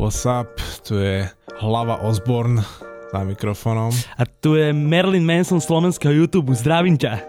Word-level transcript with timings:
What's 0.00 0.24
up? 0.24 0.56
Tu 0.88 0.96
je 0.96 1.28
hlava 1.60 2.00
Osborne 2.08 2.64
za 3.12 3.20
mikrofónom. 3.20 3.92
A 4.16 4.24
tu 4.24 4.56
je 4.56 4.72
Merlin 4.72 5.20
Manson 5.20 5.60
slovenského 5.60 6.08
YouTube. 6.08 6.56
Zdravím 6.56 6.96
ťa. 6.96 7.20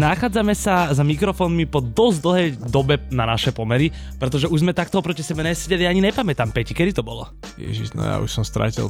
Nachádzame 0.00 0.56
sa 0.56 0.88
za 0.88 1.04
mikrofónmi 1.04 1.68
po 1.68 1.84
dosť 1.84 2.18
dlhej 2.24 2.48
dobe 2.72 2.96
na 3.12 3.28
naše 3.28 3.52
pomery, 3.52 3.92
pretože 4.16 4.48
už 4.48 4.64
sme 4.64 4.72
takto 4.72 5.04
oproti 5.04 5.20
sebe 5.20 5.44
nesedeli, 5.44 5.84
ani 5.84 6.00
nepamätám, 6.08 6.56
Peti, 6.56 6.72
kedy 6.72 6.96
to 6.96 7.04
bolo? 7.04 7.28
Ježiš, 7.60 7.92
no 7.92 8.00
ja 8.00 8.16
už 8.16 8.32
som 8.32 8.48
stratil 8.48 8.88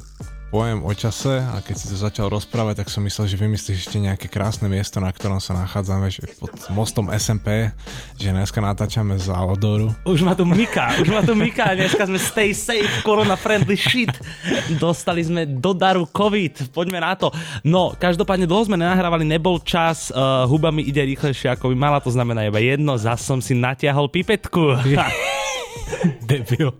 pojem 0.56 0.80
o 0.88 0.92
čase 0.96 1.44
a 1.44 1.60
keď 1.60 1.74
si 1.76 1.84
to 1.92 2.00
začal 2.00 2.32
rozprávať, 2.32 2.80
tak 2.80 2.88
som 2.88 3.04
myslel, 3.04 3.28
že 3.28 3.36
vymyslíš 3.36 3.76
ešte 3.76 4.00
nejaké 4.00 4.24
krásne 4.24 4.72
miesto, 4.72 5.04
na 5.04 5.12
ktorom 5.12 5.36
sa 5.36 5.52
nachádzame, 5.52 6.08
že 6.08 6.24
pod 6.40 6.48
mostom 6.72 7.12
SMP, 7.12 7.68
že 8.16 8.32
dneska 8.32 8.64
natáčame 8.64 9.20
z 9.20 9.28
Alodoru. 9.36 9.92
Už 10.08 10.24
ma 10.24 10.32
tu 10.32 10.48
myká, 10.48 10.96
už 10.96 11.12
ma 11.12 11.20
tu 11.20 11.36
myká, 11.36 11.76
dneska 11.76 12.08
sme 12.08 12.16
stay 12.16 12.56
safe, 12.56 12.88
corona 13.04 13.36
friendly 13.36 13.76
shit. 13.76 14.08
Dostali 14.80 15.20
sme 15.28 15.44
do 15.44 15.76
daru 15.76 16.08
COVID, 16.08 16.72
poďme 16.72 17.04
na 17.04 17.12
to. 17.12 17.28
No, 17.60 17.92
každopádne 17.92 18.48
dlho 18.48 18.64
sme 18.64 18.80
nenahrávali, 18.80 19.28
nebol 19.28 19.60
čas, 19.60 20.08
uh, 20.08 20.48
huba 20.48 20.72
mi 20.72 20.88
ide 20.88 21.04
rýchlejšie 21.04 21.52
ako 21.52 21.68
by 21.68 21.76
mala, 21.76 22.00
to 22.00 22.08
znamená 22.08 22.48
iba 22.48 22.64
jedno, 22.64 22.96
zas 22.96 23.20
som 23.20 23.44
si 23.44 23.52
natiahol 23.52 24.08
pipetku. 24.08 24.72
Debil. 26.26 26.74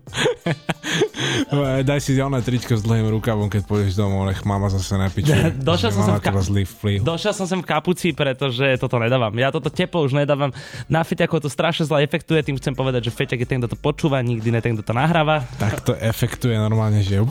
Daj 1.87 2.01
si 2.03 2.19
oné 2.19 2.43
tričko 2.43 2.75
s 2.75 2.83
dlhým 2.83 3.07
rukavom, 3.13 3.47
keď 3.47 3.63
pôjdeš 3.67 3.95
domov, 3.95 4.27
nech 4.27 4.43
mama 4.43 4.67
zase 4.67 4.99
napiče. 4.99 5.55
Došiel 5.69 5.95
som, 5.95 6.03
sem 6.03 6.15
v 6.19 6.23
ka- 6.23 6.43
zlý 6.43 6.63
vplyv. 6.67 6.99
Došiel 7.07 7.35
som 7.35 7.47
sem 7.47 7.61
v 7.63 7.67
kapuci, 7.67 8.09
pretože 8.13 8.77
toto 8.83 8.99
nedávam. 8.99 9.31
Ja 9.39 9.55
toto 9.55 9.71
teplo 9.71 10.03
už 10.03 10.19
nedávam. 10.19 10.51
Na 10.91 11.07
feťako 11.07 11.47
to 11.47 11.49
strašne 11.53 11.87
zle 11.87 12.03
efektuje, 12.03 12.43
tým 12.43 12.59
chcem 12.59 12.75
povedať, 12.75 13.09
že 13.09 13.15
feťak 13.15 13.45
je 13.45 13.49
ten, 13.49 13.59
kto 13.63 13.75
to 13.75 13.79
počúva, 13.79 14.19
nikdy 14.23 14.51
ne 14.51 14.59
ten, 14.59 14.75
kto 14.75 14.83
to 14.83 14.93
nahráva. 14.97 15.47
Tak 15.61 15.87
to 15.87 15.93
efektuje 15.95 16.59
normálne, 16.59 17.05
že... 17.05 17.23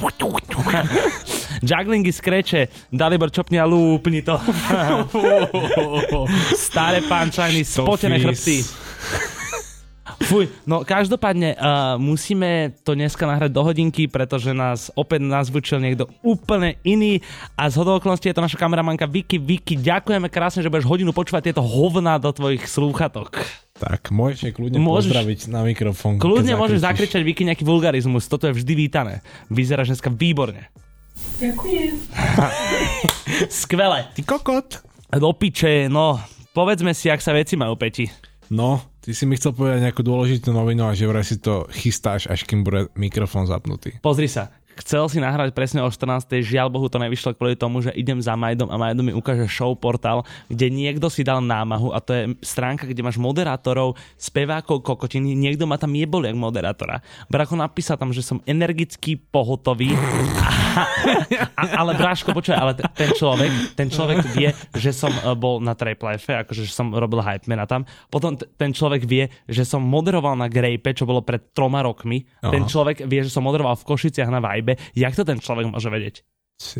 Jugglingy 1.66 2.12
skreče, 2.12 2.68
Dalibor 2.92 3.32
čopni 3.32 3.60
a 3.60 3.66
lúpni 3.66 4.22
to. 4.22 4.36
Staré 6.56 7.02
pančajny, 7.06 7.64
spotené 7.64 8.20
chrbty. 8.22 8.85
Fuj, 10.26 10.50
no 10.66 10.82
každopádne 10.82 11.54
uh, 11.54 11.96
musíme 12.02 12.74
to 12.82 12.98
dneska 12.98 13.30
nahrať 13.30 13.54
do 13.54 13.62
hodinky, 13.62 14.10
pretože 14.10 14.58
nás 14.58 14.90
opäť 14.98 15.22
nazvučil 15.22 15.78
niekto 15.78 16.10
úplne 16.26 16.82
iný 16.82 17.22
a 17.54 17.70
z 17.70 17.78
okolností 17.78 18.34
je 18.34 18.36
to 18.36 18.42
naša 18.42 18.58
kameramanka 18.58 19.06
Vicky. 19.06 19.38
Vicky, 19.38 19.78
ďakujeme 19.78 20.26
krásne, 20.34 20.66
že 20.66 20.74
budeš 20.74 20.90
hodinu 20.90 21.14
počúvať 21.14 21.54
tieto 21.54 21.62
hovná 21.62 22.18
do 22.18 22.34
tvojich 22.34 22.66
slúchatok. 22.66 23.38
Tak, 23.76 24.10
môžeš 24.10 24.56
kľudne 24.56 24.82
Môžeš- 24.82 25.14
pozdraviť 25.14 25.40
na 25.52 25.62
mikrofón. 25.62 26.18
Kľudne 26.18 26.58
môžeš 26.58 26.82
zakričať 26.82 27.22
Vicky 27.22 27.46
nejaký 27.46 27.62
vulgarizmus, 27.62 28.26
toto 28.26 28.50
je 28.50 28.56
vždy 28.58 28.74
vítané. 28.74 29.22
Vyzeráš 29.52 29.94
dneska 29.94 30.10
výborne. 30.10 30.72
Ďakujem. 31.38 31.92
Skvelé. 33.62 34.10
Ty 34.16 34.22
kokot. 34.24 34.82
Do 35.16 35.32
piče, 35.32 35.88
no, 35.88 36.20
povedzme 36.52 36.92
si, 36.92 37.08
ak 37.08 37.22
sa 37.24 37.32
veci 37.32 37.56
majú, 37.56 37.76
Peti. 37.80 38.08
No, 38.52 38.82
ty 39.06 39.14
si 39.14 39.30
mi 39.30 39.38
chcel 39.38 39.54
povedať 39.54 39.86
nejakú 39.86 40.02
dôležitú 40.02 40.50
novinu 40.50 40.90
a 40.90 40.98
že 40.98 41.06
vraj 41.06 41.22
si 41.22 41.38
to 41.38 41.70
chystáš, 41.70 42.26
až 42.26 42.42
kým 42.42 42.66
bude 42.66 42.90
mikrofón 42.98 43.46
zapnutý. 43.46 44.02
Pozri 44.02 44.26
sa, 44.26 44.50
chcel 44.82 45.06
si 45.08 45.22
nahrať 45.22 45.54
presne 45.54 45.86
o 45.86 45.90
14. 45.94 46.42
Žiaľ 46.42 46.68
Bohu 46.74 46.90
to 46.90 46.98
nevyšlo 46.98 47.38
kvôli 47.38 47.54
tomu, 47.54 47.86
že 47.86 47.94
idem 47.94 48.18
za 48.18 48.34
Majdom 48.34 48.74
a 48.74 48.82
Majdo 48.82 49.06
mi 49.06 49.14
ukáže 49.14 49.46
show 49.46 49.78
portál, 49.78 50.26
kde 50.50 50.74
niekto 50.74 51.08
si 51.14 51.22
dal 51.22 51.40
námahu 51.40 51.94
a 51.94 52.02
to 52.02 52.12
je 52.18 52.24
stránka, 52.42 52.90
kde 52.90 53.06
máš 53.06 53.22
moderátorov, 53.22 53.94
spevákov, 54.18 54.82
kokotiny, 54.82 55.38
niekto 55.38 55.70
ma 55.70 55.78
tam 55.78 55.94
jebol 55.94 56.26
jak 56.26 56.34
moderátora. 56.34 57.06
Bracho 57.30 57.54
napísal 57.54 58.02
tam, 58.02 58.10
že 58.10 58.26
som 58.26 58.42
energický, 58.50 59.22
pohotový, 59.30 59.94
a, 60.42 60.65
ale 61.58 61.92
Bráško, 61.96 62.36
počuj, 62.36 62.56
ale 62.56 62.76
ten 62.76 63.12
človek, 63.16 63.52
ten 63.76 63.88
človek 63.88 64.20
vie, 64.36 64.52
že 64.76 64.92
som 64.92 65.12
e, 65.12 65.34
bol 65.34 65.64
na 65.64 65.74
Trape 65.74 66.04
Life, 66.04 66.28
akože 66.28 66.68
že 66.68 66.74
som 66.74 66.92
robil 66.92 67.24
hype 67.24 67.48
mana 67.48 67.66
tam. 67.66 67.88
Potom 68.12 68.36
t- 68.36 68.48
ten 68.60 68.72
človek 68.76 69.04
vie, 69.08 69.32
že 69.48 69.64
som 69.64 69.82
moderoval 69.82 70.36
na 70.36 70.52
Grape, 70.52 70.92
čo 70.94 71.08
bolo 71.08 71.24
pred 71.24 71.52
troma 71.56 71.82
rokmi. 71.82 72.28
Aha. 72.44 72.52
Ten 72.52 72.68
človek 72.68 73.08
vie, 73.08 73.26
že 73.26 73.32
som 73.34 73.46
moderoval 73.46 73.80
v 73.80 73.88
Košiciach 73.88 74.30
na 74.30 74.40
Vibe. 74.44 74.78
Jak 74.94 75.16
to 75.16 75.24
ten 75.24 75.40
človek 75.40 75.72
môže 75.72 75.88
vedieť? 75.90 76.22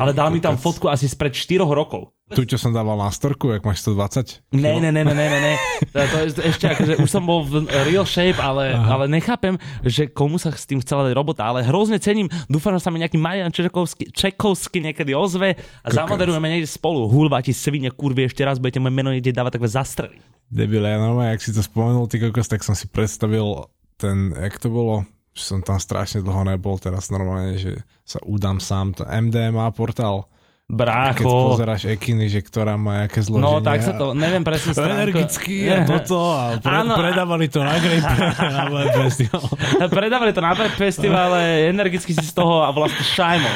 Ale 0.00 0.16
dal 0.16 0.32
mi 0.32 0.40
tam 0.40 0.56
fotku 0.56 0.88
asi 0.88 1.04
spred 1.04 1.36
4 1.36 1.60
rokov. 1.68 2.16
Tu, 2.26 2.42
čo 2.42 2.58
som 2.58 2.74
dával 2.74 2.98
na 2.98 3.06
storku, 3.12 3.54
jak 3.54 3.62
máš 3.62 3.86
120? 3.86 4.50
Ne, 4.56 4.82
ne, 4.82 4.90
ne, 4.90 5.06
ne, 5.06 5.14
ne, 5.14 5.38
ne. 5.38 5.54
To, 5.94 6.16
je 6.26 6.50
ešte 6.50 6.66
akože 6.74 6.98
už 6.98 7.06
som 7.06 7.22
bol 7.22 7.46
v 7.46 7.70
real 7.86 8.02
shape, 8.02 8.40
ale, 8.42 8.74
ale 8.74 9.06
nechápem, 9.06 9.54
že 9.86 10.10
komu 10.10 10.34
sa 10.40 10.50
s 10.50 10.66
tým 10.66 10.82
chcela 10.82 11.06
dať 11.06 11.14
robota, 11.14 11.46
ale 11.46 11.62
hrozne 11.62 12.02
cením. 12.02 12.26
Dúfam, 12.50 12.74
že 12.74 12.82
sa 12.82 12.90
mi 12.90 12.98
nejaký 12.98 13.14
Marian 13.14 13.54
Čekovský, 13.54 14.10
Čekovský 14.10 14.82
niekedy 14.82 15.14
ozve 15.14 15.54
a 15.54 15.86
Kokos. 15.86 15.94
zamoderujeme 16.02 16.50
niekde 16.50 16.66
spolu. 16.66 17.06
Hulva 17.06 17.38
ti 17.46 17.54
svine, 17.54 17.94
kurvie, 17.94 18.26
ešte 18.26 18.42
raz 18.42 18.58
budete 18.58 18.82
moje 18.82 18.96
meno 18.96 19.14
niekde 19.14 19.30
dávať 19.30 19.62
takové 19.62 19.70
zastrely. 19.70 20.16
Debile, 20.50 20.90
ja 20.90 20.98
normálne, 20.98 21.30
ak 21.30 21.42
si 21.46 21.54
to 21.54 21.62
spomenul, 21.62 22.10
ty 22.10 22.18
kokos, 22.18 22.50
tak 22.50 22.66
som 22.66 22.74
si 22.74 22.90
predstavil 22.90 23.70
ten, 24.02 24.34
jak 24.34 24.58
to 24.58 24.66
bolo, 24.66 25.06
som 25.38 25.60
tam 25.60 25.76
strašne 25.76 26.20
dlho 26.20 26.42
nebol, 26.44 26.76
teraz 26.76 27.08
normálne, 27.08 27.54
že 27.54 27.72
sa 28.02 28.18
udám 28.22 28.56
sám, 28.56 28.92
to 28.92 29.04
MDMA 29.04 29.68
portál, 29.70 30.26
keď 30.66 30.74
Brácho. 30.74 31.30
pozeráš 31.54 31.86
ekiny, 31.86 32.26
že 32.26 32.42
ktorá 32.42 32.74
má 32.74 33.06
aké 33.06 33.22
zloženie. 33.22 33.46
No 33.46 33.62
tak 33.62 33.80
sa 33.80 33.94
to, 33.94 34.12
neviem 34.12 34.42
presne 34.42 34.74
stránku. 34.74 35.14
Energický 35.14 35.70
a 35.70 35.86
toto 35.86 36.18
a 36.26 36.58
pre, 36.58 36.74
Áno, 36.74 36.90
a- 36.90 36.98
predávali 36.98 37.46
to 37.46 37.62
na 37.62 37.78
Grape 37.78 38.02
na 38.02 38.66
Festival. 38.98 39.46
Predávali 39.86 40.34
to 40.34 40.42
na 40.42 40.52
Pep 40.52 40.74
festivale, 40.74 41.70
energicky 41.70 42.10
si 42.10 42.20
z 42.20 42.34
toho 42.34 42.66
a 42.66 42.74
vlastne 42.74 42.98
šajmo. 42.98 43.50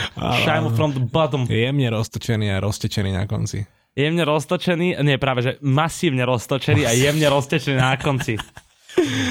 Šajmo 0.46 0.68
from 0.70 0.94
the 0.94 1.02
bottom. 1.02 1.50
Jemne 1.50 1.90
roztočený 1.90 2.46
a 2.46 2.62
roztečený 2.62 3.10
na 3.10 3.26
konci. 3.26 3.66
Jemne 3.90 4.22
roztočený, 4.22 5.02
nie 5.02 5.18
práve, 5.18 5.42
že 5.42 5.52
masívne 5.60 6.22
roztočený 6.22 6.86
a 6.86 6.94
jemne 6.94 7.26
roztečený 7.26 7.74
na 7.74 7.98
konci. 7.98 8.38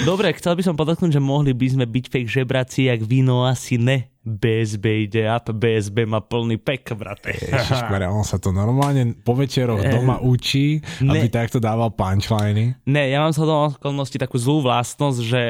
Dobre, 0.02 0.32
chcel 0.34 0.54
by 0.54 0.64
som 0.64 0.74
podotknúť, 0.74 1.12
že 1.12 1.22
mohli 1.22 1.52
by 1.52 1.68
sme 1.70 1.86
byť 1.86 2.06
fake 2.08 2.32
žebraci, 2.32 2.86
jak 2.86 3.02
víno 3.02 3.44
asi 3.44 3.76
ne. 3.76 4.10
BSB 4.22 4.86
ide 5.04 5.26
up, 5.26 5.50
BSB 5.50 6.06
má 6.06 6.20
plný 6.20 6.58
pek, 6.58 6.94
brate. 6.94 7.34
Ježišmarja, 7.34 8.10
on 8.10 8.22
sa 8.22 8.38
to 8.38 8.50
normálne 8.50 9.16
po 9.16 9.34
večeroch 9.34 9.82
doma 9.82 10.20
učí, 10.20 10.80
aby 11.00 11.26
Ne. 11.26 11.32
takto 11.32 11.58
dával 11.58 11.90
punchliny. 11.90 12.78
Ne, 12.84 13.04
ja 13.08 13.20
mám 13.20 13.32
z 13.32 13.42
toho 13.42 13.74
okolnosti 13.74 14.16
takú 14.16 14.36
zlú 14.36 14.62
vlastnosť, 14.62 15.20
že 15.20 15.42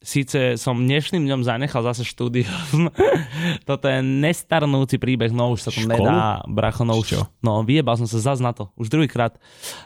síce 0.00 0.38
som 0.56 0.76
dnešným 0.76 1.22
dňom 1.22 1.40
zanechal 1.42 1.80
zase 1.82 2.02
štúdium. 2.02 2.92
Toto 3.68 3.86
je 3.86 4.02
nestarnúci 4.02 4.98
príbeh, 4.98 5.30
no 5.30 5.48
už 5.50 5.60
sa 5.60 5.70
to 5.70 5.80
Školu? 5.80 5.94
nedá, 6.02 6.42
bracho, 6.44 6.82
no 6.82 6.98
Čo? 7.00 7.24
už. 7.24 7.40
No, 7.40 7.62
vyjebal 7.62 7.96
som 7.96 8.04
sa 8.04 8.18
zas 8.18 8.38
na 8.38 8.50
to, 8.50 8.68
už 8.74 8.88
druhýkrát. 8.88 9.38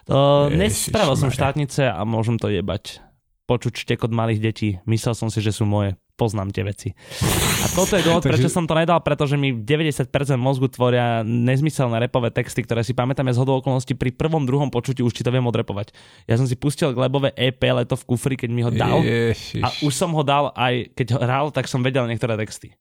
Ježišmarja. 0.07 0.57
nespravil 0.57 1.15
som 1.17 1.29
štátnice 1.29 1.85
a 1.85 2.01
môžem 2.03 2.35
to 2.35 2.49
jebať. 2.49 3.05
Počuť 3.49 3.89
štekot 3.89 4.13
malých 4.13 4.45
detí. 4.45 4.69
Myslel 4.85 5.17
som 5.17 5.33
si, 5.33 5.41
že 5.41 5.57
sú 5.57 5.65
moje. 5.65 5.97
Poznám 6.19 6.51
tie 6.51 6.67
veci. 6.67 6.93
A 7.63 7.67
toto 7.73 7.95
je 7.95 8.03
dôvod, 8.03 8.27
prečo 8.29 8.51
som 8.51 8.67
to 8.67 8.75
nedal, 8.75 8.99
pretože 9.01 9.39
mi 9.39 9.55
90% 9.55 10.11
mozgu 10.35 10.67
tvoria 10.67 11.23
nezmyselné 11.23 11.97
repové 12.03 12.35
texty, 12.35 12.67
ktoré 12.67 12.83
si 12.83 12.91
pamätám 12.91 13.31
ja 13.31 13.39
z 13.39 13.43
hodou 13.47 13.63
okolností 13.63 13.95
pri 13.95 14.11
prvom, 14.13 14.43
druhom 14.43 14.67
počutí 14.67 15.01
už 15.01 15.15
ti 15.15 15.23
to 15.23 15.31
viem 15.31 15.47
odrepovať. 15.47 15.95
Ja 16.27 16.35
som 16.35 16.51
si 16.51 16.59
pustil 16.59 16.91
Glebové 16.91 17.31
EP 17.39 17.63
Leto 17.63 17.95
v 17.95 18.05
kufri, 18.05 18.35
keď 18.35 18.51
mi 18.51 18.67
ho 18.67 18.71
dal. 18.75 18.99
Ježiš. 19.01 19.63
A 19.63 19.71
už 19.87 19.95
som 19.95 20.11
ho 20.11 20.27
dal 20.27 20.51
aj 20.59 20.91
keď 20.99 21.23
hral, 21.23 21.55
tak 21.55 21.71
som 21.71 21.81
vedel 21.87 22.05
niektoré 22.11 22.35
texty. 22.35 22.75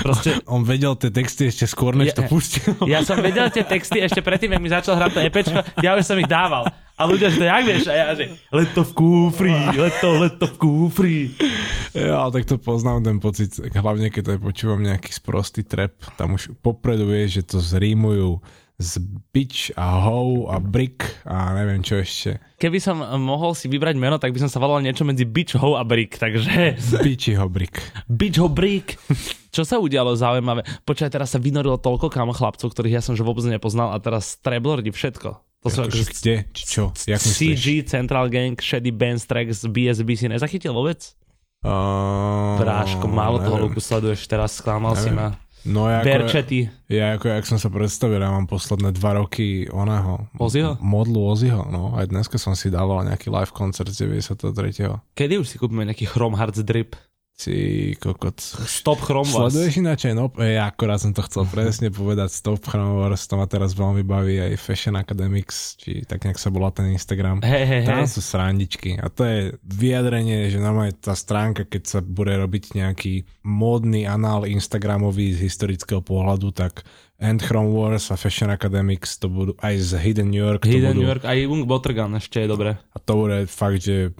Proste 0.00 0.40
On 0.54 0.62
vedel 0.62 0.92
tie 0.96 1.10
texty 1.10 1.48
ešte 1.48 1.64
skôr, 1.64 1.92
než 1.94 2.12
to 2.12 2.24
Ja- 2.24 2.30
pustil. 2.30 2.72
ja 2.92 3.00
som 3.04 3.20
vedel 3.20 3.48
tie 3.48 3.62
texty 3.62 4.00
ešte 4.00 4.20
predtým, 4.20 4.52
ak 4.52 4.60
mi 4.60 4.68
začal 4.68 4.96
hrať 4.96 5.10
to 5.12 5.20
EPčko, 5.20 5.58
ja 5.80 5.94
už 5.94 6.04
som 6.04 6.16
ich 6.16 6.28
dával. 6.28 6.66
A 7.00 7.08
ľudia, 7.08 7.32
že 7.32 7.40
to 7.40 7.46
jak 7.48 7.64
vieš? 7.64 7.84
A 7.88 7.94
ja, 7.96 8.06
že 8.12 8.28
leto 8.52 8.84
v 8.84 8.92
kúfri, 8.92 9.56
leto, 9.72 10.08
leto 10.20 10.44
v 10.52 10.56
kúfri. 10.60 11.16
Ja, 11.96 12.28
tak 12.28 12.44
to 12.44 12.60
poznám 12.60 13.00
ten 13.00 13.16
pocit, 13.16 13.56
hlavne 13.56 14.12
keď 14.12 14.36
aj 14.36 14.38
počúvam 14.44 14.84
nejaký 14.84 15.08
sprostý 15.08 15.64
trap, 15.64 15.96
tam 16.20 16.36
už 16.36 16.52
popredu 16.60 17.08
vieš, 17.08 17.40
že 17.40 17.56
to 17.56 17.58
zrímujú 17.58 18.44
z 18.80 18.96
bitch 19.36 19.76
a 19.76 20.00
hoe 20.00 20.48
a 20.48 20.56
brick 20.56 21.04
a 21.28 21.52
neviem 21.52 21.84
čo 21.84 22.00
ešte. 22.00 22.40
Keby 22.56 22.80
som 22.80 23.04
mohol 23.20 23.52
si 23.52 23.68
vybrať 23.68 24.00
meno, 24.00 24.16
tak 24.16 24.32
by 24.32 24.40
som 24.40 24.48
sa 24.48 24.56
volal 24.56 24.80
niečo 24.80 25.04
medzi 25.04 25.28
Bitch 25.28 25.56
Ho 25.60 25.76
a 25.76 25.84
Brick, 25.84 26.16
takže 26.16 26.76
Bitchyho 27.04 27.48
brick. 27.48 27.76
Bitch 28.08 28.40
Ho 28.40 28.48
Brick. 28.48 28.96
Čo 29.52 29.64
sa 29.68 29.76
udialo 29.76 30.16
zaujímavé? 30.16 30.64
Počkaj, 30.84 31.12
teraz 31.12 31.36
sa 31.36 31.40
vynorilo 31.40 31.76
toľko 31.76 32.08
kamo 32.08 32.32
chlapcov, 32.32 32.72
ktorých 32.72 33.00
ja 33.00 33.02
som 33.04 33.16
že 33.16 33.24
vôbec 33.24 33.44
nepoznal 33.48 33.92
a 33.92 34.00
teraz 34.00 34.40
treblordi 34.40 34.92
všetko. 34.92 35.28
To 35.60 35.68
sú 35.68 35.84
Akože 35.84 36.04
kde? 36.16 36.34
Čo? 36.56 36.96
Jak? 37.04 37.20
CG, 37.20 37.84
Central 37.84 38.32
Gang, 38.32 38.56
Shady 38.56 38.96
Bands 38.96 39.28
Track 39.28 39.52
z 39.52 39.68
BSB 39.68 40.08
si 40.16 40.26
nezachytil 40.32 40.72
vôbec? 40.72 41.12
Uh, 41.60 42.56
Bráško, 42.56 43.04
málo 43.04 43.44
toho. 43.44 43.68
Luku 43.68 43.84
sleduješ, 43.84 44.24
teraz 44.24 44.56
sklamal 44.56 44.96
si 44.96 45.12
ma. 45.12 45.36
No 45.68 45.92
ja 45.92 46.00
ako, 46.00 46.08
Verčety. 46.08 46.72
ja 46.88 47.20
ako, 47.20 47.26
jak 47.36 47.44
som 47.44 47.60
sa 47.60 47.68
predstavil, 47.68 48.16
ja 48.16 48.32
mám 48.32 48.48
posledné 48.48 48.96
dva 48.96 49.20
roky 49.20 49.68
oného. 49.68 50.32
Ozzyho? 50.40 50.80
Modlu 50.80 51.20
Ozzyho, 51.20 51.68
no. 51.68 51.92
Aj 52.00 52.08
dneska 52.08 52.40
som 52.40 52.56
si 52.56 52.72
dával 52.72 53.04
nejaký 53.04 53.28
live 53.28 53.52
koncert 53.52 53.92
z 53.92 54.08
93. 54.08 55.12
Kedy 55.12 55.34
už 55.36 55.46
si 55.46 55.56
kúpime 55.60 55.84
nejaký 55.84 56.08
Chrome 56.08 56.38
Hearts 56.40 56.64
drip? 56.64 56.96
Si 57.40 57.96
kokot. 57.96 58.36
Stop 58.68 59.00
Chrome 59.00 59.24
Wars. 59.32 59.56
Sleduješ 59.56 59.80
ináč 59.80 60.12
aj, 60.12 60.12
no, 60.12 60.28
ja 60.36 60.68
akorát 60.68 61.00
som 61.00 61.16
to 61.16 61.24
chcel 61.24 61.48
presne 61.54 61.88
povedať, 61.88 62.28
Stop 62.28 62.60
Chrome 62.68 63.00
Wars, 63.00 63.24
to 63.24 63.40
ma 63.40 63.48
teraz 63.48 63.72
veľmi 63.72 64.04
baví, 64.04 64.36
aj 64.36 64.60
Fashion 64.60 64.92
Academics, 65.00 65.80
či 65.80 66.04
tak 66.04 66.28
nejak 66.28 66.36
sa 66.36 66.52
volá 66.52 66.68
ten 66.68 66.92
Instagram. 66.92 67.40
Hej, 67.40 67.64
hej, 67.64 67.82
Tam 67.88 68.04
hej. 68.04 68.12
sú 68.12 68.20
srandičky 68.20 69.00
a 69.00 69.08
to 69.08 69.24
je 69.24 69.38
vyjadrenie, 69.64 70.52
že 70.52 70.60
normálne 70.60 70.92
tá 70.92 71.16
stránka, 71.16 71.64
keď 71.64 71.82
sa 71.88 71.98
bude 72.04 72.36
robiť 72.36 72.76
nejaký 72.76 73.24
módny 73.40 74.04
anál 74.04 74.44
Instagramový 74.44 75.32
z 75.32 75.48
historického 75.48 76.04
pohľadu, 76.04 76.52
tak 76.52 76.84
End 77.16 77.40
Chrome 77.40 77.72
Wars 77.72 78.12
a 78.12 78.20
Fashion 78.20 78.52
Academics 78.52 79.16
to 79.16 79.32
budú 79.32 79.52
aj 79.64 79.80
z 79.80 79.90
Hidden 79.96 80.28
New 80.28 80.44
York, 80.44 80.64
to 80.64 80.72
Hidden 80.72 80.92
budú, 80.92 81.00
New 81.00 81.08
York, 81.08 81.24
aj 81.24 81.36
Jung 81.40 81.64
Bottergun 81.64 82.12
ešte 82.16 82.44
je 82.44 82.48
dobre. 82.48 82.76
a 82.76 82.98
to 83.00 83.12
bude 83.16 83.48
fakt, 83.48 83.80
že 83.80 84.12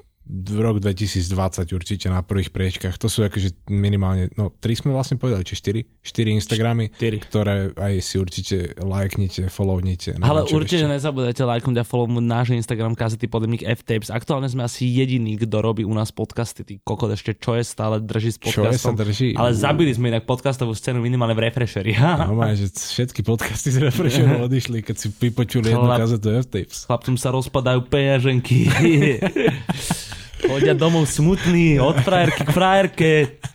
rok 0.53 0.79
2020 0.79 1.27
určite 1.71 2.07
na 2.07 2.21
prvých 2.21 2.49
priečkach. 2.49 2.95
To 2.97 3.07
sú 3.07 3.23
akože 3.23 3.67
minimálne, 3.67 4.31
no 4.35 4.51
tri 4.53 4.73
sme 4.73 4.91
vlastne 4.91 5.15
povedali, 5.15 5.43
či 5.43 5.55
štyri? 5.55 5.81
Štyri 6.01 6.31
Instagramy, 6.33 6.91
Štyri. 6.91 7.19
ktoré 7.19 7.55
aj 7.73 7.95
si 7.99 8.15
určite 8.15 8.57
lajknite, 8.77 9.47
follownite. 9.47 10.15
neviem, 10.15 10.25
Ale 10.25 10.47
určite 10.47 10.85
ešte. 10.85 10.93
nezabudajte 10.93 11.43
lajknúť 11.43 11.77
a 11.77 11.85
follownúť 11.85 12.23
náš 12.23 12.47
Instagram 12.53 12.95
kazety 12.95 13.27
podemník 13.27 13.63
F-Tapes. 13.63 14.09
Aktuálne 14.09 14.47
sme 14.47 14.63
asi 14.63 14.87
jediní, 14.87 15.35
kto 15.37 15.59
robí 15.59 15.83
u 15.83 15.91
nás 15.91 16.09
podcasty. 16.09 16.63
Ty 16.63 16.79
kokot 16.81 17.11
ešte 17.11 17.35
čo 17.35 17.55
je 17.55 17.63
stále 17.63 17.99
drží 17.99 18.31
s 18.31 18.39
Čo 18.39 18.47
je 18.65 18.79
sa 18.79 18.91
podcastom. 18.91 18.95
drží? 18.97 19.29
Ale 19.35 19.51
zabili 19.53 19.91
sme 19.91 20.09
inak 20.09 20.25
podcastovú 20.25 20.73
scénu 20.73 21.01
minimálne 21.01 21.33
v 21.33 21.45
Refresheri. 21.45 21.99
Normálne, 22.23 22.55
že 22.55 22.71
všetky 22.71 23.21
podcasty 23.21 23.69
z 23.69 23.83
Refresheru 23.83 24.41
odišli, 24.47 24.81
keď 24.81 24.97
si 24.97 25.09
vypočuli 25.11 25.69
jednu 25.69 25.85
Chlap- 25.85 26.01
kazetu 26.01 26.29
F-Tapes. 26.41 26.87
Chlapcom 26.87 27.17
sa 27.17 27.29
rozpadajú 27.31 27.81
peňaženky. 27.85 28.59
Chodia 30.51 30.75
domov 30.75 31.07
smutný, 31.07 31.79
od 31.79 32.03
frajerky 32.03 32.43
k 32.43 32.51
frajerke. 32.51 33.11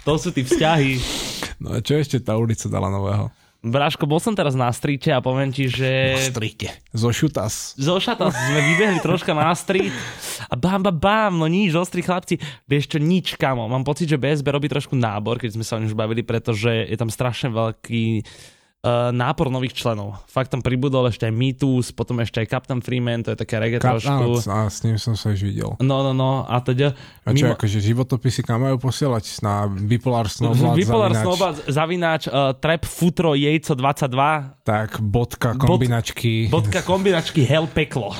To 0.08 0.16
sú 0.16 0.32
tí 0.32 0.48
vzťahy. 0.48 0.96
No 1.60 1.76
a 1.76 1.84
čo 1.84 2.00
ešte 2.00 2.24
tá 2.24 2.40
ulica 2.40 2.72
dala 2.72 2.88
nového? 2.88 3.28
Bráško, 3.60 4.08
bol 4.08 4.24
som 4.24 4.32
teraz 4.32 4.56
na 4.56 4.72
strite 4.72 5.12
a 5.12 5.20
poviem 5.20 5.52
ti, 5.52 5.68
že 5.68 6.16
Strite. 6.32 6.72
Zo 6.96 7.12
Šutas. 7.12 7.76
zo 7.76 8.00
šata 8.00 8.32
sme 8.32 8.60
vybehli 8.64 9.04
troška 9.04 9.36
na 9.36 9.52
street 9.52 9.92
a 10.48 10.56
bam, 10.56 10.88
bam, 10.88 10.96
bam, 10.96 11.34
no 11.36 11.52
nič, 11.52 11.76
ostrí 11.76 12.00
chlapci. 12.00 12.40
Vieš 12.64 12.96
čo, 12.96 12.98
nič, 13.04 13.36
kamo. 13.36 13.68
Mám 13.68 13.84
pocit, 13.84 14.08
že 14.08 14.16
BSB 14.16 14.48
robí 14.56 14.72
trošku 14.72 14.96
nábor, 14.96 15.36
keď 15.36 15.60
sme 15.60 15.68
sa 15.68 15.76
o 15.76 15.84
už 15.84 16.00
bavili, 16.00 16.24
pretože 16.24 16.72
je 16.88 16.96
tam 16.96 17.12
strašne 17.12 17.52
veľký 17.52 18.24
nápor 19.10 19.50
nových 19.50 19.74
členov. 19.74 20.22
Fakt 20.30 20.54
tam 20.54 20.62
pribudol 20.62 21.10
ešte 21.10 21.26
aj 21.26 21.34
Mitus, 21.34 21.90
potom 21.90 22.22
ešte 22.22 22.38
aj 22.44 22.48
Captain 22.48 22.80
Freeman, 22.80 23.26
to 23.26 23.34
je 23.34 23.38
také 23.38 23.58
reggae 23.58 23.82
Kap, 23.82 23.98
trošku. 23.98 24.14
áno, 24.14 24.38
a 24.38 24.70
s 24.70 24.86
ním 24.86 25.02
som 25.02 25.18
sa 25.18 25.34
už 25.34 25.42
videl. 25.42 25.74
No, 25.82 26.06
no, 26.06 26.14
no, 26.14 26.46
a 26.46 26.62
teda... 26.62 26.94
A 27.26 27.34
čo, 27.34 27.50
akože 27.50 27.82
životopisy 27.82 28.46
kam 28.46 28.62
majú 28.62 28.78
posielať? 28.78 29.42
Na 29.42 29.66
Bipolar 29.66 30.30
Snowblad 30.30 30.78
Bipolar 30.78 31.12
zavinač, 31.12 31.26
Snowball, 31.26 31.54
zavináč, 31.66 32.22
uh, 32.30 32.54
trap 32.54 32.86
futro 32.86 33.34
jejco 33.34 33.74
22, 33.74 34.62
Tak, 34.62 35.02
bodka, 35.02 35.58
kombinačky. 35.58 36.48
bodka 36.54 36.86
kombinačky 36.90 37.42
hell 37.44 37.66
peklo. 37.66 38.14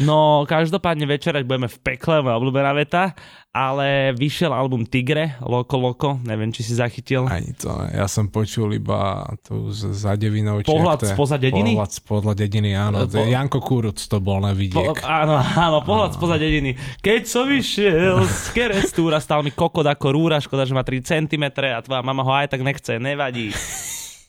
No, 0.00 0.48
každopádne 0.48 1.04
večerať 1.04 1.44
budeme 1.44 1.68
v 1.68 1.78
pekle, 1.84 2.24
moja 2.24 2.40
obľúbená 2.40 2.72
veta, 2.72 3.12
ale 3.50 4.14
vyšiel 4.14 4.48
album 4.48 4.82
Tigre, 4.82 5.34
Loko 5.40 5.74
Loko, 5.76 6.10
neviem, 6.22 6.48
či 6.48 6.62
si 6.62 6.70
zachytil. 6.72 7.26
Ani 7.26 7.50
to 7.52 7.66
ne. 7.68 7.90
Ja 7.92 8.06
som 8.06 8.26
počul 8.26 8.70
iba 8.72 9.26
z- 9.68 9.90
za 9.90 10.14
devinou. 10.14 10.62
Pohľad 10.62 11.02
je? 11.02 11.10
spoza 11.10 11.34
dediny? 11.34 11.74
Pohľad 11.74 11.90
spoza 11.92 12.32
dediny, 12.32 12.70
áno. 12.72 13.04
Po- 13.04 13.10
Po... 13.12 13.26
Janko 13.26 13.58
Kuruc 13.58 13.98
to 13.98 14.18
bol 14.18 14.38
na 14.38 14.50
Po, 14.50 14.56
vidiek. 14.56 15.02
áno, 15.02 15.34
áno, 15.36 15.82
pohľad 15.82 16.14
spoza 16.14 16.36
dediny. 16.36 16.72
Keď 16.96 17.22
som 17.22 17.44
vyšiel 17.44 18.22
z 18.22 18.44
kerestúra, 18.50 19.18
stal 19.18 19.40
mi 19.40 19.50
kokot 19.50 19.82
ako 19.84 20.06
rúra, 20.08 20.38
škoda, 20.38 20.62
že 20.62 20.70
má 20.70 20.80
3 20.80 21.02
cm 21.02 21.44
a 21.66 21.80
tvoja 21.80 22.00
mama 22.00 22.22
ho 22.22 22.32
aj 22.32 22.48
tak 22.48 22.60
nechce, 22.60 22.96
nevadí. 22.96 23.50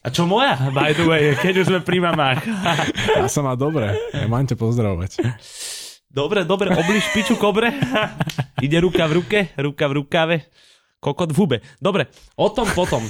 A 0.01 0.09
čo 0.09 0.25
moja, 0.25 0.57
by 0.69 0.91
the 0.91 1.05
way, 1.05 1.37
keď 1.37 1.61
už 1.61 1.65
sme 1.67 1.79
pri 1.79 2.01
mamách. 2.01 2.41
Ja 3.13 3.29
som 3.29 3.45
má 3.45 3.53
dobre. 3.53 3.93
Ja 4.09 4.25
mám 4.25 4.41
ťa 4.43 4.57
pozdravovať. 4.57 5.11
Dobre, 6.11 6.43
dobre, 6.43 6.75
obliž 6.75 7.07
piču 7.15 7.39
kobre. 7.39 7.71
Ide 8.65 8.83
ruka 8.83 9.07
v 9.07 9.23
ruke, 9.23 9.39
ruka 9.55 9.87
v 9.87 9.93
rukave. 10.03 10.37
Kokot 10.99 11.31
v 11.31 11.37
hube. 11.39 11.57
Dobre, 11.81 12.11
o 12.37 12.51
tom 12.51 12.67
potom. 12.77 13.01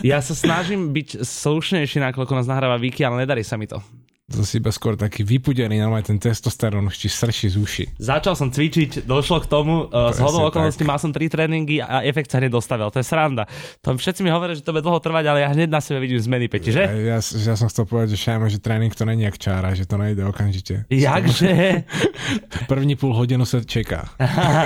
Ja 0.00 0.24
sa 0.24 0.32
snažím 0.32 0.94
byť 0.94 1.20
slušnejší, 1.20 2.00
nakoľko 2.00 2.32
nás 2.32 2.48
nahráva 2.48 2.80
Viki, 2.80 3.04
ale 3.04 3.26
nedarí 3.26 3.44
sa 3.44 3.60
mi 3.60 3.68
to. 3.68 3.82
To 4.26 4.42
si 4.42 4.58
iba 4.58 4.74
skôr 4.74 4.98
taký 4.98 5.22
vypudený, 5.22 5.78
normálne 5.78 6.02
ten 6.02 6.18
testosterón 6.18 6.82
už 6.90 6.98
ti 6.98 7.06
srší 7.06 7.46
z 7.46 7.56
uši. 7.62 7.84
Začal 7.94 8.34
som 8.34 8.50
cvičiť, 8.50 9.06
došlo 9.06 9.38
k 9.38 9.46
tomu, 9.46 9.86
uh, 9.86 10.10
z 10.10 10.18
hodou 10.18 10.50
okolností 10.50 10.82
mal 10.82 10.98
som 10.98 11.14
tri 11.14 11.30
tréningy 11.30 11.78
a 11.78 12.02
efekt 12.02 12.34
sa 12.34 12.42
nedostavil. 12.42 12.90
To 12.90 12.98
je 12.98 13.06
sranda. 13.06 13.46
To 13.86 13.94
všetci 13.94 14.26
mi 14.26 14.34
hovoria, 14.34 14.58
že 14.58 14.66
to 14.66 14.74
bude 14.74 14.82
dlho 14.82 14.98
trvať, 14.98 15.30
ale 15.30 15.46
ja 15.46 15.54
hneď 15.54 15.70
na 15.70 15.78
sebe 15.78 16.02
vidím 16.02 16.18
zmeny, 16.18 16.50
Peti, 16.50 16.74
že? 16.74 16.90
Ja, 16.90 17.16
ja, 17.16 17.18
ja 17.22 17.54
som 17.54 17.70
chcel 17.70 17.86
povedať, 17.86 18.18
že 18.18 18.26
šajme, 18.26 18.50
že 18.50 18.58
tréning 18.58 18.90
to 18.90 19.06
není 19.06 19.30
jak 19.30 19.38
čára, 19.38 19.78
že 19.78 19.86
to 19.86 19.94
nejde 19.94 20.26
okamžite. 20.26 20.90
Jakže? 20.90 21.86
První 22.66 22.98
půl 22.98 23.14
hodinu 23.14 23.46
sa 23.46 23.62
čeká. 23.62 24.10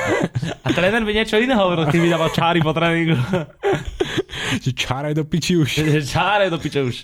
A 0.64 0.68
tréner 0.72 1.04
by 1.04 1.12
niečo 1.12 1.36
iné 1.36 1.52
hovoril, 1.52 1.84
keď 1.84 2.00
mi 2.00 2.08
dával 2.08 2.32
čáry 2.32 2.64
po 2.64 2.72
tréningu. 2.72 3.20
Že 4.64 4.70
čáraj 4.72 5.12
do 5.14 5.24
piči 5.24 5.56
už. 5.56 5.70
Čáre 6.12 6.50
do 6.50 6.58
piče 6.58 6.80
už. 6.82 6.96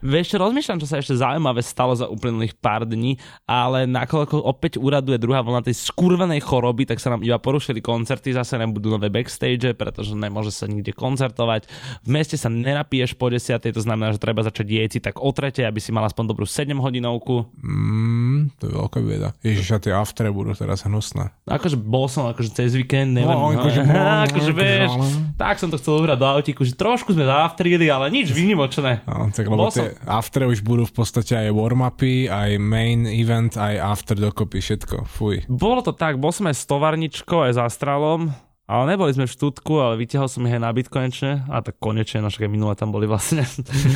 Vieš 0.00 0.40
rozmýšľam, 0.40 0.80
čo 0.80 0.88
sa 0.88 0.96
ešte 0.96 1.12
zaujímavé 1.16 1.60
stalo 1.60 1.92
za 1.92 2.08
uplynulých 2.08 2.56
pár 2.56 2.88
dní, 2.88 3.20
ale 3.44 3.84
nakoľko 3.84 4.40
opäť 4.40 4.80
uraduje 4.80 5.20
druhá 5.20 5.44
vlna 5.44 5.60
tej 5.68 5.76
skurvenej 5.76 6.40
choroby, 6.40 6.88
tak 6.88 6.98
sa 6.98 7.12
nám 7.12 7.20
iba 7.20 7.36
porušili 7.36 7.84
koncerty, 7.84 8.32
zase 8.32 8.56
nebudú 8.56 8.88
nové 8.88 9.12
backstage, 9.12 9.76
pretože 9.76 10.16
nemôže 10.16 10.52
sa 10.56 10.64
nikde 10.64 10.96
koncertovať. 10.96 11.68
V 12.00 12.08
meste 12.08 12.40
sa 12.40 12.48
nenapiješ 12.48 13.12
po 13.12 13.28
desiatej, 13.28 13.76
to 13.76 13.84
znamená, 13.84 14.16
že 14.16 14.22
treba 14.22 14.40
začať 14.40 14.66
jeci 14.66 14.98
tak 15.04 15.20
o 15.20 15.28
tretej, 15.36 15.68
aby 15.68 15.78
si 15.78 15.92
mal 15.92 16.08
aspoň 16.08 16.24
dobrú 16.32 16.48
7 16.48 16.72
hodinovku. 16.80 17.52
Mm, 17.60 18.19
to 18.58 18.66
je 18.66 18.72
veľká 18.74 18.98
bieda. 19.00 19.28
Ježiš, 19.40 19.68
a 19.70 19.78
tie 19.78 19.92
aftere 19.94 20.28
budú 20.28 20.52
teraz 20.52 20.82
hnusné. 20.82 21.30
Akože 21.46 21.78
bol 21.78 22.10
som 22.10 22.26
akože 22.26 22.50
cez 22.50 22.74
víkend, 22.74 23.14
neviem. 23.14 23.30
No, 23.30 23.54
akože 23.54 23.80
bol, 23.86 23.94
akože 23.94 24.26
akože 24.26 24.52
vieš, 24.52 24.90
tak 25.36 25.60
som 25.60 25.68
to 25.68 25.78
chcel 25.78 26.00
uhrať 26.00 26.18
do 26.18 26.26
autíku, 26.26 26.60
že 26.64 26.74
trošku 26.74 27.12
sme 27.12 27.22
zaaftrieli, 27.22 27.86
ale 27.86 28.10
nič 28.10 28.32
výnimočné. 28.32 29.04
No, 29.04 29.30
tak 29.30 29.46
lebo 29.46 29.68
Bol 29.68 29.70
som- 29.70 29.86
tie 29.86 29.94
aftere 30.02 30.48
už 30.48 30.60
budú 30.60 30.88
v 30.88 30.94
podstate 30.96 31.36
aj 31.36 31.48
warm-upy, 31.52 32.26
aj 32.26 32.50
main 32.58 33.06
event, 33.06 33.54
aj 33.54 33.78
after 33.78 34.16
dokopy, 34.16 34.58
všetko. 34.58 35.06
Fuj. 35.06 35.46
Bolo 35.46 35.84
to 35.84 35.92
tak, 35.92 36.18
bol 36.18 36.34
som 36.34 36.48
aj 36.48 36.56
s 36.56 36.64
tovarničkou, 36.66 37.46
aj 37.46 37.52
s 37.54 37.58
Astralom, 37.60 38.32
ale 38.70 38.94
neboli 38.94 39.10
sme 39.10 39.26
v 39.26 39.34
štútku, 39.34 39.82
ale 39.82 39.98
vytiahol 39.98 40.30
som 40.30 40.46
ich 40.46 40.54
aj 40.54 40.62
na 40.62 40.70
byt 40.70 40.86
konečne. 40.86 41.42
A 41.50 41.58
tak 41.58 41.74
konečne, 41.82 42.22
no 42.22 42.30
však 42.30 42.46
aj 42.46 42.52
minule 42.54 42.78
tam 42.78 42.94
boli 42.94 43.10
vlastne. 43.10 43.42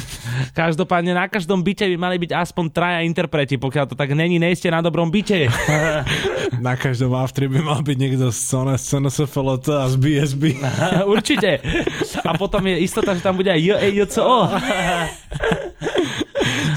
Každopádne 0.59 1.15
na 1.15 1.31
každom 1.31 1.63
byte 1.63 1.87
by 1.87 1.95
mali 1.95 2.19
byť 2.19 2.35
aspoň 2.35 2.65
traja 2.75 3.07
interpreti, 3.07 3.55
pokiaľ 3.55 3.95
to 3.95 3.95
tak 3.95 4.11
není, 4.19 4.43
nejste 4.43 4.67
na 4.75 4.83
dobrom 4.83 5.15
byte. 5.15 5.47
Na 6.55 6.79
každom 6.79 7.13
aftere 7.19 7.51
by 7.51 7.61
mal 7.61 7.81
byť 7.83 7.97
niekto 7.99 8.31
z 8.31 8.39
Sona, 8.39 8.79
z 8.79 8.95
CNSFLT 8.95 9.67
a 9.75 9.87
z 9.91 9.97
BSB. 9.99 10.43
Určite. 11.05 11.61
A 12.25 12.31
potom 12.39 12.63
je 12.65 12.79
istota, 12.79 13.13
že 13.13 13.21
tam 13.21 13.37
bude 13.37 13.51
aj 13.51 13.61
JEJCO. 13.61 14.49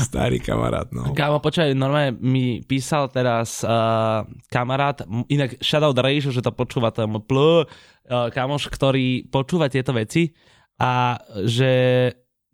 Starý 0.08 0.40
kamarát, 0.40 0.88
no. 0.96 1.12
Kámo, 1.12 1.44
počkaj, 1.44 1.76
normálne 1.76 2.16
mi 2.16 2.64
písal 2.64 3.12
teraz 3.12 3.60
uh, 3.68 4.24
kamarát, 4.48 5.04
inak 5.28 5.60
shoutout 5.60 6.00
Rejšo, 6.00 6.32
že 6.32 6.40
to 6.40 6.56
počúva 6.56 6.96
tam 6.96 7.20
pl, 7.20 7.68
uh, 7.68 8.32
kamoš, 8.32 8.72
ktorý 8.72 9.28
počúva 9.28 9.68
tieto 9.68 9.92
veci 9.92 10.32
a 10.80 11.20
že 11.44 11.74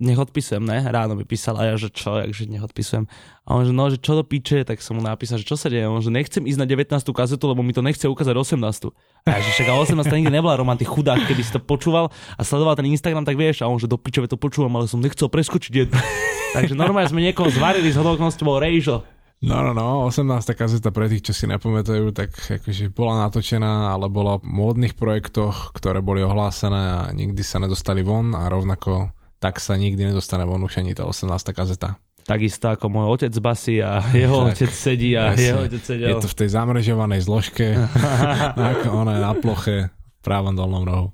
nech 0.03 0.19
odpisujem, 0.19 0.59
ne? 0.59 0.83
Ráno 0.83 1.15
mi 1.15 1.23
písal 1.23 1.55
a 1.55 1.71
ja, 1.71 1.75
že 1.79 1.87
čo, 1.87 2.19
jakže 2.19 2.51
nech 2.51 2.59
odpisujem. 2.59 3.07
A 3.47 3.49
on, 3.55 3.63
že 3.63 3.71
no, 3.71 3.87
že 3.87 3.97
čo 3.99 4.19
do 4.19 4.23
piče, 4.27 4.67
tak 4.67 4.83
som 4.83 4.99
mu 4.99 5.03
napísal, 5.03 5.39
že 5.39 5.47
čo 5.47 5.55
sa 5.55 5.71
deje. 5.71 5.87
On, 5.87 6.03
že 6.03 6.11
nechcem 6.11 6.43
ísť 6.43 6.59
na 6.59 6.67
19. 6.67 6.99
kazetu, 7.15 7.43
lebo 7.47 7.63
mi 7.63 7.71
to 7.71 7.79
nechce 7.79 8.03
ukázať 8.03 8.35
18. 8.35 8.91
A 9.23 9.27
ja, 9.31 9.39
že 9.39 9.49
však 9.55 9.67
ale 9.71 9.79
18. 9.87 10.03
nikdy 10.03 10.31
nebola 10.31 10.59
Roman, 10.59 10.75
ty 10.75 10.83
chudák, 10.83 11.23
keby 11.23 11.41
si 11.41 11.55
to 11.55 11.63
počúval 11.63 12.11
a 12.35 12.41
sledoval 12.43 12.75
ten 12.75 12.87
Instagram, 12.91 13.23
tak 13.23 13.39
vieš. 13.39 13.63
A 13.63 13.71
on, 13.71 13.79
že 13.79 13.87
do 13.87 13.95
pičove 13.95 14.27
to 14.27 14.35
počúvam, 14.35 14.75
ale 14.75 14.91
som 14.91 14.99
nechcel 14.99 15.31
preskočiť 15.31 15.71
jednu. 15.71 15.95
Takže 16.55 16.75
normálne 16.75 17.07
sme 17.07 17.23
niekoho 17.23 17.47
zvarili 17.47 17.87
z 17.89 17.97
hodoknosti, 17.97 18.43
bol 18.43 18.59
Rejžo. 18.59 19.07
No, 19.43 19.59
no, 19.59 19.75
no, 19.75 20.07
18. 20.07 20.55
kazeta 20.55 20.87
pre 20.95 21.11
tých, 21.11 21.27
čo 21.27 21.33
si 21.35 21.51
nepamätajú, 21.51 22.15
tak 22.15 22.31
akože 22.31 22.95
bola 22.95 23.27
natočená, 23.27 23.91
ale 23.91 24.07
bola 24.07 24.39
v 24.39 24.47
módnych 24.47 24.95
projektoch, 24.95 25.75
ktoré 25.75 25.99
boli 25.99 26.23
ohlásené 26.23 26.83
a 27.03 27.11
nikdy 27.11 27.43
sa 27.43 27.59
nedostali 27.59 28.07
von 28.07 28.31
a 28.39 28.47
rovnako 28.47 29.11
tak 29.43 29.59
sa 29.59 29.75
nikdy 29.75 30.07
nedostane 30.07 30.47
von 30.47 30.63
už 30.63 30.79
ani 30.79 30.95
tá 30.95 31.03
18. 31.03 31.27
kazeta. 31.51 31.99
Takisto 32.23 32.71
ako 32.71 32.87
môj 32.87 33.07
otec 33.19 33.35
basí 33.43 33.83
a 33.83 33.99
jeho 34.15 34.47
Tak, 34.47 34.55
otec 34.55 34.71
sedí 34.71 35.11
a 35.19 35.35
presne. 35.35 35.43
jeho 35.43 35.59
otec 35.67 35.81
sedel. 35.83 36.07
Je 36.07 36.23
to 36.23 36.29
v 36.31 36.37
tej 36.39 36.49
zamrežovanej 36.55 37.19
zložke, 37.19 37.75
ako 38.71 38.87
ona 38.95 39.19
na 39.19 39.35
ploche 39.35 39.91
v 39.91 40.21
právom 40.23 40.55
dolnom 40.55 40.87
rohu. 40.87 41.07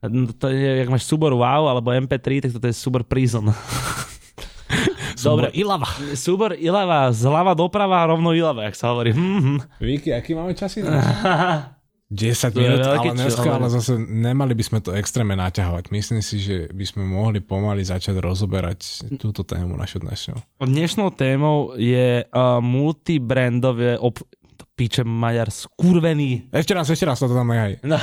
No, 0.00 0.32
To 0.32 0.48
je, 0.48 0.80
jak 0.80 0.88
máš 0.88 1.04
súbor 1.04 1.36
WoW 1.36 1.68
alebo 1.68 1.92
MP3, 1.92 2.48
tak 2.48 2.56
toto 2.56 2.64
je 2.64 2.72
súbor 2.72 3.04
Prison. 3.04 3.52
Dobre, 5.24 5.52
Ilava. 5.52 5.88
súbor 6.16 6.56
Ilava, 6.56 7.12
zľava 7.12 7.52
doprava, 7.52 8.04
rovno 8.04 8.32
Ilava, 8.32 8.64
jak 8.64 8.76
sa 8.76 8.92
hovorí. 8.92 9.12
Hm, 9.12 9.40
hm. 9.40 9.58
Viki, 9.80 10.12
aký 10.12 10.32
máme 10.32 10.56
čas? 10.56 10.76
10 12.12 12.52
To 12.52 12.60
je 12.60 12.68
minút, 12.68 12.84
veľký 12.84 13.08
ale 13.10 13.16
dneska, 13.16 13.48
ale- 13.48 13.72
zase 13.72 13.96
nemali 13.96 14.52
by 14.52 14.64
sme 14.64 14.78
to 14.84 14.92
extrémne 14.92 15.34
naťahovať. 15.40 15.88
Myslím 15.88 16.20
si, 16.20 16.36
že 16.38 16.68
by 16.68 16.84
sme 16.84 17.02
mohli 17.08 17.40
pomaly 17.40 17.80
začať 17.80 18.20
rozoberať 18.20 19.08
túto 19.16 19.40
tému 19.42 19.74
našu 19.74 20.04
dnešnú. 20.04 20.36
Dnešnou 20.60 21.10
témou 21.16 21.72
je 21.74 22.22
uh, 22.22 22.60
multibrandové 22.60 23.96
ob... 23.96 24.20
To 24.54 24.64
Píče 24.76 25.02
Maďar, 25.02 25.50
skurvený. 25.50 26.46
Ešte 26.54 26.76
raz, 26.76 26.86
ešte 26.86 27.08
raz, 27.08 27.18
toto 27.18 27.34
tam 27.34 27.50
nechaj. 27.50 27.82
No, 27.82 27.98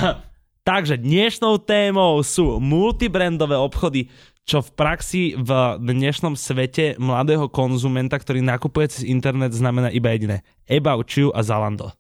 takže 0.68 1.00
dnešnou 1.00 1.64
témou 1.64 2.20
sú 2.26 2.60
multibrandové 2.60 3.56
obchody, 3.56 4.12
čo 4.44 4.60
v 4.60 4.70
praxi 4.76 5.24
v 5.38 5.78
dnešnom 5.80 6.36
svete 6.36 6.98
mladého 7.00 7.48
konzumenta, 7.48 8.18
ktorý 8.18 8.42
nakupuje 8.44 8.92
cez 8.92 9.04
internet, 9.08 9.54
znamená 9.56 9.94
iba 9.94 10.12
jediné. 10.12 10.44
About 10.68 11.08
you 11.16 11.32
a 11.32 11.46
Zalando. 11.46 11.94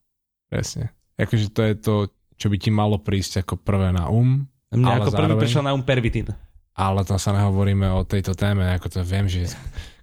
Presne. 0.51 0.91
Akože 1.21 1.47
to 1.49 1.61
je 1.61 1.73
to, 1.75 1.95
čo 2.35 2.49
by 2.49 2.57
ti 2.57 2.69
malo 2.69 2.97
prísť 2.97 3.41
ako 3.41 3.55
prvé 3.55 3.93
na 3.93 4.09
um, 4.09 4.49
Mne 4.69 4.87
Ale 4.87 4.97
ako 4.99 5.11
prvý 5.11 5.19
zároveň- 5.29 5.43
prišiel 5.43 5.63
na 5.63 5.71
um 5.71 5.83
pervitin. 5.83 6.27
ale 6.73 7.03
tam 7.03 7.19
sa 7.19 7.31
nehovoríme 7.31 7.85
o 7.91 8.01
tejto 8.01 8.33
téme, 8.33 8.65
ako 8.71 8.87
to 8.89 8.99
viem, 9.03 9.27
že 9.27 9.51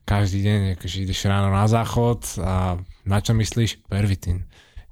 každý 0.04 0.40
deň 0.40 0.60
akože 0.76 0.96
ideš 1.02 1.26
ráno 1.26 1.50
na 1.50 1.64
záchod 1.64 2.22
a 2.38 2.76
na 3.02 3.18
čo 3.18 3.32
myslíš? 3.32 3.84
Pervitin. 3.84 4.44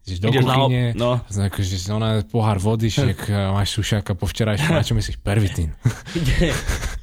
Ideš 0.06 0.18
do 0.22 0.30
Ideš 0.30 0.46
na 0.46 0.54
kuchyne, 0.54 0.94
no. 0.94 1.18
akože 1.26 1.76
ona 1.90 2.22
pohár 2.22 2.62
vody, 2.62 2.86
však 2.86 3.26
máš 3.50 3.74
sušáka 3.74 4.14
po 4.14 4.30
včerajšku, 4.30 4.70
na 4.70 4.86
čo 4.86 4.94
myslíš? 4.94 5.18
Pervitin. 5.18 5.74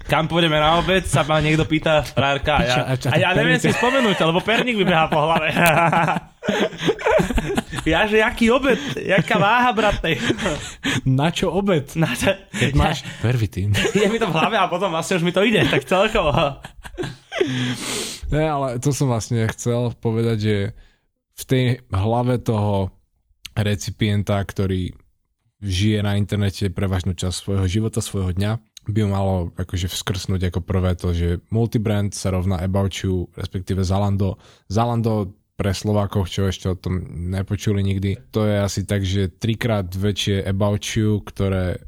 Kam 0.07 0.31
pôjdeme 0.31 0.55
na 0.55 0.79
obed, 0.79 1.03
sa 1.03 1.27
ma 1.27 1.43
niekto 1.43 1.67
pýta 1.67 1.99
frárka. 2.07 2.59
A 2.59 2.63
ja, 2.63 2.71
Čo- 2.71 2.87
a 2.87 2.93
čo 2.95 3.07
a 3.11 3.15
ja 3.19 3.29
neviem 3.35 3.59
si 3.59 3.75
spomenúť, 3.75 4.15
lebo 4.23 4.39
perník 4.39 4.79
mi 4.79 4.87
behá 4.87 5.11
po 5.11 5.19
hlave. 5.19 5.51
ja, 7.91 8.07
že 8.07 8.23
jaký 8.23 8.55
obed, 8.55 8.79
jaká 8.95 9.35
váha, 9.35 9.75
brate. 9.75 10.15
Na 11.03 11.27
čo 11.27 11.51
obed? 11.51 11.91
Na 11.99 12.15
to, 12.15 12.31
Keď 12.55 12.71
máš 12.71 13.03
pervitín. 13.19 13.75
je 13.75 14.07
mi 14.07 14.15
to 14.15 14.31
v 14.31 14.35
hlave 14.35 14.55
a 14.55 14.71
potom 14.71 14.87
vlastne 14.91 15.19
už 15.19 15.27
mi 15.27 15.35
to 15.35 15.43
ide, 15.43 15.59
tak 15.67 15.83
celkovo. 15.83 16.31
Ne, 18.31 18.47
ale 18.47 18.79
to 18.79 18.95
som 18.95 19.11
vlastne 19.11 19.43
chcel 19.51 19.91
povedať, 19.99 20.37
že 20.39 20.55
v 21.33 21.43
tej 21.43 21.65
hlave 21.89 22.37
toho 22.41 22.93
recipienta, 23.53 24.41
ktorý 24.41 24.93
žije 25.63 26.03
na 26.03 26.19
internete 26.19 26.67
prevažnú 26.67 27.15
časť 27.15 27.35
svojho 27.35 27.65
života, 27.71 28.03
svojho 28.03 28.35
dňa, 28.35 28.59
by 28.83 28.99
malo 29.07 29.55
akože 29.55 29.87
vskrsnúť 29.87 30.51
ako 30.51 30.59
prvé 30.59 30.91
to, 30.99 31.15
že 31.15 31.39
multibrand 31.47 32.11
sa 32.11 32.35
rovná 32.35 32.59
About 32.59 32.91
You, 32.99 33.31
respektíve 33.39 33.79
Zalando. 33.87 34.35
Zalando 34.67 35.31
pre 35.55 35.71
Slovákov, 35.71 36.27
čo 36.27 36.51
ešte 36.51 36.67
o 36.67 36.75
tom 36.75 36.99
nepočuli 37.31 37.79
nikdy, 37.79 38.33
to 38.33 38.43
je 38.43 38.55
asi 38.59 38.81
tak, 38.83 39.07
že 39.07 39.31
trikrát 39.31 39.87
väčšie 39.87 40.43
About 40.43 40.83
You, 40.83 41.23
ktoré 41.23 41.79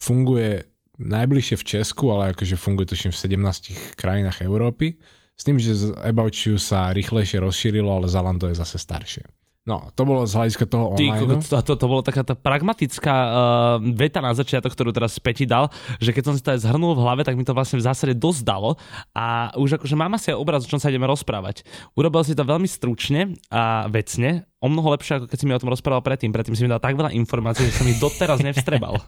funguje 0.00 0.64
najbližšie 0.98 1.56
v 1.60 1.66
Česku, 1.76 2.10
ale 2.16 2.32
akože 2.32 2.56
funguje 2.56 2.90
tuším 2.96 3.12
v 3.12 3.22
17 3.38 4.00
krajinách 4.00 4.40
Európy. 4.40 4.96
S 5.38 5.46
tým, 5.46 5.54
že 5.54 5.94
About 6.02 6.34
You 6.34 6.58
sa 6.58 6.90
rýchlejšie 6.90 7.38
rozšírilo, 7.38 7.86
ale 7.86 8.10
Zalando 8.10 8.50
je 8.50 8.58
zase 8.58 8.74
staršie. 8.74 9.22
No, 9.68 9.92
to 9.92 10.08
bolo 10.08 10.24
z 10.24 10.32
hľadiska 10.32 10.64
toho 10.64 10.96
Ty, 10.96 11.04
online. 11.12 11.44
to, 11.44 11.60
to, 11.60 11.76
to 11.76 11.86
bolo 11.92 12.00
taká 12.00 12.24
tá 12.24 12.32
pragmatická 12.32 13.12
uh, 13.12 13.32
veta 13.76 14.24
na 14.24 14.32
začiatok, 14.32 14.72
ktorú 14.72 14.96
teraz 14.96 15.20
Peti 15.20 15.44
dal, 15.44 15.68
že 16.00 16.16
keď 16.16 16.22
som 16.24 16.32
si 16.32 16.40
to 16.40 16.56
aj 16.56 16.64
zhrnul 16.64 16.96
v 16.96 17.04
hlave, 17.04 17.20
tak 17.20 17.36
mi 17.36 17.44
to 17.44 17.52
vlastne 17.52 17.76
v 17.76 17.84
zásade 17.84 18.16
dosť 18.16 18.48
dalo 18.48 18.80
a 19.12 19.52
už 19.60 19.76
akože 19.76 19.92
mám 19.92 20.16
asi 20.16 20.32
aj 20.32 20.40
obraz, 20.40 20.64
o 20.64 20.70
čom 20.72 20.80
sa 20.80 20.88
ideme 20.88 21.04
rozprávať. 21.04 21.68
Urobil 22.00 22.24
si 22.24 22.32
to 22.32 22.48
veľmi 22.48 22.64
stručne 22.64 23.36
a 23.52 23.84
vecne, 23.92 24.48
o 24.64 24.72
mnoho 24.72 24.96
lepšie, 24.96 25.20
ako 25.20 25.26
keď 25.28 25.36
si 25.36 25.44
mi 25.44 25.52
o 25.52 25.60
tom 25.60 25.68
rozprával 25.68 26.00
predtým. 26.00 26.32
Predtým 26.32 26.56
si 26.56 26.64
mi 26.64 26.72
dal 26.72 26.80
tak 26.80 26.96
veľa 26.96 27.12
informácií, 27.12 27.68
že 27.68 27.76
som 27.76 27.86
ich 27.92 28.00
doteraz 28.00 28.40
nevstrebal. 28.40 28.96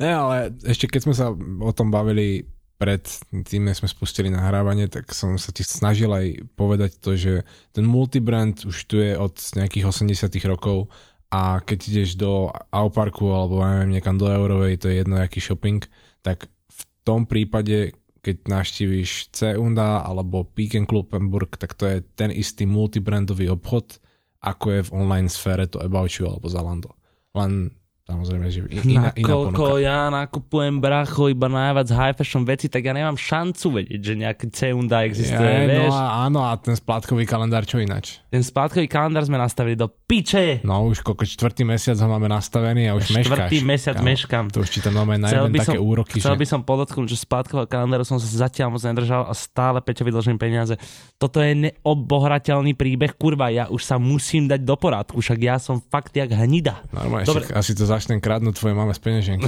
Ne, 0.00 0.08
ale 0.08 0.36
ešte 0.64 0.88
keď 0.88 1.00
sme 1.04 1.14
sa 1.14 1.28
o 1.36 1.72
tom 1.76 1.92
bavili 1.92 2.48
pred 2.80 3.02
tým, 3.46 3.68
než 3.68 3.78
sme 3.78 3.88
spustili 3.88 4.26
nahrávanie, 4.26 4.90
tak 4.90 5.14
som 5.14 5.38
sa 5.38 5.54
ti 5.54 5.62
snažil 5.62 6.10
aj 6.10 6.42
povedať 6.58 6.98
to, 6.98 7.14
že 7.14 7.46
ten 7.70 7.86
multibrand 7.86 8.66
už 8.66 8.76
tu 8.90 8.98
je 8.98 9.14
od 9.14 9.38
nejakých 9.54 9.86
80 9.86 10.28
rokov 10.50 10.90
a 11.32 11.64
keď 11.64 11.78
ideš 11.88 12.20
do 12.20 12.52
Auparku 12.74 13.32
alebo 13.32 13.64
neviem, 13.64 13.96
niekam 13.96 14.20
do 14.20 14.28
Eurovej, 14.28 14.76
to 14.82 14.92
je 14.92 15.00
jedno, 15.00 15.16
aký 15.16 15.40
shopping, 15.40 15.80
tak 16.20 16.50
v 16.50 16.82
tom 17.06 17.24
prípade, 17.24 17.96
keď 18.20 18.50
navštívíš 18.50 19.32
Ceunda 19.32 20.04
alebo 20.04 20.44
Peak 20.44 20.76
Club 20.84 21.08
Hamburg, 21.14 21.56
tak 21.56 21.72
to 21.72 21.88
je 21.88 22.04
ten 22.14 22.28
istý 22.28 22.68
multibrandový 22.68 23.48
obchod, 23.48 23.96
ako 24.42 24.66
je 24.74 24.80
v 24.84 24.92
online 24.92 25.30
sfére 25.30 25.64
to 25.70 25.80
About 25.80 26.12
You 26.18 26.28
alebo 26.28 26.50
Zalando. 26.52 26.92
Len 27.32 27.72
samozrejme, 28.12 28.46
že 28.46 28.60
iná, 28.84 29.08
iná 29.10 29.24
Nakoľko 29.24 29.48
ponuka. 29.64 29.80
ja 29.80 29.98
nakupujem 30.06 30.74
bracho 30.76 31.24
iba 31.26 31.46
najviac 31.46 31.88
high 31.88 32.12
fashion 32.12 32.42
veci, 32.42 32.66
tak 32.66 32.82
ja 32.82 32.92
nemám 32.92 33.16
šancu 33.16 33.66
vedieť, 33.74 34.00
že 34.00 34.12
nejaký 34.14 34.46
Ceunda 34.48 35.02
existuje, 35.02 35.40
Ja, 35.42 35.64
vieš. 35.64 35.88
no 35.88 35.94
a 35.94 36.04
áno, 36.22 36.40
a 36.40 36.52
ten 36.54 36.72
splátkový 36.72 37.24
kalendár 37.24 37.64
čo 37.64 37.76
ináč? 37.76 38.20
Ten 38.28 38.40
splátkový 38.40 38.84
kalendár 38.84 39.22
sme 39.22 39.34
nastavili 39.34 39.72
do 39.72 39.88
piče. 39.88 40.60
No 40.62 40.84
už 40.84 41.00
koľko 41.00 41.24
čtvrtý 41.24 41.62
mesiac 41.62 41.96
ho 41.96 42.06
máme 42.06 42.28
nastavený 42.28 42.86
a 42.86 42.94
už 42.94 43.08
meškáš. 43.10 43.26
Štvrtý 43.48 43.56
mesiac 43.62 43.96
Kámo, 43.96 44.06
meškám. 44.06 44.44
To 44.48 44.60
už 44.60 44.68
ti 44.68 44.80
tam 44.80 44.94
máme 44.94 45.16
najmä 45.16 45.56
také 45.56 45.76
som- 45.76 45.84
úroky, 45.84 46.16
Chcel 46.18 46.36
že... 46.36 46.40
by 46.40 46.46
som 46.46 46.60
podotknúť, 46.60 47.08
že 47.08 47.18
splátkového 47.18 47.64
kalendáru 47.66 48.02
som 48.02 48.16
sa 48.16 48.28
zatiaľ 48.28 48.68
moc 48.70 48.82
nedržal 48.82 49.24
a 49.24 49.32
stále 49.32 49.80
Peťovi 49.80 50.10
dlžím 50.10 50.36
peniaze. 50.36 50.74
Toto 51.16 51.38
je 51.38 51.72
neobohrateľný 51.96 52.72
príbeh, 52.72 53.14
kurva, 53.14 53.48
ja 53.48 53.68
už 53.68 53.82
sa 53.82 53.96
musím 53.96 54.46
dať 54.46 54.60
do 54.60 54.74
porádku, 54.74 55.18
však 55.18 55.38
ja 55.38 55.56
som 55.56 55.78
fakt 55.78 56.12
jak 56.12 56.28
hnida. 56.28 56.82
Normálne, 56.90 57.24
Dobre. 57.24 57.46
Asi 57.52 57.72
to 57.72 57.86
začnem 58.02 58.18
kradnúť 58.18 58.58
tvojej 58.58 58.74
mame 58.74 58.90
z 58.90 58.98
peňaženky. 58.98 59.46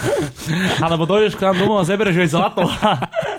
Alebo 0.88 1.04
dojdeš 1.04 1.36
k 1.36 1.44
nám 1.44 1.60
domov 1.60 1.84
a 1.84 1.84
zeberieš 1.84 2.24
jej 2.24 2.30
zlato. 2.32 2.64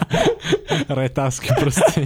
Retázky 1.02 1.58
proste. 1.58 2.06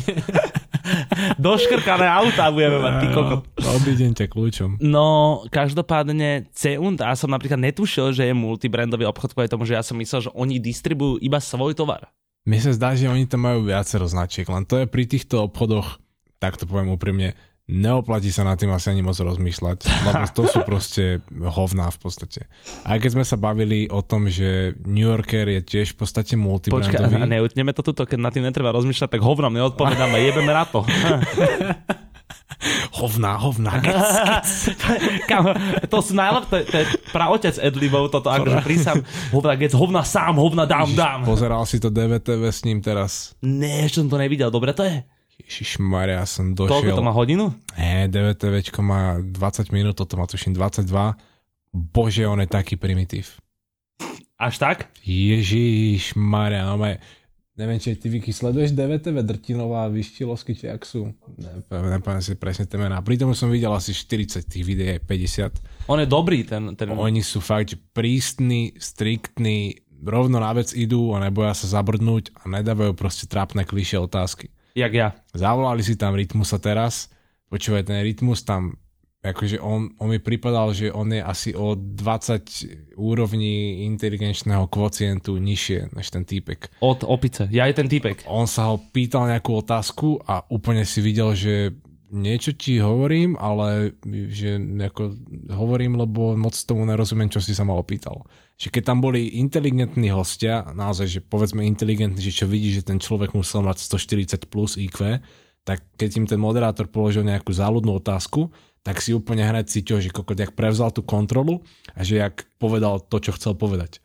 Doškrkané 1.44 2.08
auta 2.08 2.48
budeme 2.56 2.80
mať, 2.80 2.94
ty 3.04 3.08
kokot. 3.12 3.44
Obídem 3.76 4.16
ťa 4.16 4.32
kľúčom. 4.32 4.80
No, 4.80 5.44
každopádne 5.52 6.48
Ceund, 6.56 7.04
a 7.04 7.12
som 7.20 7.28
napríklad 7.28 7.60
netušil, 7.60 8.16
že 8.16 8.32
je 8.32 8.34
multibrandový 8.34 9.04
obchod 9.12 9.36
kvôli 9.36 9.52
tomu, 9.52 9.68
že 9.68 9.76
ja 9.76 9.84
som 9.84 10.00
myslel, 10.00 10.32
že 10.32 10.32
oni 10.32 10.56
distribujú 10.56 11.20
iba 11.20 11.44
svoj 11.44 11.76
tovar. 11.76 12.08
Mne 12.48 12.64
sa 12.64 12.72
zdá, 12.72 12.96
že 12.96 13.12
oni 13.12 13.28
tam 13.28 13.44
majú 13.44 13.68
viacero 13.68 14.08
značiek, 14.08 14.48
len 14.48 14.64
to 14.64 14.80
je 14.80 14.88
pri 14.88 15.04
týchto 15.04 15.52
obchodoch, 15.52 16.00
tak 16.40 16.56
to 16.56 16.64
poviem 16.64 16.96
úprimne, 16.96 17.36
neoplatí 17.72 18.28
sa 18.36 18.44
nad 18.44 18.60
tým 18.60 18.76
asi 18.76 18.92
ani 18.92 19.00
moc 19.00 19.16
rozmýšľať, 19.16 19.78
lebo 19.88 20.24
to 20.36 20.44
sú 20.52 20.60
proste 20.68 21.24
hovná 21.32 21.88
v 21.88 22.00
podstate. 22.04 22.42
Aj 22.84 23.00
keď 23.00 23.10
sme 23.16 23.24
sa 23.24 23.40
bavili 23.40 23.88
o 23.88 24.04
tom, 24.04 24.28
že 24.28 24.76
New 24.84 25.08
Yorker 25.08 25.48
je 25.48 25.62
tiež 25.64 25.96
v 25.96 26.04
podstate 26.04 26.36
Počkaj, 26.36 26.44
multibrandový. 26.44 27.16
a 27.16 27.26
neutneme 27.26 27.72
to 27.72 27.82
tuto, 27.82 28.04
keď 28.04 28.20
nad 28.20 28.36
tým 28.36 28.44
netreba 28.44 28.76
rozmýšľať, 28.76 29.16
tak 29.16 29.24
hovnom 29.24 29.56
neodpovedáme, 29.56 30.20
jebeme 30.20 30.52
na 30.52 30.68
to. 30.68 30.84
Hovná, 32.94 33.42
hovná. 33.42 33.82
Kam, 35.30 35.50
to 35.90 35.98
sú 36.04 36.14
najlepšie, 36.14 36.50
to, 36.52 36.58
to 36.62 36.76
je 36.78 36.86
praotec 37.10 37.56
Edlibov, 37.58 38.14
toto 38.14 38.30
akože 38.30 38.62
prísam, 38.62 39.02
hovna 39.34 39.58
gec, 39.58 39.74
hovna 39.74 40.06
sám, 40.06 40.38
hovna 40.38 40.70
dám, 40.70 40.94
dám. 40.94 41.20
Pozeral 41.26 41.66
si 41.66 41.82
to 41.82 41.90
DVTV 41.90 42.44
s 42.54 42.62
ním 42.62 42.78
teraz. 42.84 43.34
Ne, 43.42 43.90
ešte 43.90 44.06
som 44.06 44.14
to 44.14 44.22
nevidel, 44.22 44.54
dobre 44.54 44.78
to 44.78 44.86
je? 44.86 45.02
Ježišmaria, 45.46 46.22
ja 46.22 46.28
som 46.30 46.54
Koľko 46.54 46.92
došiel. 46.92 46.98
to 46.98 47.06
má 47.06 47.14
hodinu? 47.14 47.46
Ne, 47.78 48.08
DVTVčko 48.12 48.80
má 48.86 49.18
20 49.20 49.74
minút, 49.74 49.98
toto 49.98 50.16
má 50.18 50.26
tuším 50.30 50.54
22. 50.54 50.88
Bože, 51.72 52.28
on 52.28 52.44
je 52.44 52.50
taký 52.50 52.76
primitív. 52.76 53.40
Až 54.42 54.58
tak? 54.58 54.90
Ježiš 55.06 56.18
Maria, 56.18 56.66
no 56.66 56.76
maj, 56.76 56.98
neviem, 57.54 57.78
či 57.78 57.94
ty 57.94 58.10
Vicky 58.10 58.34
sleduješ 58.34 58.74
DVTV, 58.74 59.22
Drtinová, 59.22 59.86
Vyštilovsky, 59.94 60.58
či 60.58 60.66
ak 60.66 60.82
sú? 60.82 61.14
Nepamätám 61.38 62.20
si 62.26 62.34
presne 62.34 62.66
tie 62.66 62.82
mená. 62.82 62.98
Pritom 63.06 63.38
som 63.38 63.54
videl 63.54 63.70
asi 63.70 63.94
40 63.94 64.42
tých 64.50 64.66
videí, 64.66 64.98
aj 64.98 65.06
50. 65.06 65.90
On 65.94 66.02
je 66.02 66.10
dobrý, 66.10 66.42
ten... 66.42 66.74
ten... 66.74 66.90
Oni 66.90 67.22
sú 67.22 67.38
fakt, 67.38 67.78
prísni, 67.94 68.74
striktní, 68.82 69.78
rovno 70.02 70.42
na 70.42 70.52
vec 70.58 70.74
idú 70.74 71.14
a 71.14 71.22
neboja 71.22 71.54
sa 71.54 71.80
zabrdnúť 71.80 72.34
a 72.42 72.50
nedávajú 72.50 72.98
proste 72.98 73.30
trápne 73.30 73.62
klišé 73.62 74.02
otázky. 74.02 74.50
Jak 74.76 74.94
ja. 74.94 75.08
Zavolali 75.36 75.84
si 75.84 76.00
tam 76.00 76.16
Rytmusa 76.16 76.58
teraz, 76.58 77.12
počúvaj, 77.52 77.84
ten 77.88 78.00
Rytmus 78.00 78.48
tam, 78.48 78.80
akože 79.22 79.60
on, 79.60 79.94
on 80.00 80.08
mi 80.10 80.18
pripadal, 80.18 80.74
že 80.74 80.90
on 80.90 81.12
je 81.12 81.22
asi 81.22 81.52
o 81.54 81.76
20 81.76 82.96
úrovní 82.98 83.86
inteligenčného 83.86 84.66
kvocientu 84.72 85.38
nižšie 85.38 85.94
než 85.94 86.08
ten 86.10 86.24
týpek. 86.24 86.72
Od 86.80 87.04
opice. 87.04 87.52
Ja 87.52 87.68
je 87.68 87.76
ten 87.76 87.92
typek. 87.92 88.24
On 88.26 88.48
sa 88.48 88.72
ho 88.72 88.80
pýtal 88.80 89.30
nejakú 89.30 89.60
otázku 89.60 90.24
a 90.24 90.48
úplne 90.50 90.88
si 90.88 91.04
videl, 91.04 91.36
že 91.36 91.76
niečo 92.12 92.52
ti 92.52 92.78
hovorím, 92.78 93.40
ale 93.40 93.96
že 94.30 94.60
ako 94.60 95.16
hovorím, 95.56 95.96
lebo 95.96 96.36
moc 96.36 96.54
tomu 96.54 96.84
nerozumiem, 96.84 97.32
čo 97.32 97.40
si 97.40 97.56
sa 97.56 97.64
ma 97.64 97.74
opýtal. 97.74 98.28
Že 98.60 98.68
keď 98.78 98.84
tam 98.84 99.00
boli 99.00 99.40
inteligentní 99.40 100.12
hostia, 100.12 100.68
naozaj, 100.76 101.08
že 101.08 101.20
povedzme 101.24 101.64
inteligentní, 101.64 102.20
že 102.20 102.44
čo 102.44 102.46
vidí, 102.46 102.76
že 102.76 102.86
ten 102.86 103.00
človek 103.00 103.32
musel 103.32 103.64
mať 103.64 103.82
140 103.88 104.52
plus 104.52 104.76
IQ, 104.76 105.24
tak 105.64 105.82
keď 105.96 106.10
im 106.20 106.26
ten 106.28 106.38
moderátor 106.38 106.92
položil 106.92 107.24
nejakú 107.24 107.56
záľudnú 107.56 107.98
otázku, 107.98 108.52
tak 108.82 109.00
si 109.00 109.14
úplne 109.14 109.46
hneď 109.46 109.70
cítil, 109.70 110.02
že 110.02 110.10
kokot, 110.10 110.38
jak 110.38 110.58
prevzal 110.58 110.90
tú 110.90 111.06
kontrolu 111.06 111.62
a 111.94 112.02
že 112.02 112.18
jak 112.18 112.50
povedal 112.58 113.00
to, 113.02 113.22
čo 113.22 113.38
chcel 113.38 113.54
povedať. 113.54 114.02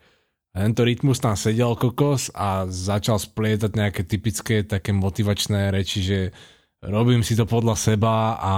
A 0.57 0.65
tento 0.65 0.89
rytmus 0.89 1.21
tam 1.21 1.37
sedel 1.37 1.77
kokos 1.77 2.33
a 2.33 2.65
začal 2.65 3.21
splietať 3.21 3.77
nejaké 3.77 4.03
typické 4.09 4.65
také 4.65 4.93
motivačné 4.93 5.69
reči, 5.69 6.01
že 6.01 6.19
robím 6.87 7.23
si 7.27 7.35
to 7.35 7.45
podľa 7.45 7.75
seba 7.75 8.39
a 8.39 8.55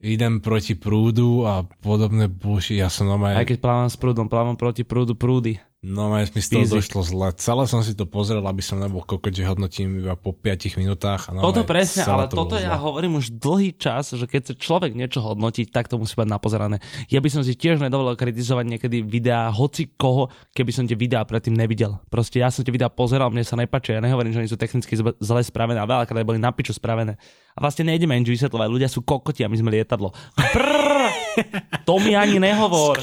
idem 0.00 0.38
proti 0.38 0.76
prúdu 0.76 1.42
a 1.48 1.64
podobné 1.64 2.30
buši. 2.30 2.78
Ja 2.78 2.92
som 2.92 3.10
normálne... 3.10 3.40
Aj 3.40 3.48
keď 3.48 3.58
plávam 3.58 3.88
s 3.88 3.96
prúdom, 3.98 4.26
plávam 4.30 4.54
proti 4.54 4.86
prúdu 4.86 5.16
prúdy. 5.18 5.58
No 5.84 6.08
mi 6.08 6.24
z 6.24 6.48
toho 6.48 6.64
došlo 6.64 7.04
zle. 7.04 7.28
Celé 7.36 7.64
som 7.68 7.84
si 7.84 7.92
to 7.92 8.08
pozrel, 8.08 8.40
aby 8.48 8.64
som 8.64 8.80
nebol 8.80 9.04
kokot, 9.04 9.30
že 9.30 9.44
hodnotím 9.44 10.00
iba 10.02 10.16
po 10.16 10.32
5 10.32 10.80
minútach. 10.80 11.28
A 11.28 11.36
toto 11.36 11.68
presne, 11.68 12.02
ale 12.08 12.32
to 12.32 12.42
toto 12.42 12.56
ja 12.56 12.74
zle. 12.74 12.82
hovorím 12.90 13.20
už 13.20 13.36
dlhý 13.36 13.76
čas, 13.76 14.10
že 14.16 14.24
keď 14.24 14.42
sa 14.50 14.54
človek 14.56 14.96
niečo 14.96 15.20
hodnotí, 15.20 15.68
tak 15.68 15.92
to 15.92 16.00
musí 16.00 16.16
mať 16.16 16.32
napozerané. 16.32 16.80
Ja 17.12 17.20
by 17.20 17.28
som 17.28 17.44
si 17.44 17.52
tiež 17.54 17.78
nedovolil 17.78 18.16
kritizovať 18.16 18.66
niekedy 18.72 19.04
videá 19.04 19.52
hoci 19.52 19.92
koho, 19.94 20.32
keby 20.56 20.70
som 20.72 20.88
tie 20.88 20.96
videá 20.96 21.22
predtým 21.28 21.52
nevidel. 21.52 22.00
Proste 22.08 22.40
ja 22.40 22.48
som 22.48 22.64
tie 22.64 22.72
videá 22.72 22.88
pozeral, 22.88 23.28
mne 23.28 23.44
sa 23.44 23.54
nepáči, 23.54 23.94
ja 23.94 24.02
nehovorím, 24.02 24.32
že 24.32 24.40
oni 24.42 24.50
sú 24.50 24.58
technicky 24.58 24.96
zle 24.96 25.40
spravené 25.44 25.78
a 25.78 25.86
veľakrát 25.86 26.24
boli 26.24 26.40
na 26.40 26.50
piču 26.56 26.72
spravené. 26.72 27.20
A 27.52 27.58
vlastne 27.60 27.86
nejdeme 27.86 28.16
nič 28.16 28.32
vysvetľovať, 28.32 28.68
ľudia 28.72 28.88
sú 28.90 29.04
kokoti 29.04 29.44
a 29.44 29.48
my 29.52 29.56
sme 29.60 29.70
lietadlo. 29.70 30.10
Prrr, 30.34 31.05
to 31.88 31.94
mi 32.02 32.16
ani 32.16 32.40
nehovor. 32.40 32.98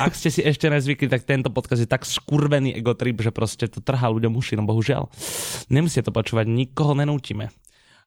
Ak 0.00 0.16
ste 0.16 0.32
si 0.32 0.40
ešte 0.40 0.70
nezvykli, 0.72 1.10
tak 1.10 1.26
tento 1.28 1.52
podcast 1.52 1.84
je 1.84 1.90
tak 1.90 2.08
skurvený 2.08 2.74
egotrip, 2.78 3.20
že 3.20 3.34
proste 3.34 3.68
to 3.68 3.84
trhá 3.84 4.08
ľuďom 4.08 4.32
uši, 4.34 4.56
no 4.56 4.64
bohužiaľ. 4.64 5.10
Nemusia 5.68 6.00
to 6.00 6.14
počúvať, 6.14 6.48
nikoho 6.48 6.96
nenútime. 6.96 7.52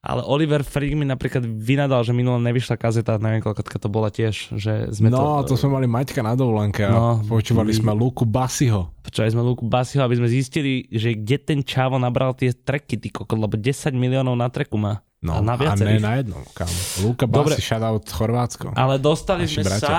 Ale 0.02 0.26
Oliver 0.26 0.66
Freak 0.66 0.98
mi 0.98 1.06
napríklad 1.06 1.46
vynadal, 1.46 2.02
že 2.02 2.10
minulé 2.10 2.42
nevyšla 2.50 2.74
kazeta, 2.74 3.22
neviem 3.22 3.38
koľko 3.38 3.62
to 3.62 3.86
bola 3.86 4.10
tiež, 4.10 4.50
že 4.58 4.90
sme 4.90 5.14
no, 5.14 5.46
to... 5.46 5.54
to 5.54 5.62
sme 5.62 5.78
mali 5.78 5.86
Maťka 5.86 6.26
na 6.26 6.34
dovolenke 6.34 6.82
no, 6.90 7.22
a 7.22 7.22
počúvali 7.22 7.70
sme 7.70 7.94
Luku 7.94 8.26
Basiho. 8.26 8.90
Počúvali 9.06 9.30
sme 9.30 9.46
Luku 9.46 9.62
Basiho, 9.62 10.02
aby 10.02 10.18
sme 10.18 10.26
zistili, 10.26 10.90
že 10.90 11.14
kde 11.14 11.38
ten 11.38 11.60
čavo 11.62 12.02
nabral 12.02 12.34
tie 12.34 12.50
treky, 12.50 12.98
ty 12.98 13.14
kokot, 13.14 13.38
lebo 13.38 13.54
10 13.54 13.94
miliónov 13.94 14.34
na 14.34 14.50
treku 14.50 14.74
má. 14.74 15.06
No, 15.22 15.38
a, 15.38 15.40
na 15.40 15.54
a 15.54 15.78
ne 15.78 16.02
na 16.02 16.18
jednom, 16.18 16.42
kam. 16.50 16.66
Luka 17.06 17.30
Basi, 17.30 17.62
shoutout 17.62 18.02
Chorvátsko. 18.10 18.74
Ale 18.74 18.98
dostali 18.98 19.46
Naši 19.46 19.62
sme 19.62 19.70
bratia. 19.70 19.86
sa 19.86 19.98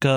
k 0.00 0.08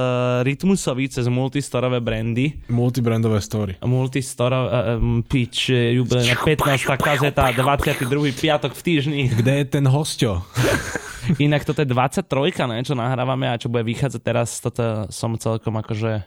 Rytmusovi 0.47 1.11
cez 1.11 1.27
multistorové 1.27 1.99
brandy. 1.99 2.55
Multibrandové 2.71 3.43
story. 3.43 3.75
Multistorové, 3.83 4.95
um, 4.95 5.19
pitch, 5.27 5.69
jubilejná 5.69 6.39
15. 6.39 6.95
kazeta, 6.95 7.51
22. 7.51 8.31
piatok 8.31 8.71
v 8.71 8.81
týždni. 8.81 9.21
Kde 9.27 9.53
je 9.59 9.65
ten 9.67 9.83
hosťo? 9.83 10.39
Inak 11.43 11.67
toto 11.67 11.83
je 11.83 11.91
23, 11.91 12.63
ne, 12.71 12.79
čo 12.83 12.95
nahrávame 12.95 13.51
a 13.51 13.59
čo 13.59 13.67
bude 13.67 13.83
vychádzať 13.83 14.21
teraz, 14.23 14.63
toto 14.63 15.07
som 15.11 15.35
celkom 15.35 15.75
akože 15.79 16.23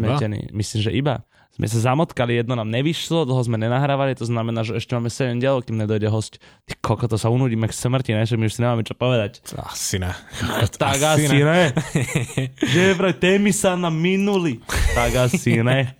zmetený. 0.00 0.50
Myslím, 0.50 0.80
že 0.82 0.90
iba 0.94 1.22
sme 1.54 1.70
sa 1.70 1.94
zamotkali, 1.94 2.34
jedno 2.34 2.58
nám 2.58 2.66
nevyšlo, 2.66 3.30
dlho 3.30 3.38
sme 3.46 3.54
nenahrávali, 3.54 4.18
to 4.18 4.26
znamená, 4.26 4.66
že 4.66 4.74
ešte 4.74 4.98
máme 4.98 5.06
7 5.06 5.38
dielov, 5.38 5.62
kým 5.62 5.78
nedojde 5.78 6.10
host. 6.10 6.42
Ty 6.66 6.74
koko, 6.82 7.06
to 7.06 7.14
sa 7.14 7.30
unudíme 7.30 7.70
k 7.70 7.74
smrti, 7.74 8.10
ne? 8.10 8.26
že 8.26 8.34
my 8.34 8.50
už 8.50 8.58
si 8.58 8.60
nemáme 8.66 8.82
čo 8.82 8.98
povedať. 8.98 9.38
Asi 9.54 10.02
ne. 10.02 10.10
tak 10.82 10.98
asi, 10.98 11.30
asi 11.30 11.38
ne. 11.46 11.70
že 12.74 12.98
vraj 12.98 13.14
témy 13.14 13.54
sa 13.54 13.78
nám 13.78 13.94
minuli. 13.94 14.58
Tak 14.98 15.30
asi 15.30 15.62
ne. 15.62 15.94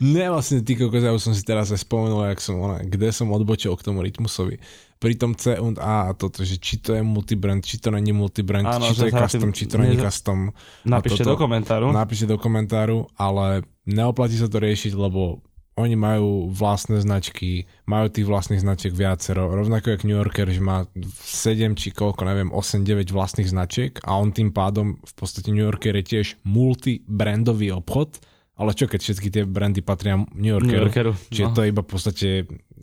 Ne, 0.00 0.32
vlastne 0.32 0.64
ty 0.64 0.72
kokos, 0.80 1.04
ja 1.04 1.12
už 1.12 1.28
som 1.28 1.34
si 1.36 1.44
teraz 1.44 1.68
aj 1.68 1.84
spomenul, 1.84 2.24
jak 2.32 2.40
som, 2.40 2.56
ona, 2.56 2.80
kde 2.80 3.12
som 3.12 3.28
odbočil 3.28 3.76
k 3.76 3.84
tomu 3.84 4.00
Rytmusovi 4.00 4.56
pri 4.96 5.18
tom 5.18 5.34
C 5.34 5.58
und 5.58 5.82
A 5.82 6.08
a 6.08 6.16
toto, 6.16 6.46
že 6.46 6.56
či 6.56 6.78
to 6.78 6.94
je 6.94 7.02
multibrand, 7.02 7.60
či 7.60 7.82
to 7.82 7.90
není 7.90 8.14
multibrand, 8.14 8.64
Áno, 8.64 8.86
či 8.86 8.96
to 8.96 9.06
je 9.10 9.12
custom, 9.12 9.50
či 9.50 9.64
to 9.66 9.76
není 9.76 9.98
custom. 9.98 10.54
Napíšte 10.86 11.26
do 11.26 11.34
komentáru. 11.34 11.90
Napíšte 11.90 12.30
do 12.30 12.38
komentáru, 12.38 13.10
ale 13.18 13.66
neoplatí 13.84 14.38
sa 14.38 14.46
to 14.46 14.62
riešiť, 14.62 14.94
lebo 14.94 15.42
oni 15.74 15.96
majú 15.96 16.52
vlastné 16.52 17.00
značky, 17.00 17.64
majú 17.88 18.12
tých 18.12 18.28
vlastných 18.28 18.60
značiek 18.60 18.92
viacero, 18.92 19.48
rovnako 19.48 19.96
jak 19.96 20.04
New 20.04 20.14
Yorker, 20.14 20.46
že 20.52 20.60
má 20.60 20.84
7 20.94 21.74
či 21.74 21.90
koľko, 21.90 22.28
neviem, 22.28 22.52
8-9 22.52 23.08
vlastných 23.08 23.48
značiek 23.48 23.96
a 24.04 24.20
on 24.20 24.36
tým 24.36 24.52
pádom 24.52 25.00
v 25.00 25.12
podstate 25.16 25.48
New 25.48 25.64
Yorker 25.64 25.96
je 25.98 26.04
tiež 26.04 26.26
multibrandový 26.44 27.72
obchod, 27.72 28.20
ale 28.56 28.70
čo 28.76 28.84
keď 28.84 29.00
všetky 29.00 29.28
tie 29.32 29.42
brandy 29.48 29.80
patria 29.80 30.16
New 30.16 30.52
Yorkeru, 30.52 30.68
New 30.68 30.82
Yorkeru 30.88 31.12
čiže 31.32 31.48
no. 31.48 31.54
to 31.56 31.60
je 31.64 31.68
iba 31.72 31.82
v 31.82 31.88
podstate 31.88 32.28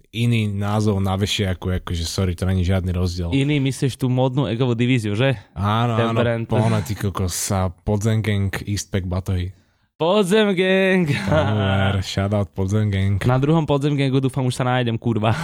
iný 0.09 0.49
názov 0.49 0.97
na 0.97 1.13
vešie, 1.13 1.53
ako, 1.53 1.85
akože 1.85 2.05
sorry, 2.05 2.33
to 2.33 2.49
není 2.49 2.65
žiadny 2.65 2.89
rozdiel. 2.89 3.29
Iný 3.29 3.61
myslíš 3.61 4.01
tú 4.01 4.09
modnú 4.09 4.49
egovú 4.49 4.73
divíziu, 4.73 5.13
že? 5.13 5.37
Áno, 5.53 6.01
Ten 6.01 6.09
áno, 6.09 6.17
brand. 6.17 6.45
pohľad, 6.49 6.83
ty 6.89 6.97
kokos 6.97 7.33
sa 7.33 7.69
Podzem 7.69 8.25
Gang 8.25 8.49
Eastpack 8.65 9.05
Batohy. 9.05 9.53
Podzem 9.99 10.55
Gang. 10.55 11.11
Power, 11.27 11.99
shoutout 12.07 12.49
Podzem 12.55 12.89
Gang. 12.89 13.19
Na 13.21 13.37
druhom 13.37 13.67
Podzem 13.67 13.99
Gangu 13.99 14.23
dúfam 14.23 14.47
už 14.47 14.55
sa 14.55 14.65
nájdem, 14.65 14.97
kurva. 14.97 15.35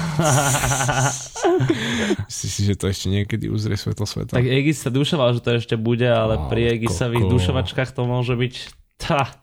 Myslíš 2.31 2.51
si, 2.55 2.61
že 2.63 2.79
to 2.79 2.87
ešte 2.87 3.11
niekedy 3.11 3.51
uzrie 3.51 3.75
svetlo 3.75 4.07
sveta? 4.07 4.33
Tak 4.33 4.47
Egis 4.47 4.81
sa 4.81 4.89
dušoval, 4.89 5.37
že 5.37 5.43
to 5.43 5.59
ešte 5.59 5.75
bude, 5.75 6.07
ale 6.07 6.39
oh, 6.39 6.47
pri 6.47 6.79
Egisových 6.79 7.27
dušovačkách 7.27 7.93
to 7.93 8.07
môže 8.07 8.33
byť 8.33 8.84
tá, 8.95 9.35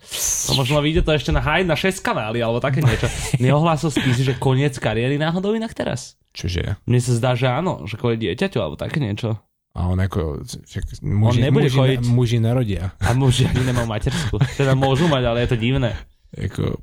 no 0.49 0.53
možno 0.57 0.81
vyjde 0.81 1.05
to 1.05 1.13
ešte 1.13 1.31
na 1.31 1.45
Hyde 1.45 1.69
na 1.69 1.77
6 1.77 2.01
kanály 2.01 2.41
alebo 2.41 2.59
také 2.59 2.81
niečo. 2.81 3.07
Neohlásil 3.45 3.93
si, 3.93 4.01
že 4.25 4.35
koniec 4.41 4.77
kariéry 4.81 5.21
náhodou 5.21 5.53
inak 5.53 5.77
teraz? 5.77 6.17
Čože? 6.33 6.81
Mne 6.89 7.01
sa 7.05 7.13
zdá, 7.13 7.31
že 7.37 7.53
áno, 7.53 7.85
že 7.85 8.01
kvôli 8.01 8.17
dieťaťu 8.17 8.59
alebo 8.59 8.81
také 8.81 8.99
niečo. 8.99 9.37
A 9.73 9.89
on 9.89 9.97
ako, 10.01 10.45
muži, 11.01 11.41
on 11.41 11.45
nebude 11.49 11.69
muži, 11.73 11.79
kojiť. 11.81 12.01
muži 12.05 12.39
nerodia. 12.45 12.93
A 13.01 13.17
muži 13.17 13.49
ani 13.49 13.73
nemajú 13.73 13.89
matersku. 13.89 14.37
Teda 14.61 14.77
môžu 14.77 15.09
mať, 15.09 15.23
ale 15.33 15.39
je 15.45 15.49
to 15.49 15.57
divné. 15.57 15.97
Ako, 16.37 16.77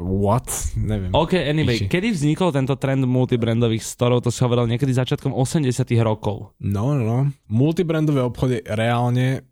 what? 0.00 0.48
Neviem. 0.72 1.12
OK, 1.12 1.36
anyway, 1.36 1.84
Iši. 1.84 1.92
kedy 1.92 2.08
vznikol 2.16 2.48
tento 2.48 2.72
trend 2.80 3.04
multibrandových 3.04 3.84
storov? 3.84 4.24
To 4.24 4.32
si 4.32 4.40
hovoril 4.40 4.72
niekedy 4.72 4.88
začiatkom 4.88 5.36
80 5.36 5.68
rokov. 6.00 6.56
No, 6.64 6.96
no, 6.96 7.04
no. 7.04 7.18
Multibrandové 7.52 8.24
obchody 8.24 8.64
reálne 8.64 9.44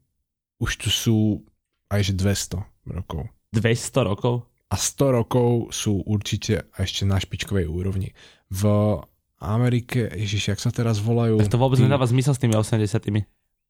už 0.56 0.70
tu 0.80 0.88
sú 0.88 1.18
aj 1.88 2.00
že 2.08 2.12
200 2.16 2.64
rokov. 2.92 3.28
200 3.56 4.08
rokov? 4.08 4.48
A 4.68 4.76
100 4.76 5.18
rokov 5.24 5.72
sú 5.72 6.04
určite 6.04 6.68
ešte 6.76 7.08
na 7.08 7.16
špičkovej 7.16 7.64
úrovni. 7.64 8.12
V 8.52 8.64
Amerike, 9.40 10.12
ježiš, 10.12 10.52
jak 10.52 10.60
sa 10.60 10.68
teraz 10.68 11.00
volajú... 11.00 11.40
Tak 11.40 11.56
to 11.56 11.60
vôbec 11.60 11.80
tým... 11.80 11.88
nedáva 11.88 12.04
zmysel 12.04 12.36
s 12.36 12.40
tými 12.42 12.52
80 12.58 13.00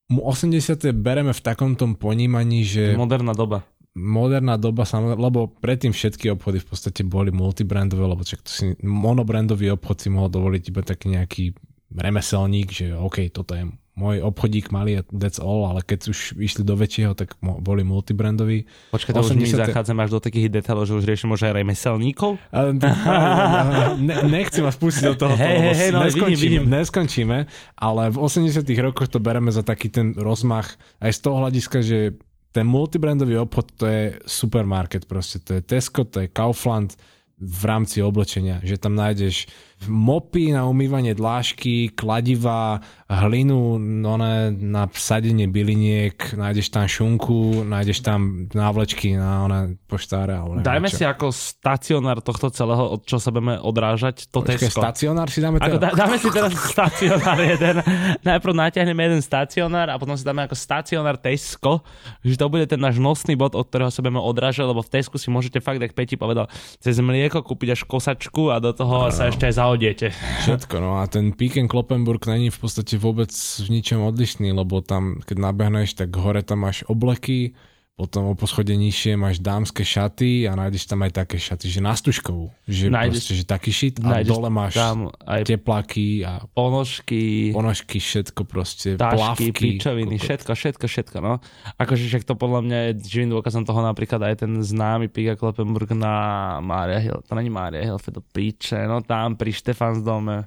80 0.08 0.88
bereme 0.96 1.36
v 1.36 1.42
takom 1.44 1.76
tom 1.76 1.94
ponímaní, 1.94 2.64
že... 2.64 2.96
Moderná 2.96 3.36
doba. 3.36 3.62
Moderná 3.92 4.56
doba, 4.56 4.88
lebo 5.18 5.52
predtým 5.60 5.92
všetky 5.92 6.32
obchody 6.32 6.62
v 6.62 6.66
podstate 6.66 7.02
boli 7.04 7.28
multibrandové, 7.28 8.08
lebo 8.08 8.24
čak 8.24 8.40
to 8.40 8.50
si 8.50 8.64
monobrandový 8.80 9.74
obchod 9.74 9.96
si 10.00 10.08
mohol 10.08 10.32
dovoliť 10.32 10.62
iba 10.70 10.82
taký 10.86 11.06
nejaký 11.12 11.44
remeselník, 11.92 12.68
že 12.72 12.86
OK, 12.94 13.28
toto 13.28 13.52
je 13.58 13.68
môj 13.98 14.22
obchodík 14.22 14.70
malý 14.70 15.00
a 15.00 15.06
that's 15.10 15.42
all, 15.42 15.66
ale 15.66 15.82
keď 15.82 16.14
už 16.14 16.38
išli 16.38 16.62
do 16.62 16.78
väčšieho, 16.78 17.18
tak 17.18 17.34
boli 17.42 17.82
multibrandoví. 17.82 18.70
Počkaj, 18.94 19.10
to 19.10 19.26
80... 19.26 19.34
už 19.34 19.36
my 19.42 19.46
zachádzame 19.66 20.00
až 20.06 20.10
do 20.14 20.20
takých 20.22 20.46
detailov, 20.54 20.86
že 20.86 20.94
už 20.94 21.04
riešime 21.04 21.34
možno 21.34 21.50
aj 21.50 21.54
remeselníkov? 21.58 22.38
ne, 24.08 24.16
nechcem 24.30 24.62
vás 24.62 24.78
pustiť 24.78 25.02
do 25.10 25.14
toho, 25.18 25.34
hey, 25.34 25.58
hey, 25.58 25.74
hey, 25.74 25.90
no, 25.90 26.06
neskončíme, 26.06 26.38
vidím, 26.38 26.62
vidím. 26.62 26.78
neskončíme, 26.78 27.38
ale 27.74 28.02
v 28.14 28.16
80 28.22 28.62
rokoch 28.78 29.10
to 29.10 29.18
bereme 29.18 29.50
za 29.50 29.66
taký 29.66 29.90
ten 29.90 30.14
rozmach 30.14 30.78
aj 31.02 31.10
z 31.10 31.18
toho 31.18 31.42
hľadiska, 31.42 31.82
že 31.82 32.14
ten 32.54 32.64
multibrandový 32.64 33.42
obchod 33.42 33.66
to 33.76 33.84
je 33.84 34.02
supermarket 34.24 35.04
proste, 35.10 35.42
to 35.42 35.58
je 35.58 35.62
Tesco, 35.66 36.06
to 36.06 36.24
je 36.24 36.28
Kaufland 36.30 36.94
v 37.38 37.62
rámci 37.66 38.02
oblečenia, 38.02 38.58
že 38.66 38.80
tam 38.80 38.98
nájdeš 38.98 39.46
mopy 39.86 40.50
na 40.50 40.66
umývanie 40.66 41.14
dlášky, 41.14 41.94
kladiva, 41.94 42.82
hlinu 43.06 43.78
no 43.78 44.18
ne, 44.18 44.50
na 44.50 44.90
sadenie 44.90 45.46
byliniek, 45.46 46.34
nájdeš 46.34 46.74
tam 46.74 46.90
šunku, 46.90 47.62
nájdeš 47.62 48.02
tam 48.02 48.50
návlečky 48.50 49.14
na 49.14 49.46
one 49.46 49.60
poštáre. 49.86 50.34
Alebo 50.34 50.60
Dajme 50.60 50.90
čo. 50.90 50.98
si 50.98 51.04
ako 51.06 51.30
stacionár 51.30 52.18
tohto 52.20 52.50
celého, 52.50 52.98
od 52.98 53.06
čo 53.06 53.22
sa 53.22 53.30
budeme 53.30 53.56
odrážať, 53.62 54.26
to 54.28 54.42
Počkej, 54.42 54.68
Tesco. 54.68 54.82
stacionár 54.82 55.28
si 55.30 55.38
dáme 55.38 55.62
teraz? 55.62 55.78
Ako, 55.78 55.94
dáme 55.94 56.16
si 56.18 56.28
teraz 56.34 56.52
stacionár 56.52 57.38
jeden. 57.38 57.76
Najprv 58.28 58.54
natiahneme 58.58 59.02
jeden 59.06 59.22
stacionár 59.22 59.88
a 59.92 59.96
potom 59.96 60.18
si 60.18 60.26
dáme 60.26 60.42
ako 60.44 60.58
stacionár 60.58 61.16
Tesco, 61.22 61.86
že 62.26 62.34
to 62.34 62.50
bude 62.50 62.66
ten 62.66 62.82
náš 62.82 62.98
nosný 62.98 63.38
bod, 63.38 63.54
od 63.54 63.64
ktorého 63.68 63.94
sa 63.94 64.02
budeme 64.02 64.20
odrážať, 64.20 64.66
lebo 64.66 64.82
v 64.82 64.90
Tesku 64.90 65.20
si 65.20 65.30
môžete 65.30 65.62
fakt, 65.62 65.78
ak 65.78 65.94
Peti 65.94 66.18
povedal, 66.18 66.50
cez 66.82 66.98
mlieko 66.98 67.40
kúpiť 67.46 67.78
až 67.78 67.80
kosačku 67.86 68.50
a 68.50 68.58
do 68.58 68.74
toho 68.74 69.08
no. 69.08 69.14
sa 69.14 69.30
ešte 69.30 69.48
aj 69.48 69.67
zaodiete. 69.68 70.16
Všetko, 70.48 70.80
no 70.80 71.04
a 71.04 71.04
ten 71.04 71.36
Piken 71.36 71.68
Kloppenburg 71.68 72.24
není 72.24 72.48
v 72.48 72.56
podstate 72.56 72.96
vôbec 72.96 73.28
v 73.36 73.68
ničom 73.68 74.00
odlišný, 74.00 74.48
lebo 74.56 74.80
tam, 74.80 75.20
keď 75.20 75.36
nabehneš, 75.36 75.92
tak 75.92 76.08
hore 76.16 76.40
tam 76.40 76.64
máš 76.64 76.88
obleky, 76.88 77.52
potom 77.98 78.30
o 78.30 78.34
poschode 78.38 78.70
nižšie 78.70 79.18
máš 79.18 79.42
dámske 79.42 79.82
šaty 79.82 80.46
a 80.46 80.54
nájdeš 80.54 80.86
tam 80.86 81.02
aj 81.02 81.18
také 81.18 81.34
šaty, 81.34 81.66
že 81.66 81.82
na 81.82 81.98
stužkovú. 81.98 82.46
Že 82.70 82.94
nájdeš, 82.94 83.26
proste, 83.26 83.34
že 83.34 83.44
taký 83.44 83.70
šit 83.74 83.98
a 84.06 84.22
dole 84.22 84.46
máš 84.54 84.78
tam 84.78 85.10
aj 85.26 85.42
tepláky 85.42 86.22
a 86.22 86.46
ponožky, 86.54 87.50
ponožky, 87.50 87.98
všetko 87.98 88.46
proste, 88.46 88.94
tášky, 88.94 89.50
pičoviny, 89.50 90.14
všetko, 90.14 90.54
všetko, 90.54 90.86
všetko, 90.86 91.16
no. 91.18 91.42
Akože 91.74 92.06
však 92.06 92.22
to 92.22 92.38
podľa 92.38 92.60
mňa 92.70 92.78
je 92.78 92.90
živým 93.18 93.34
dôkazom 93.34 93.66
toho 93.66 93.82
napríklad 93.82 94.22
aj 94.22 94.46
ten 94.46 94.62
známy 94.62 95.10
Piga 95.10 95.34
Kloppenburg 95.34 95.90
na 95.98 96.62
Mária 96.62 97.02
Hill, 97.02 97.18
to 97.26 97.34
není 97.34 97.50
Mária 97.50 97.82
Hill, 97.82 97.98
to 97.98 98.22
piče, 98.22 98.78
no 98.86 99.02
tam 99.02 99.34
pri 99.34 99.50
Štefans 99.50 100.06
dome. 100.06 100.46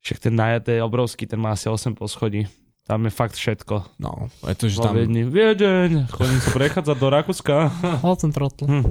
Však 0.00 0.16
ten 0.16 0.32
najatý 0.32 0.80
je 0.80 0.82
obrovský, 0.82 1.28
ten 1.28 1.36
má 1.36 1.52
asi 1.52 1.68
8 1.68 1.92
poschodí. 1.92 2.48
Tam 2.90 3.06
je 3.06 3.12
fakt 3.14 3.38
všetko. 3.38 4.02
No, 4.02 4.34
pretože 4.42 4.82
tam... 4.82 4.98
Viedni. 4.98 5.22
Viedeň, 5.22 6.10
chodím 6.10 6.42
sa 6.42 6.50
prechádzať 6.50 6.96
do 6.98 7.06
Rakúska. 7.06 7.70
ten 8.26 8.34
trotl. 8.34 8.66
Hm. 8.66 8.82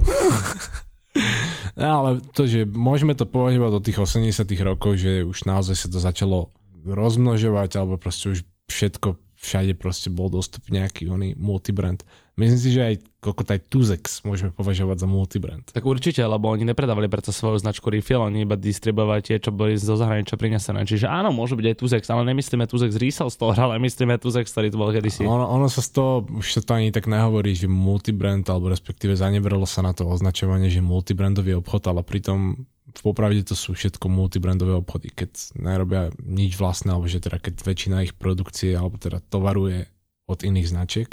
no, 1.76 1.84
ale 1.84 2.10
to, 2.32 2.48
že 2.48 2.64
môžeme 2.64 3.12
to 3.12 3.28
považovať 3.28 3.70
do 3.76 3.80
tých 3.84 4.00
80 4.00 4.40
rokov, 4.64 4.96
že 4.96 5.20
už 5.28 5.44
naozaj 5.44 5.76
sa 5.76 5.88
to 5.92 6.00
začalo 6.00 6.48
rozmnožovať, 6.88 7.76
alebo 7.76 8.00
proste 8.00 8.32
už 8.32 8.48
všetko 8.72 9.20
všade 9.36 9.76
proste 9.76 10.08
bol 10.08 10.32
dostupný 10.32 10.80
nejaký 10.80 11.08
oný 11.12 11.36
multibrand. 11.36 12.00
Myslím 12.40 12.60
si, 12.60 12.70
že 12.72 12.80
aj 12.80 12.94
koľko 13.20 13.52
aj 13.52 13.60
Tuzex 13.68 14.24
môžeme 14.24 14.48
považovať 14.48 15.04
za 15.04 15.08
multibrand. 15.08 15.64
Tak 15.68 15.84
určite, 15.84 16.24
lebo 16.24 16.48
oni 16.48 16.64
nepredávali 16.64 17.04
preto 17.12 17.36
svoju 17.36 17.60
značku 17.60 17.92
Refill, 17.92 18.24
oni 18.24 18.48
iba 18.48 18.56
distribuovali 18.56 19.20
tie, 19.20 19.36
čo 19.36 19.52
boli 19.52 19.76
zo 19.76 19.92
zahraničia 20.00 20.40
prinesené. 20.40 20.88
Čiže 20.88 21.04
áno, 21.04 21.28
môže 21.28 21.52
byť 21.52 21.66
aj 21.68 21.76
Tuzex, 21.76 22.02
ale 22.08 22.24
nemyslíme 22.32 22.64
Tuzex 22.64 22.96
Resell 22.96 23.28
Store, 23.28 23.60
ale 23.68 23.76
myslíme 23.76 24.16
Tuzex, 24.16 24.48
ktorý 24.48 24.72
tu 24.72 24.80
bol 24.80 24.88
kedysi. 24.88 25.28
Ono, 25.28 25.44
ono 25.52 25.68
sa 25.68 25.84
z 25.84 25.90
toho, 25.92 26.24
už 26.32 26.48
sa 26.48 26.60
to 26.64 26.72
ani 26.80 26.88
tak 26.88 27.04
nehovorí, 27.04 27.52
že 27.52 27.68
multibrand, 27.68 28.48
alebo 28.48 28.72
respektíve 28.72 29.12
zanebralo 29.12 29.68
sa 29.68 29.84
na 29.84 29.92
to 29.92 30.08
označovanie, 30.08 30.72
že 30.72 30.80
multibrandový 30.80 31.60
obchod, 31.60 31.92
ale 31.92 32.00
pritom 32.00 32.64
v 32.90 33.00
popravde 33.06 33.46
to 33.46 33.54
sú 33.54 33.76
všetko 33.76 34.10
multibrandové 34.10 34.74
obchody, 34.74 35.14
keď 35.14 35.30
nerobia 35.54 36.10
nič 36.26 36.58
vlastné, 36.58 36.90
alebo 36.90 37.06
že 37.06 37.22
teda 37.22 37.38
keď 37.38 37.62
väčšina 37.62 38.02
ich 38.02 38.18
produkcie, 38.18 38.74
alebo 38.74 38.98
teda 38.98 39.22
tovaru 39.30 39.70
je 39.70 39.80
od 40.26 40.40
iných 40.42 40.70
značiek, 40.70 41.10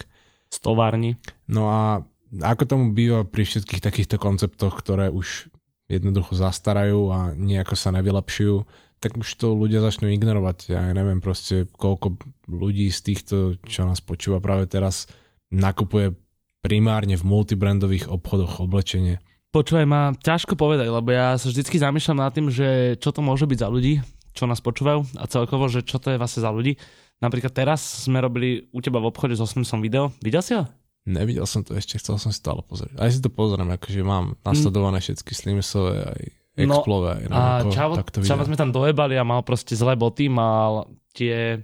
z 0.47 0.57
továrni. 0.63 1.19
No 1.47 1.69
a 1.71 2.03
ako 2.43 2.63
tomu 2.67 2.85
býva 2.91 3.23
pri 3.23 3.47
všetkých 3.47 3.83
takýchto 3.83 4.19
konceptoch, 4.19 4.75
ktoré 4.79 5.07
už 5.07 5.47
jednoducho 5.87 6.35
zastarajú 6.35 7.07
a 7.11 7.19
nejako 7.31 7.75
sa 7.79 7.95
nevylepšujú, 7.95 8.67
tak 8.99 9.15
už 9.15 9.29
to 9.39 9.55
ľudia 9.55 9.79
začnú 9.79 10.11
ignorovať. 10.11 10.73
Ja 10.73 10.83
neviem 10.91 11.23
proste, 11.23 11.69
koľko 11.79 12.19
ľudí 12.49 12.91
z 12.91 12.99
týchto, 12.99 13.35
čo 13.63 13.87
nás 13.87 14.03
počúva 14.03 14.43
práve 14.43 14.67
teraz, 14.67 15.07
nakupuje 15.53 16.11
primárne 16.59 17.15
v 17.15 17.23
multibrandových 17.23 18.11
obchodoch 18.11 18.59
oblečenie. 18.59 19.23
Počúvaj 19.55 19.87
ma, 19.87 20.11
ťažko 20.11 20.59
povedať, 20.59 20.91
lebo 20.91 21.07
ja 21.07 21.39
sa 21.39 21.47
vždycky 21.47 21.79
zamýšľam 21.79 22.19
nad 22.19 22.35
tým, 22.35 22.51
že 22.51 22.99
čo 22.99 23.15
to 23.15 23.23
môže 23.23 23.47
byť 23.47 23.59
za 23.63 23.71
ľudí, 23.71 24.03
čo 24.35 24.43
nás 24.43 24.59
počúvajú 24.59 25.17
a 25.17 25.25
celkovo, 25.31 25.71
že 25.71 25.87
čo 25.87 26.03
to 26.03 26.11
je 26.11 26.19
vlastne 26.19 26.43
za 26.43 26.51
ľudí. 26.51 26.75
Napríklad 27.17 27.49
teraz 27.49 27.81
sme 28.05 28.21
robili 28.21 28.69
u 28.69 28.77
teba 28.77 29.01
v 29.01 29.09
obchode 29.09 29.33
s 29.33 29.41
Osmsom 29.41 29.81
video. 29.81 30.13
Videl 30.21 30.45
si 30.45 30.53
ho? 30.53 30.69
Nevidel 31.07 31.47
som 31.47 31.63
to 31.63 31.73
ešte, 31.73 31.97
chcel 31.97 32.19
som 32.19 32.29
si 32.29 32.43
to 32.43 32.51
ale 32.51 32.61
pozrieť. 32.67 32.99
Aj 32.99 33.09
si 33.09 33.23
to 33.23 33.31
pozriem, 33.31 33.71
akože 33.73 34.03
mám 34.03 34.35
nasledované 34.43 34.99
všetky 34.99 35.31
Slimsové 35.33 36.03
aj 36.03 36.21
Explové. 36.57 37.29
No, 37.29 37.37
a 37.37 37.61
Čavo, 37.69 38.01
Čavo 38.01 38.41
sme 38.43 38.57
tam 38.57 38.73
dojebali 38.73 39.13
a 39.13 39.21
mal 39.21 39.45
proste 39.45 39.77
zlé 39.77 39.93
boty, 39.93 40.25
mal 40.25 40.89
tie 41.13 41.61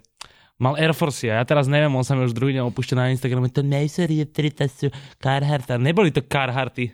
mal 0.61 0.77
Air 0.77 0.93
Force 0.93 1.27
a 1.27 1.41
ja 1.41 1.43
teraz 1.43 1.65
neviem, 1.65 1.91
on 1.91 2.05
sa 2.05 2.13
mi 2.13 2.23
už 2.23 2.31
druhý 2.31 2.53
deň 2.55 2.69
opúšťa 2.69 2.95
na 2.95 3.09
Instagrame, 3.09 3.49
to 3.49 3.65
nejsú 3.65 4.05
to 4.05 4.63
sú 4.69 4.87
Carhartt, 5.17 5.67
neboli 5.81 6.13
to 6.13 6.21
Carharty. 6.21 6.93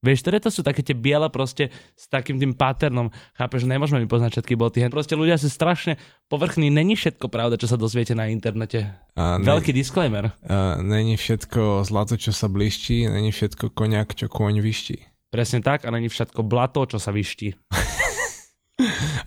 Vieš, 0.00 0.24
ktoré 0.24 0.40
to 0.40 0.48
sú 0.48 0.64
také 0.64 0.80
tie 0.80 0.96
biele 0.96 1.28
proste 1.28 1.68
s 1.92 2.08
takým 2.08 2.40
tým 2.40 2.56
patternom. 2.56 3.12
Chápeš, 3.36 3.68
nemôžeme 3.68 4.00
mi 4.00 4.08
poznať 4.08 4.40
všetky 4.40 4.56
boty. 4.56 4.80
Proste 4.88 5.12
ľudia 5.12 5.36
sú 5.36 5.52
strašne 5.52 6.00
povrchní. 6.32 6.72
Není 6.72 6.96
všetko 6.96 7.28
pravda, 7.28 7.60
čo 7.60 7.68
sa 7.68 7.76
dozviete 7.76 8.16
na 8.16 8.32
internete. 8.32 8.88
A 9.12 9.36
Veľký 9.36 9.76
ne, 9.76 9.78
disclaimer. 9.84 10.24
A 10.48 10.80
není 10.80 11.20
všetko 11.20 11.84
zlato, 11.84 12.16
čo 12.16 12.32
sa 12.32 12.48
bliští, 12.48 13.12
není 13.12 13.28
všetko 13.28 13.76
koniak, 13.76 14.16
čo 14.16 14.32
kôň 14.32 14.64
vyští. 14.64 15.04
Presne 15.28 15.60
tak 15.60 15.84
a 15.84 15.92
není 15.92 16.08
všetko 16.08 16.48
blato, 16.48 16.80
čo 16.88 16.96
sa 16.96 17.12
vyští. 17.12 17.52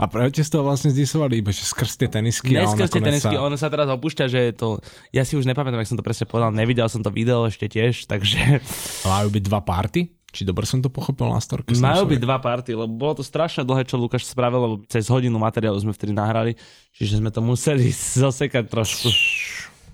A 0.01 0.09
prečo 0.09 0.41
ste 0.41 0.57
to 0.57 0.65
vlastne 0.65 0.89
zdisovali, 0.89 1.37
iba 1.37 1.53
že 1.53 1.61
skrz 1.61 2.01
tie 2.01 2.09
tenisky? 2.09 2.57
Ne, 2.57 2.65
skrz 2.65 2.89
tie 2.89 3.05
tenisky, 3.05 3.37
sa... 3.37 3.45
ono 3.45 3.53
sa 3.53 3.69
teraz 3.69 3.85
opúšťa, 3.85 4.25
že 4.25 4.39
je 4.49 4.53
to, 4.57 4.81
ja 5.13 5.21
si 5.21 5.37
už 5.37 5.45
nepamätám, 5.45 5.77
jak 5.77 5.93
som 5.93 5.99
to 6.01 6.01
presne 6.01 6.25
povedal, 6.25 6.49
nevidel 6.49 6.89
som 6.89 7.05
to 7.05 7.13
video 7.13 7.45
ešte 7.45 7.69
tiež, 7.69 8.09
takže... 8.09 8.65
Majú 9.05 9.29
byť 9.29 9.43
dva 9.45 9.61
party? 9.61 10.22
Či 10.33 10.49
dobre 10.49 10.65
som 10.65 10.81
to 10.81 10.89
pochopil 10.89 11.29
na 11.29 11.37
storke? 11.37 11.77
Majú 11.77 12.09
byť 12.09 12.19
dva 12.25 12.41
party, 12.41 12.73
lebo 12.73 12.89
bolo 12.89 13.21
to 13.21 13.23
strašne 13.23 13.61
dlhé, 13.61 13.85
čo 13.85 14.01
Lukáš 14.01 14.25
spravil, 14.25 14.65
lebo 14.65 14.75
cez 14.89 15.05
hodinu 15.05 15.37
materiálu 15.37 15.77
sme 15.77 15.93
vtedy 15.93 16.09
nahrali, 16.09 16.57
čiže 16.89 17.21
sme 17.21 17.29
to 17.29 17.45
museli 17.45 17.93
zosekať 18.25 18.65
trošku. 18.65 19.13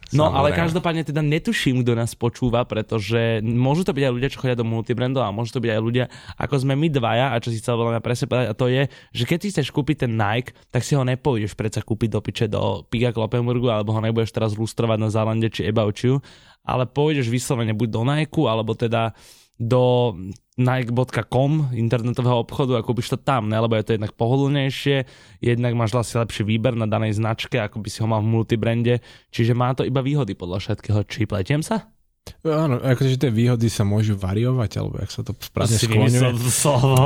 No 0.09 0.25
Samozrejme. 0.25 0.37
ale 0.41 0.49
každopádne 0.57 1.03
teda 1.05 1.21
netuším, 1.21 1.85
kto 1.85 1.93
nás 1.93 2.17
počúva, 2.17 2.65
pretože 2.65 3.45
môžu 3.45 3.85
to 3.85 3.93
byť 3.93 4.03
aj 4.09 4.13
ľudia, 4.17 4.31
čo 4.33 4.41
chodia 4.41 4.57
do 4.57 4.65
multibrandov 4.65 5.21
a 5.21 5.29
môžu 5.29 5.53
to 5.53 5.61
byť 5.61 5.69
aj 5.69 5.81
ľudia, 5.85 6.05
ako 6.33 6.65
sme 6.65 6.73
my 6.73 6.89
dvaja 6.89 7.29
a 7.29 7.37
čo 7.37 7.53
si 7.53 7.61
chcel 7.61 7.77
veľmi 7.77 8.01
presne 8.01 8.25
povedať 8.25 8.47
a 8.49 8.57
to 8.57 8.65
je, 8.73 8.89
že 8.89 9.23
keď 9.29 9.37
si 9.37 9.47
chceš 9.53 9.69
kúpiť 9.69 10.09
ten 10.09 10.17
Nike, 10.17 10.57
tak 10.73 10.81
si 10.81 10.97
ho 10.97 11.05
nepôjdeš 11.05 11.53
predsa 11.53 11.85
kúpiť 11.85 12.09
do 12.09 12.19
piče 12.25 12.45
do 12.49 12.81
Piga 12.89 13.13
Kloppenburgu 13.13 13.69
alebo 13.69 13.93
ho 13.93 14.01
nebudeš 14.01 14.33
teraz 14.33 14.57
lustrovať 14.57 14.97
na 14.97 15.13
Zalande 15.13 15.45
či 15.53 15.69
Ebaučiu, 15.69 16.25
ale 16.65 16.89
pôjdeš 16.89 17.29
vyslovene 17.29 17.77
buď 17.77 17.89
do 17.93 18.01
Nike 18.01 18.41
alebo 18.49 18.73
teda 18.73 19.13
do 19.59 20.15
Nike.com 20.55 21.71
internetového 21.75 22.39
obchodu 22.43 22.79
a 22.79 22.83
kúpiš 22.83 23.11
to 23.11 23.17
tam, 23.19 23.51
ne? 23.51 23.59
lebo 23.59 23.75
je 23.75 23.83
to 23.83 23.95
jednak 23.95 24.15
pohodlnejšie, 24.15 25.03
jednak 25.43 25.75
máš 25.75 25.91
vlastne 25.91 26.23
lepší 26.23 26.47
výber 26.47 26.79
na 26.79 26.87
danej 26.87 27.19
značke, 27.19 27.59
ako 27.59 27.83
by 27.83 27.87
si 27.91 27.99
ho 27.99 28.07
mal 28.07 28.23
v 28.23 28.31
multibrande, 28.31 29.03
čiže 29.31 29.51
má 29.51 29.75
to 29.75 29.83
iba 29.83 29.99
výhody 29.99 30.35
podľa 30.35 30.63
všetkého. 30.63 30.99
Či 31.03 31.27
pletiem 31.27 31.59
sa? 31.59 31.91
Áno, 32.39 32.79
akože 32.79 33.19
tie 33.19 33.31
výhody 33.33 33.67
sa 33.67 33.83
môžu 33.83 34.15
variovať, 34.15 34.79
alebo 34.79 34.95
jak 35.03 35.11
sa 35.11 35.21
to 35.27 35.35
správne 35.35 35.75
skloňuje. 35.75 36.39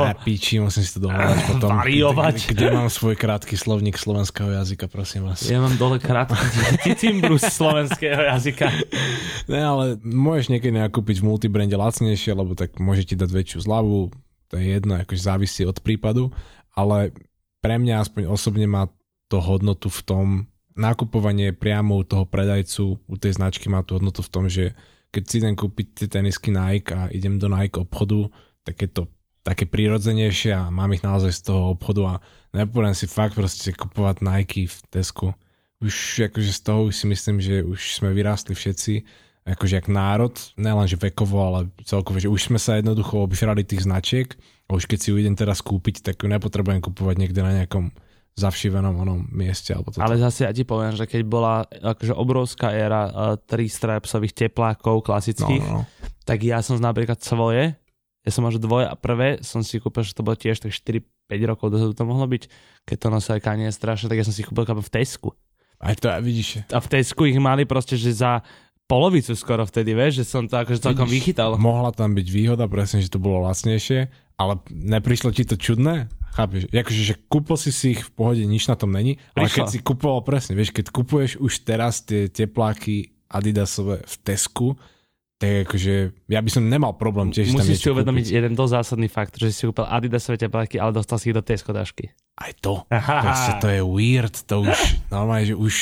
Ja 0.06 0.14
píči, 0.14 0.62
musím 0.62 0.84
si 0.86 0.94
to 0.94 1.10
dohľadať 1.10 1.38
potom. 1.50 1.68
Variovať? 1.74 2.36
Kde, 2.46 2.54
kde 2.54 2.66
mám 2.70 2.88
svoj 2.92 3.18
krátky 3.18 3.58
slovník 3.58 3.98
slovenského 3.98 4.54
jazyka, 4.54 4.86
prosím 4.86 5.26
vás. 5.26 5.42
Ja 5.42 5.58
mám 5.58 5.74
dole 5.74 5.98
krátky 5.98 6.94
cimbrus 7.00 7.42
slovenského 7.50 8.30
jazyka. 8.30 8.70
Ne, 9.50 9.60
ale 9.64 9.84
môžeš 10.06 10.54
niekedy 10.54 10.76
nakúpiť 10.78 11.18
v 11.18 11.26
multibrande 11.26 11.74
lacnejšie, 11.74 12.30
lebo 12.30 12.54
tak 12.54 12.78
môže 12.78 13.02
ti 13.02 13.18
dať 13.18 13.30
väčšiu 13.30 13.58
zľavu, 13.66 14.14
to 14.52 14.54
je 14.54 14.64
jedno, 14.70 15.02
akože 15.02 15.18
závisí 15.18 15.66
od 15.66 15.82
prípadu, 15.82 16.30
ale 16.78 17.10
pre 17.58 17.80
mňa 17.80 18.06
aspoň 18.06 18.22
osobne 18.30 18.70
má 18.70 18.86
to 19.26 19.42
hodnotu 19.42 19.90
v 19.90 20.00
tom, 20.06 20.26
nakupovanie 20.74 21.54
priamo 21.54 21.98
u 21.98 22.04
toho 22.04 22.26
predajcu, 22.26 22.98
u 23.02 23.16
tej 23.18 23.38
značky 23.38 23.70
má 23.70 23.82
tú 23.86 23.98
hodnotu 23.98 24.20
v 24.22 24.30
tom, 24.30 24.50
že 24.50 24.74
keď 25.14 25.24
si 25.30 25.38
idem 25.38 25.54
kúpiť 25.54 25.86
tie 25.94 26.06
tenisky 26.10 26.50
Nike 26.50 26.90
a 26.90 27.06
idem 27.14 27.38
do 27.38 27.46
Nike 27.46 27.78
obchodu, 27.78 28.26
tak 28.66 28.82
je 28.82 28.90
to 28.90 29.02
také 29.46 29.70
prirodzenejšie 29.70 30.50
a 30.50 30.74
mám 30.74 30.90
ich 30.90 31.06
naozaj 31.06 31.30
z 31.30 31.54
toho 31.54 31.78
obchodu 31.78 32.18
a 32.18 32.20
nepôjdem 32.50 32.98
si 32.98 33.06
fakt 33.06 33.38
proste 33.38 33.70
kupovať 33.70 34.26
Nike 34.26 34.66
v 34.66 34.76
Tesku. 34.90 35.26
Už 35.78 36.26
akože 36.32 36.50
z 36.50 36.60
toho 36.64 36.90
si 36.90 37.06
myslím, 37.06 37.38
že 37.38 37.62
už 37.62 38.02
sme 38.02 38.10
vyrástli 38.10 38.56
všetci, 38.56 39.04
akože 39.44 39.84
jak 39.84 39.92
národ, 39.92 40.32
že 40.88 40.96
vekovo, 40.96 41.38
ale 41.44 41.60
celkovo, 41.84 42.16
že 42.16 42.32
už 42.32 42.50
sme 42.50 42.58
sa 42.58 42.80
jednoducho 42.80 43.20
obžrali 43.20 43.62
tých 43.62 43.84
značiek 43.84 44.32
a 44.66 44.74
už 44.74 44.88
keď 44.88 44.98
si 44.98 45.08
ju 45.12 45.20
idem 45.20 45.36
teraz 45.36 45.60
kúpiť, 45.60 46.00
tak 46.00 46.24
ju 46.24 46.26
nepotrebujem 46.26 46.80
kupovať 46.80 47.16
niekde 47.20 47.44
na 47.44 47.52
nejakom 47.62 47.92
zavšivenom 48.34 48.94
onom 48.98 49.20
mieste. 49.30 49.70
Alebo 49.74 49.94
toto. 49.94 50.02
Ale 50.02 50.18
zase 50.18 50.46
ja 50.46 50.52
ti 50.52 50.66
poviem, 50.66 50.94
že 50.94 51.06
keď 51.06 51.22
bola 51.22 51.62
akože 51.70 52.14
obrovská 52.14 52.74
éra 52.74 53.02
uh, 53.06 53.12
tristrapsových 53.38 54.34
teplákov 54.34 55.06
klasických, 55.06 55.62
no, 55.62 55.86
no, 55.86 55.86
no. 55.86 56.12
tak 56.26 56.42
ja 56.42 56.58
som 56.58 56.76
napríklad 56.82 57.22
svoje, 57.22 57.78
ja 58.24 58.30
som 58.32 58.42
možno 58.42 58.64
dvoje 58.64 58.90
a 58.90 58.94
prvé 58.98 59.38
som 59.44 59.62
si 59.62 59.78
kúpil, 59.78 60.02
že 60.02 60.16
to 60.16 60.26
bolo 60.26 60.34
tiež 60.34 60.58
tak 60.58 60.74
4-5 60.74 61.04
rokov 61.44 61.66
dozadu 61.70 61.92
to 61.94 62.04
mohlo 62.08 62.26
byť, 62.26 62.42
keď 62.88 62.96
to 62.96 63.08
nosili 63.12 63.38
Kanye 63.38 63.70
strašne, 63.70 64.10
tak 64.10 64.18
ja 64.18 64.26
som 64.26 64.34
si 64.34 64.42
kúpil 64.42 64.66
v 64.66 64.90
Tesku. 64.90 65.30
Aj 65.84 65.92
to, 65.98 66.08
vidíš. 66.24 66.64
A 66.72 66.80
v 66.80 66.88
Tesku 66.88 67.28
ich 67.28 67.36
mali 67.36 67.68
proste, 67.68 68.00
že 68.00 68.16
za 68.16 68.40
polovicu 68.84 69.32
skoro 69.32 69.64
vtedy, 69.64 69.96
vieš, 69.96 70.22
že 70.22 70.24
som 70.28 70.44
to 70.44 70.60
akože 70.60 70.80
celkom 70.80 71.08
vidíš, 71.08 71.34
vychytal. 71.34 71.56
Mohla 71.56 71.90
tam 71.96 72.12
byť 72.12 72.26
výhoda, 72.28 72.68
presne, 72.68 73.00
že 73.00 73.08
to 73.08 73.20
bolo 73.22 73.48
lacnejšie, 73.48 74.12
ale 74.36 74.60
neprišlo 74.68 75.32
ti 75.32 75.48
to 75.48 75.56
čudné? 75.56 76.12
Chápeš? 76.34 76.66
Akože, 76.68 77.02
že 77.02 77.14
kúpil 77.30 77.56
si 77.56 77.70
si 77.70 77.94
ich 77.94 78.02
v 78.02 78.10
pohode, 78.10 78.42
nič 78.42 78.66
na 78.66 78.74
tom 78.74 78.90
není, 78.90 79.22
ale 79.38 79.46
keď 79.46 79.70
si 79.70 79.78
kupoval 79.78 80.26
presne, 80.26 80.58
vieš, 80.58 80.74
keď 80.74 80.90
kupuješ 80.90 81.38
už 81.38 81.62
teraz 81.62 82.02
tie 82.02 82.26
tepláky 82.26 83.14
Adidasové 83.30 84.02
v 84.02 84.14
Tesku, 84.26 84.68
tak 85.38 85.66
akože 85.66 85.94
ja 86.30 86.40
by 86.42 86.50
som 86.50 86.62
nemal 86.66 86.94
problém 86.94 87.34
tiež 87.34 87.50
tam 87.50 87.62
Musíš 87.62 87.66
si 87.66 87.74
niečo 87.82 87.90
uvedomiť 87.98 88.26
kúpiť. 88.30 88.38
jeden 88.38 88.52
dosť 88.54 88.72
zásadný 88.78 89.08
fakt, 89.10 89.34
že 89.38 89.50
si 89.50 89.66
kúpil 89.66 89.86
Adidasové 89.86 90.38
tepláky, 90.38 90.78
ale 90.78 90.94
dostal 90.94 91.18
si 91.18 91.30
ich 91.30 91.36
do 91.36 91.42
tej 91.42 91.58
skodašky. 91.62 92.14
Aj 92.38 92.50
to. 92.58 92.86
Proste 93.26 93.52
to 93.62 93.68
je 93.70 93.82
weird, 93.82 94.34
to 94.46 94.62
už 94.62 94.78
normálne, 95.10 95.46
že 95.50 95.54
už 95.58 95.74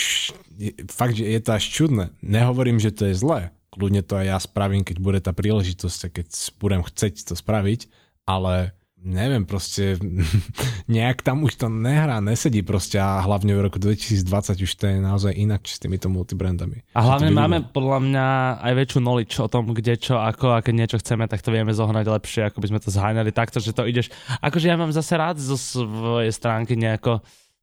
fakt, 0.91 1.19
že 1.19 1.27
je 1.27 1.41
to 1.43 1.51
až 1.57 1.65
čudné. 1.67 2.05
Nehovorím, 2.23 2.79
že 2.79 2.95
to 2.95 3.11
je 3.11 3.19
zlé. 3.19 3.51
Kľudne 3.73 4.05
to 4.05 4.21
aj 4.21 4.27
ja 4.29 4.39
spravím, 4.39 4.85
keď 4.85 4.97
bude 5.01 5.21
tá 5.25 5.33
príležitosť 5.33 6.01
a 6.07 6.13
keď 6.13 6.27
budem 6.61 6.83
chceť 6.85 7.33
to 7.33 7.35
spraviť, 7.35 7.89
ale 8.29 8.77
neviem, 9.03 9.43
proste 9.43 9.99
nejak 10.93 11.27
tam 11.27 11.43
už 11.43 11.59
to 11.59 11.67
nehrá, 11.67 12.23
nesedí 12.23 12.63
proste 12.63 13.03
a 13.03 13.19
hlavne 13.21 13.53
v 13.59 13.65
roku 13.67 13.83
2020 13.83 14.63
už 14.63 14.73
to 14.79 14.85
je 14.87 14.97
naozaj 15.03 15.33
inak 15.35 15.67
s 15.67 15.83
týmito 15.83 16.07
multibrandami. 16.07 16.87
A 16.95 17.03
hlavne 17.03 17.35
máme 17.35 17.67
podľa 17.75 17.99
mňa 17.99 18.27
aj 18.63 18.73
väčšiu 18.79 18.99
knowledge 19.03 19.35
o 19.43 19.51
tom, 19.51 19.75
kde 19.75 19.99
čo, 19.99 20.23
ako 20.23 20.55
a 20.55 20.63
keď 20.63 20.75
niečo 20.75 21.01
chceme, 21.03 21.27
tak 21.27 21.43
to 21.43 21.51
vieme 21.51 21.75
zohnať 21.75 22.07
lepšie, 22.07 22.43
ako 22.49 22.63
by 22.63 22.67
sme 22.71 22.81
to 22.81 22.91
zháňali 22.95 23.31
takto, 23.35 23.59
že 23.59 23.75
to 23.75 23.85
ideš. 23.85 24.09
Akože 24.41 24.71
ja 24.71 24.79
mám 24.79 24.95
zase 24.95 25.19
rád 25.19 25.43
zo 25.43 25.59
svojej 25.59 26.31
stránky 26.31 26.79
nejako 26.79 27.21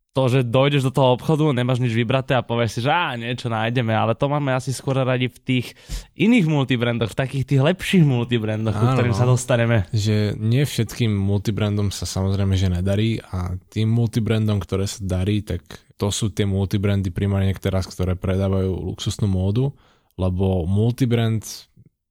to, 0.10 0.26
že 0.26 0.40
dojdeš 0.42 0.90
do 0.90 0.92
toho 0.92 1.14
obchodu, 1.14 1.46
nemáš 1.54 1.78
nič 1.78 1.94
vybraté 1.94 2.34
a 2.34 2.42
povieš 2.42 2.72
si, 2.78 2.80
že 2.82 2.90
á, 2.90 3.14
niečo 3.14 3.46
nájdeme, 3.46 3.94
ale 3.94 4.18
to 4.18 4.26
máme 4.26 4.50
asi 4.50 4.74
skôr 4.74 4.98
radi 4.98 5.30
v 5.30 5.38
tých 5.38 5.68
iných 6.18 6.50
multibrandoch, 6.50 7.14
v 7.14 7.20
takých 7.20 7.46
tých 7.46 7.62
lepších 7.62 8.06
multibrandoch, 8.10 8.74
ku 8.74 8.86
Áno, 8.90 8.94
ktorým 8.98 9.14
sa 9.14 9.30
no. 9.30 9.38
dostaneme. 9.38 9.86
že 9.94 10.34
nie 10.42 10.66
všetkým 10.66 11.14
multibrandom 11.14 11.94
sa 11.94 12.10
samozrejme, 12.10 12.58
že 12.58 12.74
nedarí 12.74 13.22
a 13.22 13.54
tým 13.70 13.94
multibrandom, 13.94 14.58
ktoré 14.58 14.90
sa 14.90 15.02
darí, 15.06 15.46
tak 15.46 15.62
to 16.00 16.10
sú 16.10 16.34
tie 16.34 16.50
multibrandy 16.50 17.14
primárne 17.14 17.54
teraz, 17.54 17.86
ktoré 17.86 18.18
predávajú 18.18 18.96
luxusnú 18.96 19.30
módu, 19.30 19.78
lebo 20.18 20.66
multibrand 20.66 21.46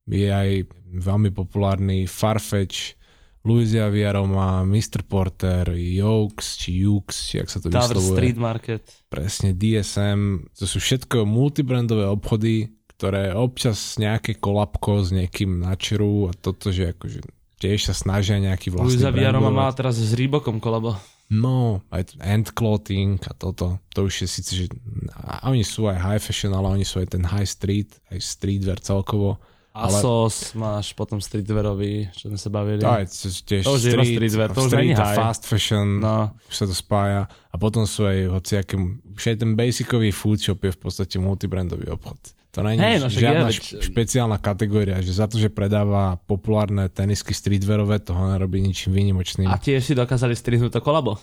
je 0.06 0.28
aj 0.28 0.70
veľmi 0.88 1.34
populárny 1.34 2.06
Farfetch, 2.06 2.97
Louisia 3.46 3.86
Viaroma, 3.88 4.66
Mr. 4.66 5.06
Porter, 5.06 5.70
Yokes, 5.74 6.58
či 6.58 6.82
Jux, 6.84 7.06
či 7.10 7.38
jak 7.38 7.48
sa 7.48 7.62
to 7.62 7.70
Tower 7.70 7.96
vyslovuje. 7.96 8.18
Street 8.18 8.38
Market. 8.38 8.82
Presne 9.06 9.54
DSM, 9.54 10.50
to 10.58 10.64
sú 10.66 10.82
všetko 10.82 11.22
multibrandové 11.22 12.04
obchody, 12.10 12.74
ktoré 12.98 13.30
občas 13.30 13.94
nejaké 13.96 14.42
kolabko 14.42 15.06
s 15.06 15.14
niekým 15.14 15.62
načrú 15.62 16.26
a 16.28 16.34
toto, 16.34 16.74
že 16.74 16.98
akože 16.98 17.22
tiež 17.62 17.90
sa 17.90 17.94
snažia 17.94 18.42
nejaký 18.42 18.74
vlastný 18.74 18.98
Luisa 18.98 19.10
Viaroma 19.14 19.54
brand 19.54 19.58
má 19.58 19.68
teraz 19.70 19.98
s 19.98 20.14
Reebokom 20.14 20.58
kolabo. 20.58 20.98
No, 21.28 21.84
aj 21.92 22.16
end 22.24 22.56
clothing 22.56 23.20
a 23.28 23.36
toto, 23.36 23.84
to 23.92 24.08
už 24.08 24.24
je 24.24 24.28
síce, 24.28 24.50
že 24.64 24.66
a 25.12 25.52
oni 25.52 25.60
sú 25.60 25.84
aj 25.84 26.00
high 26.00 26.22
fashion, 26.24 26.56
ale 26.56 26.80
oni 26.80 26.88
sú 26.88 27.04
aj 27.04 27.12
ten 27.12 27.24
high 27.28 27.44
street, 27.44 28.00
aj 28.08 28.18
streetwear 28.24 28.80
celkovo. 28.80 29.36
Ale- 29.78 29.94
Asos 29.94 30.52
máš 30.52 30.90
potom 30.92 31.22
streetwearový, 31.22 32.10
čo 32.10 32.26
sme 32.26 32.36
sa 32.36 32.50
bavili. 32.50 32.82
To 32.82 32.98
je 32.98 33.06
tiež 33.46 33.62
To 33.62 33.70
už 33.72 33.80
je 33.80 33.92
street, 33.94 34.10
streetwear, 34.18 34.48
to 34.50 34.60
už 34.60 34.70
street 34.74 34.90
není 34.90 34.98
a 34.98 35.14
fast 35.14 35.46
fashion, 35.46 36.02
No, 36.02 36.34
už 36.50 36.54
sa 36.54 36.66
to 36.66 36.74
spája. 36.74 37.30
A 37.48 37.56
potom 37.56 37.86
sú 37.86 38.02
aj 38.02 38.18
hociaké, 38.28 38.74
už 39.08 39.22
aj 39.24 39.36
ten 39.38 39.54
basicový 39.54 40.10
food 40.10 40.36
shop 40.36 40.58
je 40.60 40.74
v 40.74 40.80
podstate 40.80 41.16
multibrandový 41.16 41.86
obchod. 41.88 42.18
To 42.50 42.64
Hej, 42.64 42.74
je 42.74 42.98
no 42.98 43.06
žiadna 43.06 43.48
je, 43.48 43.54
špe- 43.54 43.76
veď- 43.76 43.84
špeciálna 43.86 44.38
kategória, 44.40 44.98
že 44.98 45.12
za 45.12 45.28
to, 45.28 45.36
že 45.36 45.46
predáva 45.46 46.18
populárne 46.24 46.88
tenisky 46.88 47.30
streetwearové, 47.30 48.00
toho 48.00 48.18
nerobí 48.26 48.58
ničím 48.58 48.92
výnimočným. 48.92 49.46
a 49.46 49.54
tiež 49.54 49.84
si 49.84 49.94
dokázali 49.94 50.34
strihnúť 50.34 50.74
to 50.74 50.80
kolabo. 50.80 51.20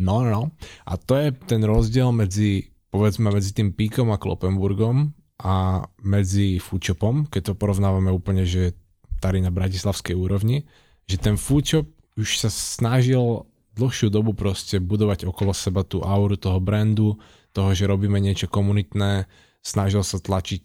No, 0.00 0.24
no, 0.24 0.30
no. 0.30 0.42
A 0.82 0.96
to 0.96 1.18
je 1.18 1.28
ten 1.44 1.60
rozdiel 1.60 2.08
medzi, 2.10 2.72
povedzme, 2.88 3.28
medzi 3.28 3.52
tým 3.52 3.74
Píkom 3.74 4.08
a 4.08 4.16
Kloppenburgom 4.16 5.12
a 5.42 5.82
medzi 6.06 6.62
foodshopom, 6.62 7.26
keď 7.26 7.52
to 7.52 7.58
porovnávame 7.58 8.14
úplne, 8.14 8.46
že 8.46 8.78
tady 9.18 9.42
na 9.42 9.50
bratislavskej 9.50 10.14
úrovni, 10.14 10.70
že 11.10 11.18
ten 11.18 11.34
foodshop 11.34 11.90
už 12.14 12.46
sa 12.46 12.50
snažil 12.50 13.46
dlhšiu 13.74 14.12
dobu 14.12 14.36
proste 14.36 14.78
budovať 14.78 15.26
okolo 15.26 15.50
seba 15.50 15.82
tú 15.82 16.04
auru 16.04 16.38
toho 16.38 16.62
brandu, 16.62 17.18
toho, 17.50 17.74
že 17.74 17.88
robíme 17.90 18.20
niečo 18.22 18.46
komunitné, 18.46 19.26
snažil 19.64 20.04
sa 20.06 20.22
tlačiť 20.22 20.64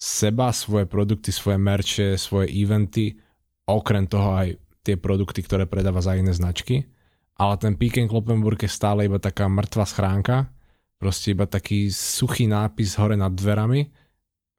seba, 0.00 0.50
svoje 0.52 0.84
produkty, 0.84 1.30
svoje 1.30 1.58
merče, 1.60 2.16
svoje 2.20 2.50
eventy, 2.50 3.16
okrem 3.68 4.04
toho 4.04 4.36
aj 4.36 4.48
tie 4.82 4.96
produkty, 4.96 5.44
ktoré 5.44 5.68
predáva 5.68 6.00
za 6.00 6.16
iné 6.16 6.32
značky. 6.32 6.88
Ale 7.40 7.56
ten 7.56 7.76
Peek 7.76 8.04
Kloppenburg 8.08 8.60
je 8.60 8.68
stále 8.68 9.08
iba 9.08 9.16
taká 9.16 9.48
mŕtva 9.48 9.88
schránka, 9.88 10.52
proste 11.00 11.32
iba 11.32 11.48
taký 11.48 11.88
suchý 11.88 12.44
nápis 12.48 12.96
hore 13.00 13.16
nad 13.16 13.32
dverami, 13.32 13.88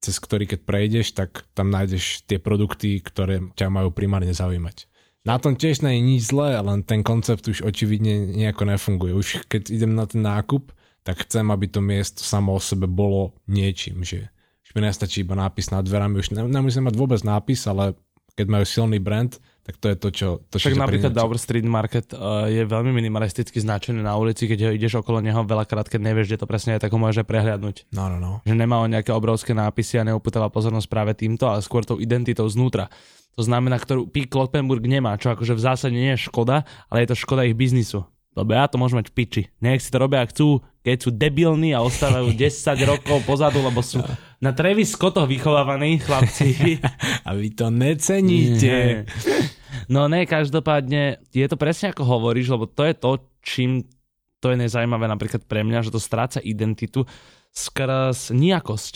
cez 0.01 0.17
ktorý 0.17 0.49
keď 0.49 0.59
prejdeš, 0.65 1.13
tak 1.13 1.45
tam 1.53 1.69
nájdeš 1.69 2.25
tie 2.25 2.41
produkty, 2.41 2.99
ktoré 2.99 3.53
ťa 3.53 3.69
majú 3.69 3.93
primárne 3.93 4.33
zaujímať. 4.33 4.89
Na 5.21 5.37
tom 5.37 5.53
tiež 5.53 5.85
nie 5.85 6.01
je 6.01 6.01
nič 6.01 6.21
zlé, 6.33 6.57
len 6.57 6.81
ten 6.81 7.05
koncept 7.05 7.45
už 7.45 7.61
očividne 7.61 8.33
nejako 8.33 8.65
nefunguje. 8.65 9.13
Už 9.13 9.45
keď 9.45 9.69
idem 9.69 9.93
na 9.93 10.09
ten 10.09 10.25
nákup, 10.25 10.73
tak 11.05 11.21
chcem, 11.29 11.45
aby 11.53 11.69
to 11.69 11.77
miesto 11.77 12.25
samo 12.25 12.57
o 12.57 12.61
sebe 12.61 12.89
bolo 12.89 13.37
niečím, 13.45 14.01
že 14.01 14.33
už 14.65 14.73
mi 14.73 14.81
nestačí 14.81 15.21
iba 15.21 15.37
nápis 15.37 15.69
nad 15.69 15.85
dverami, 15.85 16.17
už 16.17 16.33
ne- 16.33 16.49
nemusím 16.49 16.89
mať 16.89 16.95
vôbec 16.97 17.21
nápis, 17.21 17.61
ale 17.69 17.93
keď 18.33 18.47
majú 18.49 18.65
silný 18.65 18.97
brand, 18.97 19.37
tak 19.61 19.77
to 19.77 19.93
je 19.93 19.95
to, 19.97 20.09
čo... 20.09 20.27
To, 20.49 20.57
čo 20.57 20.73
ťa 20.73 20.81
napríklad. 20.81 21.13
Dover 21.13 21.37
Street 21.37 21.65
Market 21.65 22.17
uh, 22.17 22.49
je 22.49 22.65
veľmi 22.65 22.89
minimalisticky 22.89 23.61
značený 23.61 24.01
na 24.01 24.17
ulici, 24.17 24.49
keď 24.49 24.67
ho 24.67 24.71
ideš 24.73 25.05
okolo 25.05 25.21
neho 25.21 25.45
veľakrát, 25.45 25.85
keď 25.85 26.01
nevieš, 26.01 26.33
kde 26.33 26.39
to 26.41 26.49
presne 26.49 26.75
je, 26.75 26.81
tak 26.81 26.89
ho 26.89 26.97
môže 26.97 27.21
prehliadnúť. 27.21 27.93
No, 27.93 28.09
no, 28.09 28.17
no. 28.17 28.31
Že 28.41 28.57
nemá 28.57 28.81
on 28.81 28.89
nejaké 28.89 29.13
obrovské 29.13 29.53
nápisy 29.53 30.01
a 30.01 30.07
neuputáva 30.09 30.49
pozornosť 30.49 30.87
práve 30.89 31.13
týmto, 31.13 31.45
ale 31.45 31.61
skôr 31.61 31.85
tou 31.85 32.01
identitou 32.01 32.49
znútra. 32.49 32.89
To 33.37 33.45
znamená, 33.45 33.77
ktorú 33.77 34.09
Peak 34.09 34.33
Kloppenburg 34.33 34.83
nemá, 34.83 35.15
čo 35.15 35.31
akože 35.31 35.55
v 35.55 35.61
zásade 35.61 35.95
nie 35.95 36.17
je 36.17 36.25
škoda, 36.27 36.65
ale 36.89 37.05
je 37.05 37.13
to 37.13 37.21
škoda 37.21 37.45
ich 37.45 37.55
biznisu. 37.55 38.03
Dobre, 38.31 38.55
ja 38.55 38.67
to 38.67 38.79
môžem 38.79 39.03
mať 39.03 39.11
v 39.11 39.15
piči. 39.15 39.43
Nech 39.59 39.83
si 39.83 39.91
to 39.91 39.99
robia, 39.99 40.23
ak 40.23 40.31
chcú, 40.31 40.63
keď 40.81 40.97
sú 40.97 41.09
debilní 41.13 41.73
a 41.77 41.85
ostávajú 41.85 42.33
10 42.41 42.89
rokov 42.89 43.17
pozadu, 43.25 43.61
lebo 43.61 43.81
sú 43.85 44.01
na 44.41 44.51
Travis 44.57 44.97
Scottoch 44.97 45.29
vychovávaní 45.29 46.01
chlapci. 46.01 46.81
A 47.27 47.37
vy 47.37 47.53
to 47.53 47.69
neceníte. 47.69 49.05
No 49.85 50.09
ne, 50.09 50.25
každopádne 50.25 51.21
je 51.29 51.45
to 51.45 51.55
presne 51.55 51.93
ako 51.93 52.01
hovoríš, 52.03 52.49
lebo 52.49 52.65
to 52.65 52.81
je 52.89 52.93
to, 52.97 53.11
čím 53.45 53.85
to 54.41 54.49
je 54.49 54.57
nezajímavé 54.57 55.05
napríklad 55.05 55.45
pre 55.45 55.61
mňa, 55.61 55.85
že 55.85 55.93
to 55.93 56.01
stráca 56.01 56.41
identitu 56.41 57.05
skrz 57.53 58.33
nejakosť. 58.33 58.95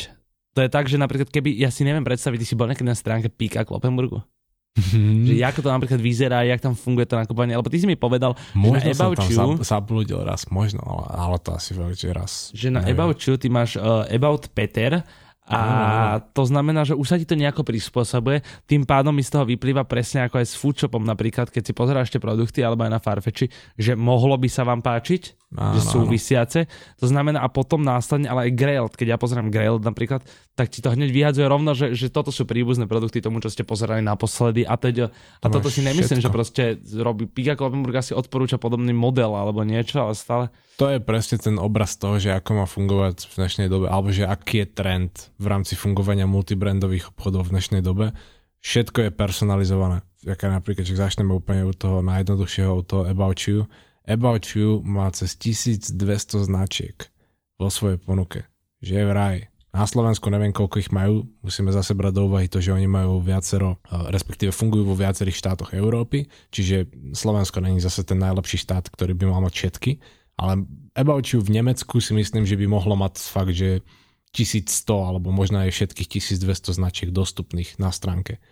To 0.58 0.63
je 0.65 0.69
tak, 0.71 0.89
že 0.89 0.98
napríklad 0.98 1.30
keby, 1.30 1.54
ja 1.54 1.69
si 1.69 1.86
neviem 1.86 2.02
predstaviť, 2.02 2.41
ty 2.41 2.48
si 2.48 2.58
bol 2.58 2.65
niekedy 2.65 2.88
na 2.88 2.98
stránke 2.98 3.30
Píka 3.30 3.62
Kloppenburgu. 3.62 4.26
Mhm. 4.76 5.24
Že 5.26 5.40
ako 5.42 5.60
to 5.62 5.70
napríklad 5.72 6.00
vyzerá, 6.00 6.44
jak 6.44 6.60
tam 6.60 6.76
funguje 6.76 7.08
to 7.08 7.16
nakupovanie, 7.16 7.56
lebo 7.56 7.72
ty 7.72 7.80
si 7.80 7.88
mi 7.88 7.96
povedal, 7.96 8.36
Možno 8.52 8.84
že 8.84 8.92
na 8.92 8.94
som 8.94 9.08
About 9.08 9.18
tam 9.18 9.26
You, 9.26 9.38
zab- 9.38 9.64
zabludil 9.64 10.20
raz, 10.20 10.42
možno, 10.50 10.84
ale, 10.84 11.06
ale 11.10 11.36
to 11.40 11.56
asi 11.56 11.72
veľmi, 11.72 11.96
že 11.96 12.12
raz. 12.12 12.52
že 12.52 12.68
na 12.68 12.84
neviem. 12.84 12.92
About 12.94 13.16
You 13.18 13.36
ty 13.36 13.48
máš 13.48 13.76
uh, 13.76 14.04
About 14.06 14.52
Peter 14.52 15.00
a 15.46 16.26
to 16.34 16.44
znamená, 16.50 16.82
že 16.90 16.98
už 16.98 17.06
sa 17.06 17.22
ti 17.22 17.26
to 17.30 17.38
nejako 17.38 17.62
prispôsobuje, 17.62 18.42
tým 18.66 18.82
pádom 18.82 19.14
mi 19.14 19.22
z 19.22 19.30
toho 19.30 19.46
vyplýva 19.46 19.86
presne 19.86 20.26
ako 20.26 20.42
aj 20.42 20.48
s 20.50 20.58
foodshopom 20.58 21.06
napríklad, 21.06 21.54
keď 21.54 21.70
si 21.70 21.74
pozeráš 21.78 22.10
tie 22.10 22.18
produkty 22.18 22.66
alebo 22.66 22.82
aj 22.82 22.92
na 22.98 23.02
Farfetchi, 23.02 23.54
že 23.78 23.94
mohlo 23.94 24.42
by 24.42 24.50
sa 24.50 24.66
vám 24.66 24.82
páčiť, 24.82 25.46
Áno, 25.56 25.80
že 25.80 25.88
súvisiace. 25.88 26.60
To 27.00 27.08
znamená 27.08 27.40
a 27.40 27.48
potom 27.48 27.80
následne, 27.80 28.28
ale 28.28 28.50
aj 28.50 28.58
Grail, 28.60 28.86
keď 28.92 29.16
ja 29.16 29.18
pozerám 29.22 29.48
Grail 29.48 29.80
napríklad, 29.80 30.26
tak 30.58 30.68
ti 30.68 30.84
to 30.84 30.92
hneď 30.92 31.10
vyhadzuje 31.14 31.48
rovno, 31.48 31.72
že, 31.72 31.96
že 31.96 32.12
toto 32.12 32.34
sú 32.34 32.44
príbuzné 32.44 32.90
produkty 32.92 33.24
tomu, 33.24 33.40
čo 33.40 33.48
ste 33.48 33.64
pozerali 33.64 34.04
naposledy 34.04 34.68
a 34.68 34.76
teď, 34.76 35.08
a 35.08 35.48
To 35.48 35.62
toto 35.62 35.72
si 35.72 35.80
nemyslím, 35.86 36.20
všetko. 36.20 36.28
že 36.28 36.30
proste 36.34 36.64
robí 37.00 37.30
Pika 37.30 37.56
Kloppenburg 37.56 37.96
asi 37.96 38.12
odporúča 38.12 38.60
podobný 38.60 38.92
model 38.92 39.32
alebo 39.32 39.64
niečo, 39.64 40.04
ale 40.04 40.14
stále 40.18 40.46
To 40.76 40.92
je 40.92 41.00
presne 41.00 41.40
ten 41.40 41.56
obraz 41.56 41.96
toho, 41.96 42.20
že 42.20 42.36
ako 42.36 42.52
má 42.52 42.66
fungovať 42.68 43.30
v 43.30 43.34
dnešnej 43.40 43.68
dobe, 43.72 43.88
alebo 43.88 44.12
že 44.12 44.28
aký 44.28 44.66
je 44.66 44.68
trend 44.68 45.14
v 45.36 45.45
rámci 45.45 45.76
fungovania 45.76 46.26
multibrandových 46.26 47.12
obchodov 47.15 47.50
v 47.50 47.60
dnešnej 47.60 47.82
dobe. 47.84 48.15
Všetko 48.63 49.10
je 49.10 49.10
personalizované. 49.13 50.02
Aká 50.26 50.50
napríklad, 50.50 50.88
že 50.88 50.98
začneme 50.98 51.36
úplne 51.36 51.69
u 51.69 51.74
toho 51.76 52.02
najjednoduchšieho, 52.02 52.71
u 52.74 52.82
toho 52.82 53.04
About 53.06 53.38
You. 53.45 53.69
About 54.10 54.45
You 54.58 54.82
má 54.82 55.12
cez 55.13 55.38
1200 55.38 55.95
značiek 56.50 56.98
vo 57.62 57.69
svojej 57.69 58.02
ponuke. 58.02 58.50
Že 58.82 58.93
je 59.02 59.06
vraj. 59.06 59.38
Na 59.76 59.84
Slovensku 59.84 60.32
neviem, 60.32 60.56
koľko 60.56 60.80
ich 60.80 60.89
majú. 60.95 61.28
Musíme 61.43 61.67
zase 61.76 61.91
brať 61.91 62.15
do 62.15 62.32
úvahy 62.32 62.48
to, 62.48 62.63
že 62.63 62.71
oni 62.71 62.88
majú 62.88 63.19
viacero, 63.19 63.76
eh, 63.91 64.08
respektíve 64.08 64.56
fungujú 64.56 64.88
vo 64.88 64.95
viacerých 64.95 65.36
štátoch 65.36 65.76
Európy, 65.76 66.32
čiže 66.48 66.88
Slovensko 67.12 67.60
není 67.60 67.84
zase 67.84 68.08
ten 68.08 68.17
najlepší 68.24 68.63
štát, 68.63 68.88
ktorý 68.88 69.12
by 69.19 69.26
mal 69.28 69.43
mať 69.43 69.54
všetky. 69.54 69.91
Ale 70.39 70.63
About 70.95 71.28
You 71.28 71.43
v 71.43 71.60
Nemecku 71.60 72.00
si 72.00 72.15
myslím, 72.15 72.48
že 72.48 72.56
by 72.56 72.71
mohlo 72.71 72.95
mať 72.95 73.19
fakt, 73.19 73.52
že 73.52 73.84
1100 74.36 74.67
alebo 74.91 75.32
možno 75.32 75.63
aj 75.63 75.71
všetkých 75.71 76.19
1200 76.19 76.76
značiek 76.76 77.10
dostupných 77.10 77.80
na 77.80 77.95
stránke. 77.95 78.43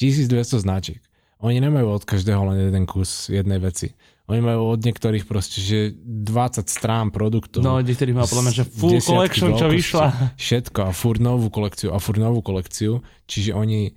1200 0.00 0.64
značiek. 0.64 1.00
Oni 1.44 1.60
nemajú 1.60 2.00
od 2.00 2.04
každého 2.08 2.40
len 2.48 2.72
jeden 2.72 2.84
kus 2.88 3.28
jednej 3.28 3.60
veci. 3.60 3.92
Oni 4.26 4.40
majú 4.42 4.74
od 4.74 4.80
niektorých 4.82 5.28
proste, 5.28 5.60
že 5.60 5.78
20 5.94 6.66
strán 6.66 7.12
produktov. 7.12 7.62
no, 7.62 7.78
niektorých 7.78 8.16
má 8.16 8.24
podľa 8.26 8.44
mňa, 8.48 8.54
že 8.56 8.64
full 8.64 8.98
collection, 8.98 9.54
čo 9.54 9.68
vyšla. 9.68 10.06
Všetko 10.48 10.80
a 10.88 10.90
furt 10.90 11.20
novú 11.20 11.52
kolekciu 11.52 11.92
a 11.92 12.00
furt 12.00 12.18
novú 12.18 12.40
kolekciu. 12.40 13.04
Čiže 13.28 13.52
oni 13.54 13.94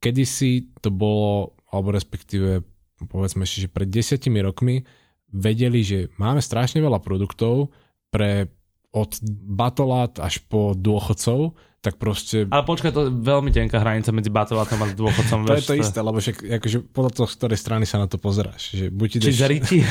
kedysi 0.00 0.72
to 0.82 0.90
bolo, 0.90 1.54
alebo 1.70 1.94
respektíve 1.94 2.64
povedzme 3.06 3.46
si, 3.46 3.62
že 3.62 3.70
pred 3.70 3.86
desiatimi 3.86 4.42
rokmi 4.42 4.82
vedeli, 5.30 5.84
že 5.84 6.10
máme 6.18 6.42
strašne 6.42 6.82
veľa 6.82 6.98
produktov 6.98 7.70
pre 8.10 8.50
od 8.92 9.20
batolát 9.44 10.16
až 10.16 10.40
po 10.48 10.72
dôchodcov, 10.72 11.52
tak 11.78 11.94
proste... 11.94 12.50
Ale 12.50 12.66
počkaj, 12.66 12.90
to 12.90 13.06
je 13.06 13.10
veľmi 13.14 13.54
tenká 13.54 13.78
hranica 13.78 14.10
medzi 14.10 14.34
batolátom 14.34 14.82
a 14.82 14.90
dôchodcom. 14.90 15.46
to 15.46 15.54
je 15.54 15.68
to 15.68 15.78
isté, 15.78 15.98
lebo 16.02 16.18
však 16.18 16.36
akože 16.58 16.78
podľa 16.90 17.10
toho, 17.14 17.26
z 17.30 17.34
ktorej 17.38 17.58
strany 17.58 17.84
sa 17.86 18.02
na 18.02 18.10
to 18.10 18.18
pozeráš. 18.18 18.74
Že 18.74 18.84
buď 18.90 19.08
Či 19.22 19.32
zriti? 19.32 19.78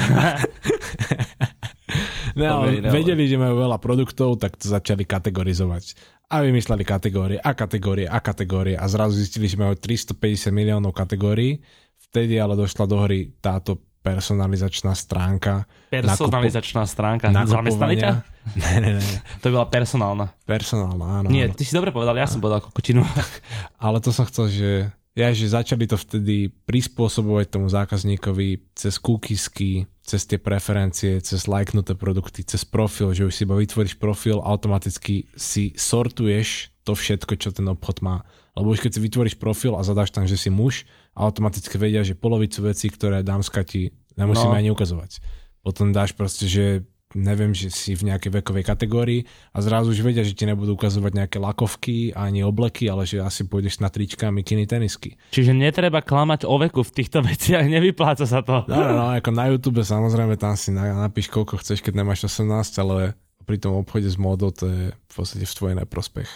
no, 2.39 2.43
ale 2.43 2.83
vedeli, 2.91 3.31
že 3.31 3.39
majú 3.39 3.63
veľa 3.63 3.79
produktov, 3.79 4.35
tak 4.35 4.59
to 4.59 4.67
začali 4.67 5.07
kategorizovať. 5.07 5.95
A 6.27 6.43
vymysleli 6.43 6.83
kategórie 6.83 7.39
a 7.39 7.55
kategórie 7.55 8.03
a 8.03 8.19
kategórie 8.19 8.75
a 8.75 8.83
zrazu 8.91 9.15
zistili, 9.15 9.47
že 9.47 9.55
majú 9.55 9.79
350 9.79 10.51
miliónov 10.51 10.91
kategórií. 10.91 11.63
Vtedy 12.11 12.35
ale 12.35 12.59
došla 12.59 12.83
do 12.83 12.99
hry 12.99 13.31
táto 13.39 13.79
personalizačná 14.07 14.95
stránka. 14.95 15.67
Personalizačná 15.91 16.87
stránka? 16.87 17.27
Zamestnali 17.27 17.99
ťa? 17.99 18.23
Ne, 18.55 18.73
ne, 18.79 18.91
ne. 19.03 19.03
To 19.43 19.51
bola 19.51 19.67
personálna. 19.67 20.31
Personálna, 20.47 21.19
áno. 21.19 21.27
Nie, 21.27 21.51
ty 21.51 21.67
si 21.67 21.75
dobre 21.75 21.91
povedal, 21.91 22.15
ja 22.15 22.31
som 22.31 22.39
povedal 22.39 22.63
kokotinu. 22.63 23.03
Ale 23.83 23.99
to 23.99 24.15
som 24.15 24.23
chcel, 24.23 24.47
že 24.47 24.69
ja, 25.17 25.33
že 25.33 25.49
začali 25.49 25.89
to 25.89 25.97
vtedy 25.97 26.53
prispôsobovať 26.69 27.49
tomu 27.49 27.67
zákazníkovi 27.67 28.77
cez 28.77 29.01
cookiesky, 29.01 29.89
cez 30.05 30.29
tie 30.29 30.37
preferencie, 30.37 31.17
cez 31.19 31.49
lajknuté 31.49 31.97
produkty, 31.97 32.45
cez 32.45 32.61
profil, 32.63 33.11
že 33.17 33.25
už 33.25 33.33
si 33.33 33.43
iba 33.43 33.57
vytvoríš 33.57 33.97
profil, 33.97 34.39
automaticky 34.39 35.27
si 35.33 35.73
sortuješ 35.73 36.69
to 36.87 36.95
všetko, 36.95 37.33
čo 37.35 37.49
ten 37.51 37.67
obchod 37.67 38.05
má. 38.05 38.23
Lebo 38.55 38.71
už 38.71 38.79
keď 38.79 38.95
si 38.95 39.03
vytvoríš 39.03 39.35
profil 39.41 39.75
a 39.75 39.83
zadáš 39.83 40.13
tam, 40.13 40.29
že 40.29 40.37
si 40.37 40.47
muž, 40.53 40.87
automaticky 41.17 41.75
vedia, 41.81 42.05
že 42.05 42.13
polovicu 42.13 42.69
vecí, 42.69 42.93
ktoré 42.93 43.25
dámska 43.25 43.65
ti 43.65 43.89
nemusíme 44.13 44.53
no. 44.53 44.59
ani 44.61 44.69
ukazovať. 44.69 45.19
Potom 45.65 45.89
dáš 45.89 46.13
proste, 46.13 46.45
že 46.45 46.85
neviem, 47.15 47.55
že 47.55 47.71
si 47.71 47.95
v 47.95 48.11
nejakej 48.11 48.41
vekovej 48.41 48.67
kategórii 48.67 49.21
a 49.55 49.63
zrazu 49.63 49.95
už 49.95 50.03
vedia, 50.03 50.27
že 50.27 50.35
ti 50.35 50.43
nebudú 50.43 50.75
ukazovať 50.75 51.11
nejaké 51.15 51.37
lakovky 51.39 52.11
ani 52.11 52.43
obleky, 52.43 52.91
ale 52.91 53.07
že 53.07 53.23
asi 53.23 53.47
pôjdeš 53.47 53.79
na 53.79 53.87
trička, 53.87 54.27
mikiny, 54.27 54.67
tenisky. 54.67 55.15
Čiže 55.31 55.55
netreba 55.55 56.03
klamať 56.03 56.43
o 56.43 56.55
veku 56.59 56.83
v 56.83 56.91
týchto 56.91 57.23
veciach, 57.27 57.63
nevypláca 57.63 58.27
sa 58.27 58.43
to. 58.43 58.67
No, 58.67 58.75
no, 58.75 58.91
no 58.91 59.05
ako 59.15 59.29
na 59.31 59.47
YouTube 59.47 59.81
samozrejme 59.81 60.35
tam 60.35 60.59
si 60.59 60.75
napíš 60.75 61.31
koľko 61.31 61.63
chceš, 61.63 61.79
keď 61.79 62.03
nemáš 62.03 62.27
18, 62.27 62.45
ale 62.83 63.15
pri 63.47 63.57
tom 63.57 63.79
obchode 63.79 64.11
s 64.11 64.19
módou 64.19 64.51
to 64.51 64.67
je 64.67 64.83
v 64.91 65.13
podstate 65.15 65.47
v 65.47 65.55
tvoj 65.55 65.73
neprospech. 65.79 66.29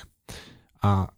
A 0.81 1.11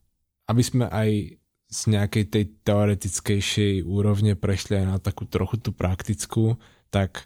aby 0.50 0.64
sme 0.66 0.90
aj 0.90 1.40
z 1.74 1.82
nejakej 1.90 2.26
tej 2.30 2.44
teoretickejšej 2.62 3.82
úrovne 3.82 4.38
prešli 4.38 4.78
aj 4.78 4.86
na 4.86 4.98
takú 5.02 5.26
trochu 5.26 5.58
tú 5.58 5.74
praktickú, 5.74 6.62
tak 6.94 7.26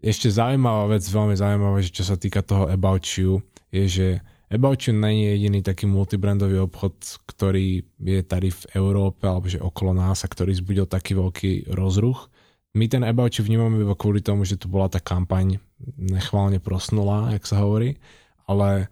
ešte 0.00 0.32
zaujímavá 0.32 0.96
vec, 0.96 1.04
veľmi 1.04 1.36
zaujímavá, 1.36 1.84
že 1.84 1.92
čo 1.92 2.04
sa 2.08 2.16
týka 2.16 2.40
toho 2.40 2.72
About 2.72 3.04
You, 3.20 3.44
je, 3.68 3.84
že 3.84 4.08
About 4.48 4.88
You 4.88 4.96
nie 4.96 5.28
je 5.28 5.30
jediný 5.36 5.60
taký 5.60 5.84
multibrandový 5.84 6.64
obchod, 6.64 6.96
ktorý 7.28 7.84
je 8.00 8.20
tady 8.24 8.48
v 8.52 8.62
Európe 8.76 9.28
alebo 9.28 9.52
že 9.52 9.60
okolo 9.60 9.92
nás 9.92 10.24
a 10.24 10.32
ktorý 10.32 10.56
zbudil 10.56 10.88
taký 10.88 11.16
veľký 11.16 11.72
rozruch. 11.76 12.32
My 12.72 12.88
ten 12.88 13.04
About 13.04 13.36
You 13.36 13.44
vnímame 13.44 13.84
iba 13.84 13.96
kvôli 13.96 14.24
tomu, 14.24 14.48
že 14.48 14.56
tu 14.56 14.68
bola 14.72 14.88
tá 14.88 15.00
kampaň 15.00 15.60
nechválne 16.00 16.60
prosnula, 16.60 17.32
jak 17.36 17.44
sa 17.44 17.60
hovorí, 17.60 18.00
ale 18.48 18.88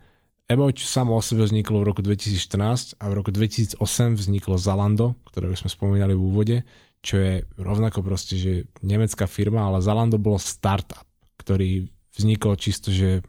You 0.54 0.84
samo 0.86 1.16
o 1.16 1.22
sebe 1.24 1.44
vzniklo 1.46 1.80
v 1.80 1.88
roku 1.88 2.00
2014 2.04 3.00
a 3.00 3.04
v 3.08 3.14
roku 3.16 3.30
2008 3.32 3.78
vzniklo 4.18 4.56
Zalando, 4.60 5.16
ktoré 5.28 5.48
už 5.48 5.64
sme 5.64 5.70
spomínali 5.70 6.12
v 6.12 6.22
úvode, 6.22 6.56
čo 7.02 7.18
je 7.18 7.32
rovnako 7.58 8.04
proste, 8.04 8.38
že 8.38 8.52
nemecká 8.84 9.26
firma, 9.26 9.66
ale 9.66 9.82
Zalando 9.82 10.20
bolo 10.20 10.38
startup, 10.38 11.04
ktorý 11.40 11.88
vznikol 12.14 12.54
čisto, 12.60 12.92
že 12.92 13.24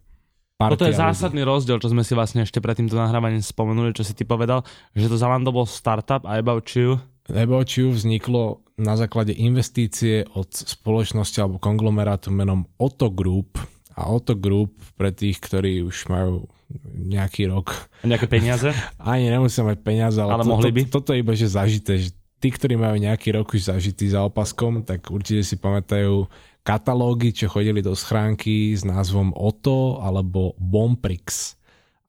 toto 0.63 0.87
je 0.87 0.95
zásadný 0.95 1.43
ľudí. 1.43 1.51
rozdiel, 1.51 1.77
čo 1.81 1.91
sme 1.91 2.07
si 2.07 2.15
vlastne 2.15 2.47
ešte 2.47 2.63
pred 2.63 2.77
týmto 2.77 2.95
nahrávaním 2.95 3.43
spomenuli, 3.43 3.91
čo 3.91 4.07
si 4.07 4.15
ty 4.15 4.23
povedal, 4.23 4.63
že 4.95 5.11
to 5.11 5.19
Zalando 5.19 5.51
bol 5.51 5.67
startup 5.67 6.23
a 6.23 6.39
About 6.39 6.71
You 6.71 7.03
About 7.31 7.71
You 7.79 7.95
vzniklo 7.95 8.67
na 8.75 8.99
základe 8.99 9.31
investície 9.31 10.27
od 10.35 10.51
spoločnosti 10.51 11.39
alebo 11.39 11.61
konglomerátu 11.61 12.35
menom 12.35 12.67
Otto 12.75 13.07
Group 13.07 13.55
a 13.95 14.11
Otto 14.11 14.35
Group 14.35 14.75
pre 14.99 15.15
tých, 15.15 15.39
ktorí 15.39 15.85
už 15.87 16.11
majú 16.11 16.51
nejaký 16.93 17.49
rok. 17.49 17.73
A 18.01 18.05
nejaké 18.09 18.27
peniaze? 18.27 18.71
Ani 18.99 19.29
nemusia 19.29 19.63
mať 19.63 19.77
peniaze, 19.81 20.17
ale, 20.19 20.39
ale 20.39 20.43
to, 20.45 20.51
mohli 20.51 20.71
by? 20.71 20.81
To, 20.87 21.01
toto 21.01 21.09
je 21.13 21.21
iba, 21.21 21.33
že 21.33 21.47
zažité. 21.49 21.99
Že 21.99 22.09
tí, 22.43 22.49
ktorí 22.51 22.75
majú 22.75 22.99
nejaký 22.99 23.31
rok 23.31 23.55
už 23.55 23.71
zažitý 23.71 24.11
za 24.11 24.27
opaskom, 24.27 24.83
tak 24.83 25.07
určite 25.07 25.47
si 25.47 25.55
pamätajú 25.55 26.27
katalógy, 26.63 27.31
čo 27.35 27.47
chodili 27.47 27.83
do 27.83 27.95
schránky 27.95 28.75
s 28.75 28.87
názvom 28.87 29.31
Oto 29.35 29.99
alebo 30.03 30.55
Bomprix. 30.59 31.55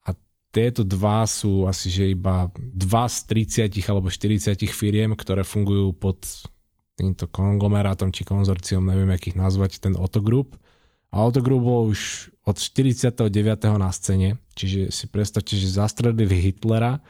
A 0.07 0.15
tieto 0.51 0.83
dva 0.83 1.27
sú 1.27 1.67
asi, 1.67 1.91
že 1.91 2.11
iba 2.15 2.51
dva 2.55 3.07
z 3.07 3.47
30 3.71 3.91
alebo 3.91 4.07
40 4.11 4.55
firiem, 4.71 5.11
ktoré 5.15 5.43
fungujú 5.43 5.95
pod 5.95 6.19
týmto 6.95 7.27
konglomerátom 7.27 8.11
či 8.15 8.23
konzorciom, 8.23 8.87
neviem, 8.87 9.11
akých 9.11 9.35
nazvať, 9.35 9.83
ten 9.83 9.99
Otto 9.99 10.23
Group. 10.23 10.55
A 11.11 11.27
Otto 11.27 11.43
Group 11.43 11.63
bol 11.67 11.91
už 11.91 12.31
od 12.45 12.55
49. 12.61 13.25
na 13.81 13.89
scéne, 13.89 14.37
čiže 14.53 14.93
si 14.93 15.05
predstavte, 15.09 15.57
že 15.57 15.65
zastredili 15.65 16.37
Hitlera, 16.37 17.01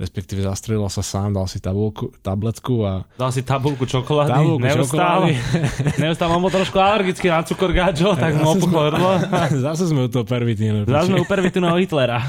respektíve 0.00 0.40
zastrelil 0.40 0.88
sa 0.88 1.04
sám, 1.04 1.36
dal 1.36 1.44
si 1.44 1.60
tabulku, 1.60 2.08
tabletku 2.24 2.88
a... 2.88 3.04
Dal 3.20 3.28
si 3.28 3.44
tabulku 3.44 3.84
čokolády, 3.84 4.32
tabulku 4.32 4.64
neustále. 4.64 5.36
Čokolády. 5.36 6.00
neustále, 6.08 6.32
bol 6.40 6.48
trošku 6.48 6.76
alergický 6.80 7.28
na 7.28 7.44
cukor 7.44 7.76
gáčo, 7.76 8.16
tak 8.16 8.40
mu 8.40 8.56
opuchlo 8.56 8.88
hrdlo. 8.88 9.10
Zase 9.68 9.92
sme 9.92 10.08
u 10.08 10.08
toho 10.08 10.24
pervitínu. 10.24 10.88
Zase 10.88 11.12
sme 11.12 11.20
u 11.20 11.28
pervitínu 11.28 11.76
Hitlera. 11.76 12.24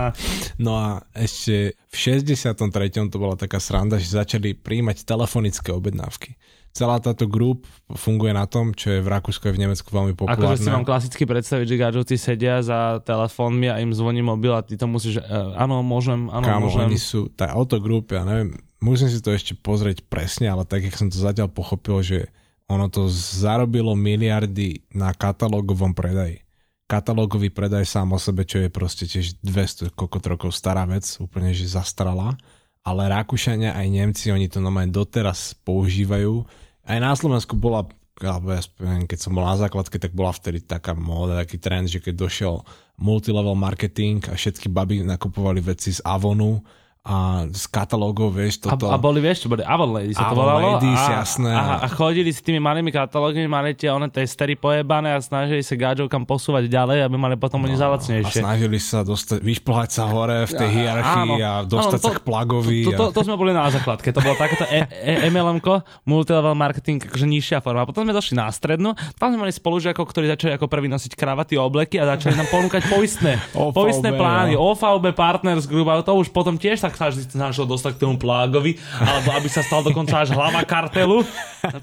no 0.64 0.76
a 0.76 1.00
ešte 1.16 1.72
v 1.88 1.96
63. 1.96 2.60
to 3.08 3.16
bola 3.16 3.40
taká 3.40 3.56
sranda, 3.56 3.96
že 3.96 4.12
začali 4.12 4.52
príjmať 4.52 5.08
telefonické 5.08 5.72
objednávky 5.72 6.36
celá 6.74 6.98
táto 6.98 7.30
grup 7.30 7.70
funguje 7.94 8.34
na 8.34 8.50
tom, 8.50 8.74
čo 8.74 8.90
je 8.90 9.00
v 9.00 9.06
Rakúsku 9.06 9.46
a 9.46 9.54
v 9.54 9.62
Nemecku 9.62 9.86
veľmi 9.86 10.18
populárne. 10.18 10.58
Akože 10.58 10.66
si 10.66 10.74
mám 10.74 10.82
klasicky 10.82 11.22
predstaviť, 11.22 11.66
že 11.70 11.76
gadžovci 11.78 12.14
sedia 12.18 12.58
za 12.66 12.98
telefónmi 13.06 13.70
a 13.70 13.78
im 13.78 13.94
zvoní 13.94 14.26
mobil 14.26 14.50
a 14.50 14.66
ty 14.66 14.74
to 14.74 14.90
musíš, 14.90 15.22
uh, 15.22 15.54
áno, 15.54 15.86
môžem, 15.86 16.26
áno, 16.34 16.44
Kámo, 16.44 16.66
môžem. 16.66 16.90
oni 16.90 16.98
sú, 16.98 17.30
tá 17.30 17.54
autogrup, 17.54 18.10
ja 18.10 18.26
neviem, 18.26 18.58
musím 18.82 19.06
si 19.06 19.22
to 19.22 19.30
ešte 19.30 19.54
pozrieť 19.54 20.02
presne, 20.10 20.50
ale 20.50 20.66
tak, 20.66 20.82
jak 20.82 20.98
som 20.98 21.06
to 21.06 21.16
zatiaľ 21.16 21.46
pochopil, 21.46 22.02
že 22.02 22.18
ono 22.66 22.90
to 22.90 23.06
zarobilo 23.08 23.94
miliardy 23.94 24.82
na 24.90 25.14
katalógovom 25.14 25.94
predaji. 25.94 26.42
Katalógový 26.90 27.48
predaj 27.48 27.86
sám 27.88 28.12
o 28.12 28.20
sebe, 28.20 28.44
čo 28.44 28.60
je 28.60 28.68
proste 28.68 29.08
tiež 29.08 29.40
200 29.40 29.94
kokot 29.94 30.20
rokov 30.26 30.50
stará 30.52 30.84
vec, 30.84 31.06
úplne 31.22 31.54
že 31.54 31.70
zastrala 31.70 32.36
ale 32.84 33.08
Rakúšania 33.08 33.72
aj 33.72 33.86
Nemci, 33.88 34.28
oni 34.28 34.52
to 34.52 34.60
normálne 34.60 34.92
doteraz 34.92 35.56
používajú. 35.64 36.44
Aj 36.84 37.00
na 37.00 37.16
Slovensku 37.16 37.56
bola, 37.56 37.88
alebo 38.20 38.52
ja 38.52 38.60
spomínam, 38.60 39.08
keď 39.08 39.18
som 39.24 39.32
bol 39.32 39.48
na 39.48 39.56
základke, 39.56 39.96
tak 39.96 40.12
bola 40.12 40.36
vtedy 40.36 40.60
taká 40.60 40.92
móda, 40.92 41.40
taký 41.40 41.56
trend, 41.56 41.88
že 41.88 42.04
keď 42.04 42.28
došiel 42.28 42.60
multilevel 43.00 43.56
marketing 43.56 44.20
a 44.28 44.36
všetky 44.36 44.68
baby 44.68 45.00
nakupovali 45.00 45.64
veci 45.64 45.96
z 45.96 46.04
Avonu, 46.04 46.60
a 47.04 47.44
z 47.52 47.68
katalógov, 47.68 48.32
vieš, 48.32 48.64
toto... 48.64 48.88
A, 48.88 48.96
a 48.96 48.98
boli, 48.98 49.20
vieš, 49.20 49.44
čo 49.44 49.52
boli 49.52 49.60
Avon 49.60 49.92
Ladies, 49.92 50.16
sa 50.16 50.32
to 50.32 50.40
volalo. 50.40 50.80
Ladies, 50.80 50.96
a, 51.04 51.20
jasné. 51.20 51.52
A, 51.52 51.84
a, 51.84 51.88
chodili 51.92 52.32
s 52.32 52.40
tými 52.40 52.56
malými 52.56 52.88
katalógmi, 52.88 53.44
mali 53.44 53.76
tie 53.76 53.92
one 53.92 54.08
testery 54.08 54.56
pojebané 54.56 55.12
a 55.12 55.20
snažili 55.20 55.60
sa 55.60 55.76
gáčov 55.76 56.08
kam 56.08 56.24
posúvať 56.24 56.64
ďalej, 56.64 57.04
aby 57.04 57.16
mali 57.20 57.36
potom 57.36 57.60
no, 57.60 57.68
oni 57.68 57.76
zalacnejšie. 57.76 58.40
A 58.40 58.48
snažili 58.48 58.80
sa 58.80 59.04
dostať, 59.04 59.36
vyšplhať 59.36 59.90
sa 59.92 60.08
hore 60.08 60.48
v 60.48 60.52
tej 60.56 60.70
hierarchii 60.80 61.44
a 61.44 61.52
dostať 61.68 62.00
áno, 62.00 62.00
to, 62.00 62.08
sa 62.08 62.16
k 62.16 62.22
plagovi. 62.24 62.80
To, 62.88 62.90
to, 62.96 62.96
to, 62.96 63.06
to, 63.12 63.20
sme 63.28 63.36
boli 63.36 63.52
na 63.52 63.68
základke, 63.68 64.08
to 64.08 64.24
bolo 64.24 64.40
takéto 64.40 64.64
e, 64.72 64.88
e, 64.88 65.28
MLM-ko, 65.28 65.84
multilevel 66.08 66.56
marketing, 66.56 67.04
akože 67.04 67.28
nižšia 67.28 67.60
forma. 67.60 67.84
A 67.84 67.88
potom 67.88 68.08
sme 68.08 68.16
došli 68.16 68.32
na 68.32 68.48
strednú, 68.48 68.96
tam 69.20 69.28
sme 69.28 69.44
mali 69.44 69.52
spolužiakov, 69.52 70.08
ktorí 70.08 70.32
začali 70.32 70.56
ako 70.56 70.72
prvý 70.72 70.88
nosiť 70.88 71.12
kravaty, 71.12 71.60
obleky 71.60 72.00
a 72.00 72.16
začali 72.16 72.32
nám 72.32 72.48
ponúkať 72.48 72.88
poistné, 72.88 73.36
poistné 73.76 74.16
plány. 74.16 74.56
OVB 74.56 75.12
Partners 75.12 75.68
Group, 75.68 75.92
to 76.00 76.16
už 76.16 76.32
potom 76.32 76.56
tiež 76.56 76.80
tak 76.80 76.93
sa 76.96 77.10
snažil 77.10 77.66
dostať 77.66 77.98
k 77.98 78.02
tomu 78.06 78.16
plágovi, 78.16 78.78
alebo 78.98 79.34
aby 79.34 79.48
sa 79.50 79.60
stal 79.60 79.82
dokonca 79.82 80.22
až 80.22 80.32
hlava 80.32 80.62
kartelu. 80.62 81.26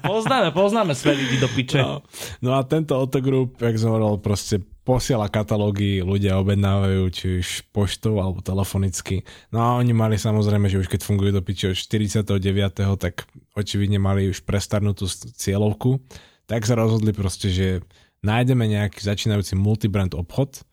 Poznáme, 0.00 0.50
poznáme 0.54 0.92
svet 0.96 1.18
ľudí 1.18 1.38
do 1.38 1.48
piče. 1.50 1.80
No, 1.80 2.02
no 2.40 2.50
a 2.56 2.62
tento 2.62 2.96
Autogroup, 2.96 3.60
jak 3.60 3.76
som 3.78 3.94
hovoril, 3.94 4.18
proste 4.22 4.62
posiela 4.82 5.30
katalógy, 5.30 6.02
ľudia 6.02 6.38
objednávajú, 6.42 7.02
či 7.14 7.24
už 7.38 7.48
poštou 7.70 8.18
alebo 8.18 8.42
telefonicky. 8.42 9.22
No 9.54 9.62
a 9.62 9.68
oni 9.78 9.94
mali 9.94 10.18
samozrejme, 10.18 10.66
že 10.66 10.82
už 10.82 10.90
keď 10.90 11.00
fungujú 11.06 11.30
do 11.38 11.42
piče 11.42 11.74
od 11.74 11.78
49. 11.78 12.98
tak 12.98 13.26
očividne 13.54 14.02
mali 14.02 14.30
už 14.30 14.42
prestarnutú 14.42 15.06
cieľovku. 15.38 16.02
Tak 16.50 16.66
sa 16.66 16.74
rozhodli 16.74 17.14
proste, 17.14 17.48
že 17.48 17.66
nájdeme 18.26 18.66
nejaký 18.66 18.98
začínajúci 19.02 19.54
multibrand 19.54 20.18
obchod, 20.18 20.66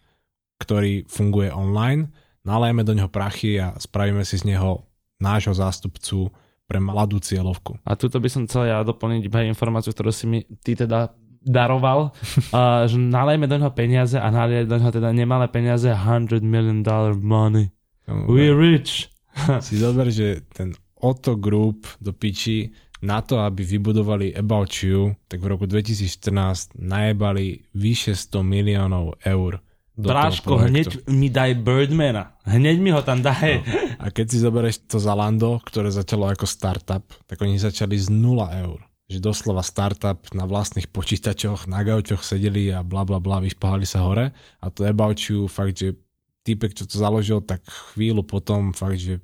ktorý 0.57 1.05
funguje 1.05 1.53
online 1.53 2.09
nalajeme 2.43 2.83
do 2.83 2.93
neho 2.95 3.09
prachy 3.11 3.59
a 3.59 3.75
spravíme 3.75 4.23
si 4.23 4.39
z 4.39 4.55
neho 4.55 4.85
nášho 5.19 5.51
zástupcu 5.51 6.31
pre 6.69 6.77
mladú 6.77 7.17
cieľovku. 7.17 7.81
A 7.81 7.97
tuto 7.97 8.21
by 8.21 8.29
som 8.29 8.45
chcel 8.45 8.69
ja 8.69 8.85
doplniť 8.85 9.21
iba 9.25 9.41
informáciu, 9.43 9.89
ktorú 9.89 10.13
si 10.13 10.29
mi 10.29 10.39
ty 10.61 10.77
teda 10.77 11.11
daroval, 11.41 12.11
uh, 12.55 12.85
že 12.85 12.99
nalejme 12.99 13.49
do 13.49 13.57
neho 13.57 13.73
peniaze 13.73 14.15
a 14.19 14.27
nalejme 14.29 14.69
do 14.69 14.77
neho 14.77 14.91
teda 14.93 15.09
nemalé 15.09 15.47
peniaze 15.49 15.89
100 15.89 16.43
million 16.45 16.85
dollar 16.85 17.17
money. 17.17 17.73
We're 18.05 18.57
rich. 18.57 19.09
si 19.65 19.79
zober, 19.79 20.09
že 20.09 20.45
ten 20.51 20.73
Otto 20.99 21.39
Group 21.39 21.87
do 22.03 22.11
piči 22.11 22.69
na 22.99 23.23
to, 23.23 23.39
aby 23.39 23.63
vybudovali 23.63 24.35
About 24.35 24.83
You, 24.83 25.15
tak 25.31 25.39
v 25.39 25.55
roku 25.55 25.63
2014 25.63 26.75
najebali 26.75 27.71
vyše 27.71 28.11
100 28.11 28.43
miliónov 28.43 29.23
eur. 29.23 29.63
Bráško, 29.99 30.63
hneď 30.71 31.11
mi 31.11 31.27
daj 31.27 31.59
Birdmana. 31.59 32.39
Hneď 32.47 32.77
mi 32.79 32.95
ho 32.95 33.03
tam 33.03 33.19
daj. 33.19 33.59
No. 33.59 33.99
A 33.99 34.05
keď 34.15 34.25
si 34.31 34.37
zoberieš 34.39 34.87
to 34.87 34.95
Zalando, 34.95 35.59
ktoré 35.67 35.91
začalo 35.91 36.31
ako 36.31 36.47
startup, 36.47 37.03
tak 37.27 37.37
oni 37.43 37.59
začali 37.59 37.99
z 37.99 38.07
0 38.07 38.39
eur. 38.63 38.79
Že 39.11 39.19
doslova 39.19 39.59
startup 39.59 40.23
na 40.31 40.47
vlastných 40.47 40.87
počítačoch, 40.87 41.67
na 41.67 41.83
gaučoch 41.83 42.23
sedeli 42.23 42.71
a 42.71 42.79
bla 42.79 43.03
bla 43.03 43.19
bla, 43.19 43.43
vyspáhali 43.43 43.83
sa 43.83 44.07
hore. 44.07 44.31
A 44.63 44.71
to 44.71 44.87
About 44.87 45.19
You, 45.19 45.51
fakt, 45.51 45.75
že 45.75 45.99
týpek, 46.47 46.71
čo 46.71 46.87
to 46.87 46.95
založil, 46.95 47.43
tak 47.43 47.65
chvíľu 47.67 48.23
potom, 48.23 48.71
fakt, 48.71 49.03
že 49.03 49.19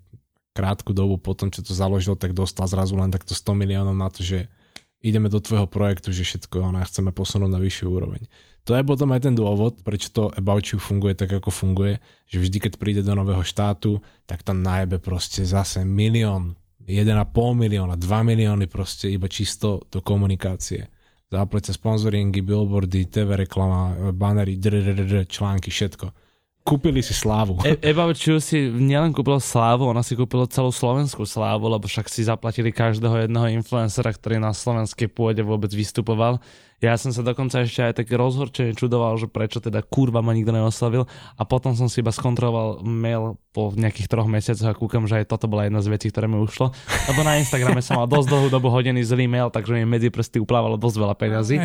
krátku 0.55 0.91
dobu 0.91 1.19
potom, 1.19 1.51
čo 1.51 1.63
to 1.63 1.71
založil, 1.71 2.19
tak 2.19 2.35
dostal 2.35 2.67
zrazu 2.67 2.95
len 2.95 3.11
takto 3.11 3.31
100 3.31 3.55
miliónov 3.55 3.95
na 3.95 4.07
to, 4.11 4.23
že 4.23 4.51
ideme 5.05 5.29
do 5.29 5.37
tvojho 5.37 5.69
projektu, 5.69 6.09
že 6.09 6.25
všetko 6.25 6.73
ona 6.73 6.81
chceme 6.81 7.13
posunúť 7.13 7.51
na 7.51 7.59
vyššiu 7.61 7.87
úroveň. 7.91 8.25
To 8.65 8.73
je 8.73 8.81
potom 8.81 9.13
aj 9.13 9.29
ten 9.29 9.37
dôvod, 9.37 9.85
prečo 9.85 10.09
to 10.09 10.33
About 10.33 10.65
You 10.73 10.81
funguje 10.81 11.13
tak, 11.13 11.37
ako 11.37 11.53
funguje, 11.53 12.01
že 12.25 12.41
vždy, 12.41 12.57
keď 12.65 12.73
príde 12.81 13.01
do 13.05 13.13
nového 13.13 13.45
štátu, 13.45 14.01
tak 14.25 14.41
tam 14.41 14.65
najebe 14.65 14.97
proste 14.97 15.45
zase 15.45 15.85
milión, 15.85 16.57
1,5 16.85 17.05
milióna, 17.53 17.93
2 17.93 18.01
milióny 18.01 18.65
proste 18.65 19.13
iba 19.13 19.29
čisto 19.29 19.85
do 19.93 20.01
komunikácie. 20.01 20.89
Záplece 21.29 21.77
sponsoringy, 21.77 22.41
billboardy, 22.41 23.05
TV 23.09 23.45
reklama, 23.45 24.13
banery, 24.13 24.57
články, 25.29 25.69
všetko 25.69 26.24
kúpili 26.65 27.05
si 27.05 27.13
slávu. 27.13 27.61
E- 27.61 27.77
Eva 27.85 28.09
Čiu 28.17 28.41
si 28.41 28.57
nielen 28.73 29.13
kúpila 29.13 29.37
slávu, 29.37 29.85
ona 29.85 30.01
si 30.01 30.17
kúpila 30.17 30.49
celú 30.49 30.73
slovenskú 30.73 31.21
slávu, 31.21 31.69
lebo 31.69 31.85
však 31.85 32.09
si 32.09 32.25
zaplatili 32.25 32.73
každého 32.73 33.29
jedného 33.29 33.53
influencera, 33.53 34.09
ktorý 34.09 34.41
na 34.41 34.49
slovenskej 34.49 35.05
pôde 35.13 35.45
vôbec 35.45 35.69
vystupoval. 35.69 36.41
Ja 36.83 36.99
som 36.99 37.15
sa 37.15 37.23
dokonca 37.23 37.63
ešte 37.63 37.85
aj 37.85 38.03
tak 38.03 38.11
rozhorčene 38.11 38.75
čudoval, 38.75 39.15
že 39.15 39.31
prečo 39.31 39.63
teda 39.63 39.79
kurva 39.79 40.19
ma 40.19 40.35
nikto 40.35 40.51
neoslavil 40.51 41.07
a 41.39 41.43
potom 41.47 41.71
som 41.71 41.87
si 41.87 42.03
iba 42.03 42.11
skontroloval 42.11 42.83
mail 42.83 43.39
po 43.55 43.71
nejakých 43.71 44.11
troch 44.11 44.27
mesiacoch 44.27 44.67
a 44.67 44.75
kúkam, 44.75 45.07
že 45.07 45.23
aj 45.23 45.31
toto 45.31 45.47
bola 45.47 45.69
jedna 45.69 45.79
z 45.79 45.87
vecí, 45.87 46.11
ktoré 46.11 46.27
mi 46.27 46.35
ušlo. 46.35 46.75
Lebo 47.07 47.23
na 47.23 47.39
Instagrame 47.39 47.79
som 47.79 47.95
mal 47.95 48.11
dosť 48.11 48.27
dlhú 48.27 48.47
dobu 48.51 48.67
hodený 48.67 49.07
zlý 49.07 49.23
mail, 49.23 49.47
takže 49.47 49.71
mi 49.71 49.87
medzi 49.87 50.11
prsty 50.11 50.43
uplávalo 50.43 50.75
dosť 50.75 50.97
veľa 50.99 51.15
peňazí. 51.15 51.55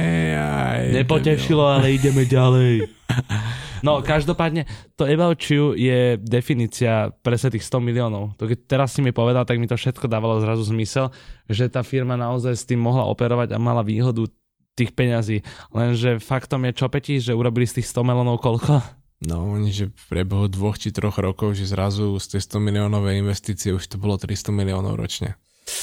Nepotešilo, 0.94 1.64
ale 1.66 1.98
ideme 1.98 2.22
ďalej. 2.22 2.86
No, 3.80 4.04
každopádne, 4.04 4.68
to 4.96 5.08
About 5.08 5.40
You 5.48 5.72
je 5.72 6.20
definícia 6.20 7.12
presne 7.24 7.56
tých 7.56 7.64
100 7.64 7.80
miliónov. 7.80 8.36
To 8.36 8.44
keď 8.44 8.58
teraz 8.68 8.92
si 8.92 9.00
mi 9.00 9.10
povedal, 9.10 9.48
tak 9.48 9.56
mi 9.56 9.64
to 9.64 9.76
všetko 9.76 10.04
dávalo 10.04 10.40
zrazu 10.40 10.64
zmysel, 10.68 11.08
že 11.48 11.72
tá 11.72 11.80
firma 11.80 12.16
naozaj 12.16 12.54
s 12.54 12.64
tým 12.68 12.80
mohla 12.80 13.08
operovať 13.08 13.56
a 13.56 13.58
mala 13.58 13.80
výhodu 13.80 14.28
tých 14.76 14.92
peňazí. 14.96 15.44
Lenže 15.72 16.20
faktom 16.20 16.64
je 16.68 16.72
čo 16.76 16.86
Peti, 16.88 17.20
že 17.20 17.36
urobili 17.36 17.68
z 17.68 17.80
tých 17.80 17.88
100 17.92 18.04
miliónov 18.06 18.40
koľko? 18.40 19.00
No, 19.20 19.52
oni, 19.52 19.68
že 19.68 19.92
v 20.08 20.24
dvoch 20.48 20.80
či 20.80 20.96
troch 20.96 21.20
rokov, 21.20 21.52
že 21.52 21.68
zrazu 21.68 22.16
z 22.16 22.36
tej 22.36 22.56
100 22.56 22.66
miliónovej 22.72 23.20
investície 23.20 23.68
už 23.68 23.84
to 23.84 24.00
bolo 24.00 24.16
300 24.16 24.48
miliónov 24.48 24.96
ročne. 24.96 25.36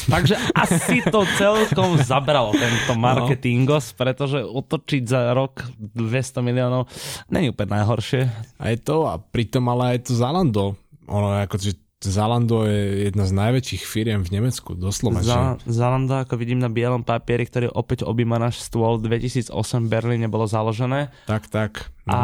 Takže 0.07 0.35
asi 0.55 1.03
to 1.07 1.23
celkom 1.35 1.99
zabralo 1.99 2.51
tento 2.55 2.93
no. 2.95 3.01
marketingos, 3.01 3.95
pretože 3.95 4.43
otočiť 4.43 5.03
za 5.07 5.31
rok 5.31 5.67
200 5.77 6.43
miliónov 6.43 6.88
není 7.31 7.51
úplne 7.51 7.79
najhoršie. 7.79 8.21
Aj 8.59 8.75
to 8.83 9.07
a 9.07 9.19
pritom 9.19 9.67
ale 9.71 9.97
aj 9.97 10.07
to 10.07 10.11
Zalando. 10.15 10.75
Ono 11.07 11.31
ako, 11.39 11.55
že 11.55 11.86
Zalando 11.97 12.61
je 12.69 13.09
jedna 13.09 13.25
z 13.25 13.33
najväčších 13.33 13.81
firiem 13.81 14.21
v 14.21 14.37
Nemecku, 14.37 14.77
doslova. 14.77 15.25
Za. 15.25 15.57
Zalando, 15.65 16.21
ako 16.21 16.37
vidím 16.37 16.61
na 16.61 16.69
bielom 16.69 17.01
papieri, 17.01 17.49
ktorý 17.49 17.73
opäť 17.73 18.05
objíma 18.05 18.37
náš 18.37 18.61
stôl, 18.61 19.01
2008 19.01 19.49
v 19.49 19.89
Berlíne 19.89 20.29
bolo 20.29 20.45
založené. 20.45 21.09
Tak, 21.25 21.49
tak. 21.49 21.89
No. 22.05 22.13
A 22.13 22.21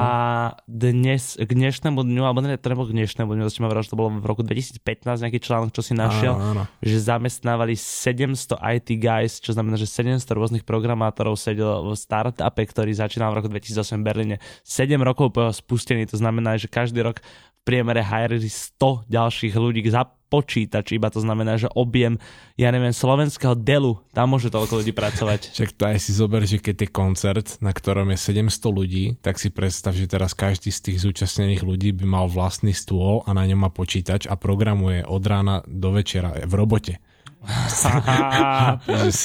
dnes, 0.69 1.41
k 1.41 1.49
dnešnému 1.49 2.05
dňu, 2.05 2.21
alebo 2.21 2.45
ne, 2.45 2.53
treba 2.61 2.85
k 2.85 2.93
dnešnému 2.93 3.33
dňu, 3.33 3.49
začneme 3.49 3.67
vrať, 3.67 3.89
že 3.89 3.91
to 3.91 3.99
bolo 3.99 4.13
v 4.21 4.25
roku 4.29 4.45
2015 4.45 4.79
nejaký 5.25 5.41
článok, 5.41 5.73
čo 5.73 5.81
si 5.81 5.97
našiel, 5.97 6.37
áno, 6.37 6.45
áno. 6.53 6.63
že 6.79 7.01
zamestnávali 7.01 7.73
700 7.73 8.61
IT 8.61 8.89
guys, 9.01 9.41
čo 9.41 9.57
znamená, 9.57 9.75
že 9.81 9.89
700 9.89 10.23
rôznych 10.37 10.63
programátorov 10.69 11.33
sedelo 11.33 11.81
v 11.91 11.97
startupe, 11.97 12.61
ktorý 12.61 12.93
začínal 12.93 13.33
v 13.33 13.41
roku 13.41 13.49
2008 13.49 13.99
v 13.99 14.05
Berlíne. 14.05 14.35
7 14.61 15.01
rokov 15.01 15.33
po 15.33 15.49
spustení, 15.49 16.05
to 16.05 16.15
znamená, 16.15 16.61
že 16.61 16.69
každý 16.69 17.01
rok 17.01 17.25
priemere 17.63 18.03
hireli 18.03 18.47
100 18.47 19.07
ďalších 19.07 19.55
ľudí 19.55 19.81
za 19.87 20.03
počítač, 20.33 20.97
iba 20.97 21.13
to 21.13 21.21
znamená, 21.21 21.61
že 21.61 21.69
objem, 21.77 22.17
ja 22.57 22.73
neviem, 22.73 22.89
slovenského 22.89 23.53
delu, 23.53 24.01
tam 24.17 24.33
môže 24.33 24.49
toľko 24.49 24.81
ľudí 24.81 24.89
pracovať. 24.89 25.39
Však 25.55 25.77
to 25.77 25.83
aj 25.85 25.97
si 26.01 26.11
zober, 26.17 26.41
že 26.49 26.57
keď 26.57 26.75
je 26.83 26.89
koncert, 26.89 27.47
na 27.61 27.69
ktorom 27.69 28.09
je 28.09 28.17
700 28.17 28.49
ľudí, 28.73 29.05
tak 29.21 29.37
si 29.37 29.53
predstav, 29.53 29.93
že 29.93 30.09
teraz 30.09 30.33
každý 30.33 30.73
z 30.73 30.89
tých 30.89 31.05
zúčastnených 31.05 31.61
ľudí 31.61 31.93
by 31.93 32.05
mal 32.09 32.25
vlastný 32.25 32.73
stôl 32.73 33.21
a 33.29 33.37
na 33.37 33.45
ňom 33.45 33.61
má 33.61 33.69
počítač 33.69 34.25
a 34.25 34.33
programuje 34.33 35.05
od 35.05 35.21
rána 35.21 35.61
do 35.69 35.93
večera 35.93 36.33
v 36.33 36.53
robote. 36.57 36.97
700 39.11 39.19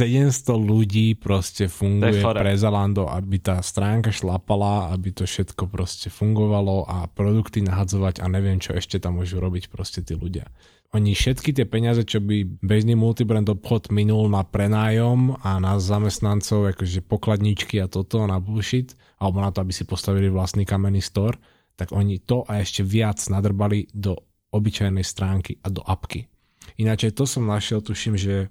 ľudí 0.58 1.14
proste 1.14 1.70
funguje 1.70 2.18
pre 2.18 2.58
Zalando, 2.58 3.06
aby 3.06 3.38
tá 3.38 3.62
stránka 3.62 4.10
šlapala, 4.10 4.90
aby 4.90 5.14
to 5.14 5.22
všetko 5.22 5.70
proste 5.70 6.10
fungovalo 6.10 6.84
a 6.86 7.06
produkty 7.06 7.62
nahadzovať 7.62 8.18
a 8.20 8.26
neviem, 8.26 8.58
čo 8.58 8.74
ešte 8.74 8.98
tam 8.98 9.22
môžu 9.22 9.38
robiť 9.38 9.70
proste 9.70 10.02
tí 10.02 10.18
ľudia. 10.18 10.50
Oni 10.96 11.12
všetky 11.12 11.52
tie 11.52 11.68
peniaze, 11.68 12.00
čo 12.00 12.16
by 12.16 12.64
bežný 12.64 12.96
multibrand 12.96 13.44
obchod 13.44 13.92
minul 13.92 14.32
na 14.32 14.40
prenájom 14.40 15.36
a 15.44 15.60
na 15.60 15.76
zamestnancov, 15.76 16.72
akože 16.72 17.04
pokladničky 17.04 17.76
a 17.76 17.92
toto 17.92 18.24
na 18.24 18.40
bullshit, 18.40 18.96
alebo 19.20 19.44
na 19.44 19.52
to, 19.52 19.60
aby 19.60 19.72
si 19.76 19.84
postavili 19.84 20.32
vlastný 20.32 20.64
kamenný 20.64 21.04
store, 21.04 21.36
tak 21.76 21.92
oni 21.92 22.24
to 22.24 22.40
a 22.48 22.64
ešte 22.64 22.80
viac 22.80 23.20
nadrbali 23.28 23.92
do 23.92 24.16
obyčajnej 24.48 25.04
stránky 25.04 25.60
a 25.60 25.68
do 25.68 25.84
apky. 25.84 26.24
Ináč 26.78 27.10
to 27.10 27.26
som 27.26 27.42
našiel, 27.42 27.82
tuším, 27.82 28.14
že 28.14 28.48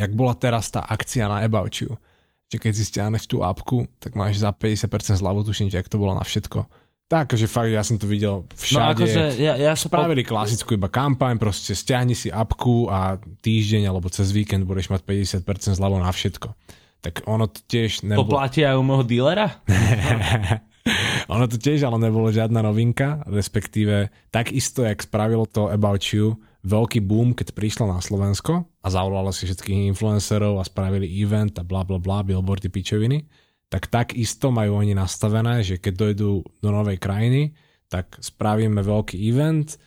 jak 0.00 0.12
bola 0.16 0.32
teraz 0.32 0.72
tá 0.72 0.80
akcia 0.80 1.28
na 1.28 1.44
About 1.44 1.76
You, 1.76 2.00
že 2.48 2.56
keď 2.56 2.72
si 2.72 2.84
stiahneš 2.88 3.28
tú 3.28 3.44
apku, 3.44 3.84
tak 4.00 4.16
máš 4.16 4.40
za 4.40 4.52
50% 4.52 5.20
zľavu, 5.20 5.44
tuším, 5.44 5.68
jak 5.68 5.88
to 5.88 6.00
bolo 6.00 6.16
na 6.16 6.24
všetko. 6.24 6.64
Tak, 7.06 7.38
že 7.38 7.46
fakt, 7.46 7.70
ja 7.70 7.86
som 7.86 8.02
to 8.02 8.10
videl 8.10 8.50
všade. 8.50 8.82
No 8.82 8.90
akože, 8.98 9.22
ja, 9.38 9.54
ja 9.54 9.72
Spravili 9.78 10.26
po... 10.26 10.34
klasickú 10.34 10.74
iba 10.74 10.90
kampaň, 10.90 11.38
proste 11.38 11.70
stiahni 11.70 12.18
si 12.18 12.34
apku 12.34 12.90
a 12.90 13.22
týždeň 13.22 13.86
alebo 13.86 14.10
cez 14.10 14.34
víkend 14.34 14.66
budeš 14.66 14.90
mať 14.90 15.06
50% 15.06 15.78
zľavu 15.78 16.02
na 16.02 16.10
všetko. 16.10 16.50
Tak 17.06 17.22
ono 17.30 17.46
to 17.46 17.62
tiež 17.62 18.02
nebolo... 18.02 18.26
Poplatí 18.26 18.66
aj 18.66 18.74
u 18.74 18.82
môjho 18.82 19.06
dílera? 19.06 19.62
ono 21.34 21.46
to 21.46 21.62
tiež 21.62 21.86
ale 21.86 22.02
nebolo 22.02 22.34
žiadna 22.34 22.58
novinka, 22.66 23.22
respektíve 23.30 24.10
takisto, 24.34 24.82
jak 24.82 24.98
spravilo 24.98 25.46
to 25.46 25.70
About 25.70 26.02
You, 26.10 26.42
veľký 26.66 27.00
boom, 27.06 27.30
keď 27.30 27.54
prišla 27.54 27.86
na 27.94 28.02
Slovensko 28.02 28.66
a 28.82 28.86
zavolala 28.90 29.30
si 29.30 29.46
všetkých 29.46 29.94
influencerov 29.94 30.58
a 30.58 30.66
spravili 30.66 31.06
event 31.22 31.54
a 31.56 31.62
bla 31.62 31.86
bla 31.86 32.02
bla, 32.02 32.26
billboardy 32.26 32.66
pičoviny, 32.66 33.22
tak 33.70 33.86
takisto 33.86 34.50
majú 34.50 34.82
oni 34.82 34.98
nastavené, 34.98 35.62
že 35.62 35.78
keď 35.78 35.94
dojdú 35.94 36.30
do 36.42 36.70
novej 36.70 36.98
krajiny, 36.98 37.54
tak 37.86 38.18
spravíme 38.18 38.82
veľký 38.82 39.14
event, 39.30 39.78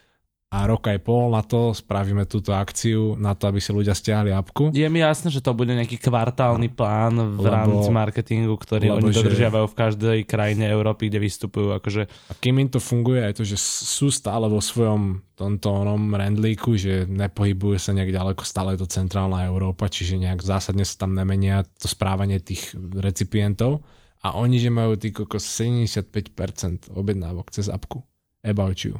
a 0.49 0.65
rok 0.65 0.89
aj 0.89 1.05
pol 1.05 1.29
na 1.29 1.45
to 1.45 1.77
spravíme 1.77 2.25
túto 2.25 2.57
akciu 2.57 3.13
na 3.21 3.37
to, 3.37 3.45
aby 3.45 3.61
si 3.61 3.69
ľudia 3.69 3.93
stiahli 3.93 4.33
apku. 4.33 4.73
Je 4.73 4.89
mi 4.89 4.97
jasné, 4.97 5.29
že 5.29 5.45
to 5.45 5.53
bude 5.53 5.69
nejaký 5.69 6.01
kvartálny 6.01 6.73
plán 6.73 7.37
v 7.37 7.45
lebo, 7.45 7.53
rámci 7.53 7.89
marketingu, 7.93 8.57
ktorý 8.57 8.97
oni 8.97 9.13
dodržiavajú 9.13 9.65
že... 9.69 9.71
v 9.71 9.77
každej 9.77 10.17
krajine 10.25 10.65
Európy, 10.65 11.13
kde 11.13 11.21
vystupujú. 11.21 11.77
Akože... 11.77 12.09
A 12.09 12.33
kým 12.41 12.65
im 12.65 12.69
to 12.73 12.81
funguje, 12.81 13.29
aj 13.29 13.37
to, 13.37 13.45
že 13.45 13.61
sú 13.61 14.09
stále 14.09 14.49
vo 14.49 14.57
svojom 14.57 15.21
tomto 15.37 15.69
onom 15.69 16.17
rendlíku, 16.17 16.73
že 16.73 17.05
nepohybujú 17.05 17.77
sa 17.77 17.93
nejak 17.93 18.09
ďaleko, 18.09 18.41
stále 18.41 18.73
je 18.73 18.81
to 18.81 18.89
centrálna 18.89 19.45
Európa, 19.45 19.85
čiže 19.85 20.17
nejak 20.17 20.41
zásadne 20.41 20.81
sa 20.81 21.05
tam 21.05 21.13
nemenia 21.13 21.61
to 21.77 21.85
správanie 21.85 22.41
tých 22.41 22.73
recipientov. 22.97 23.85
A 24.25 24.33
oni, 24.33 24.57
že 24.57 24.73
majú 24.73 24.97
tý 24.97 25.13
75% 25.13 26.89
objednávok 26.89 27.53
cez 27.53 27.69
apku. 27.69 28.01
About 28.41 28.81
you. 28.81 28.97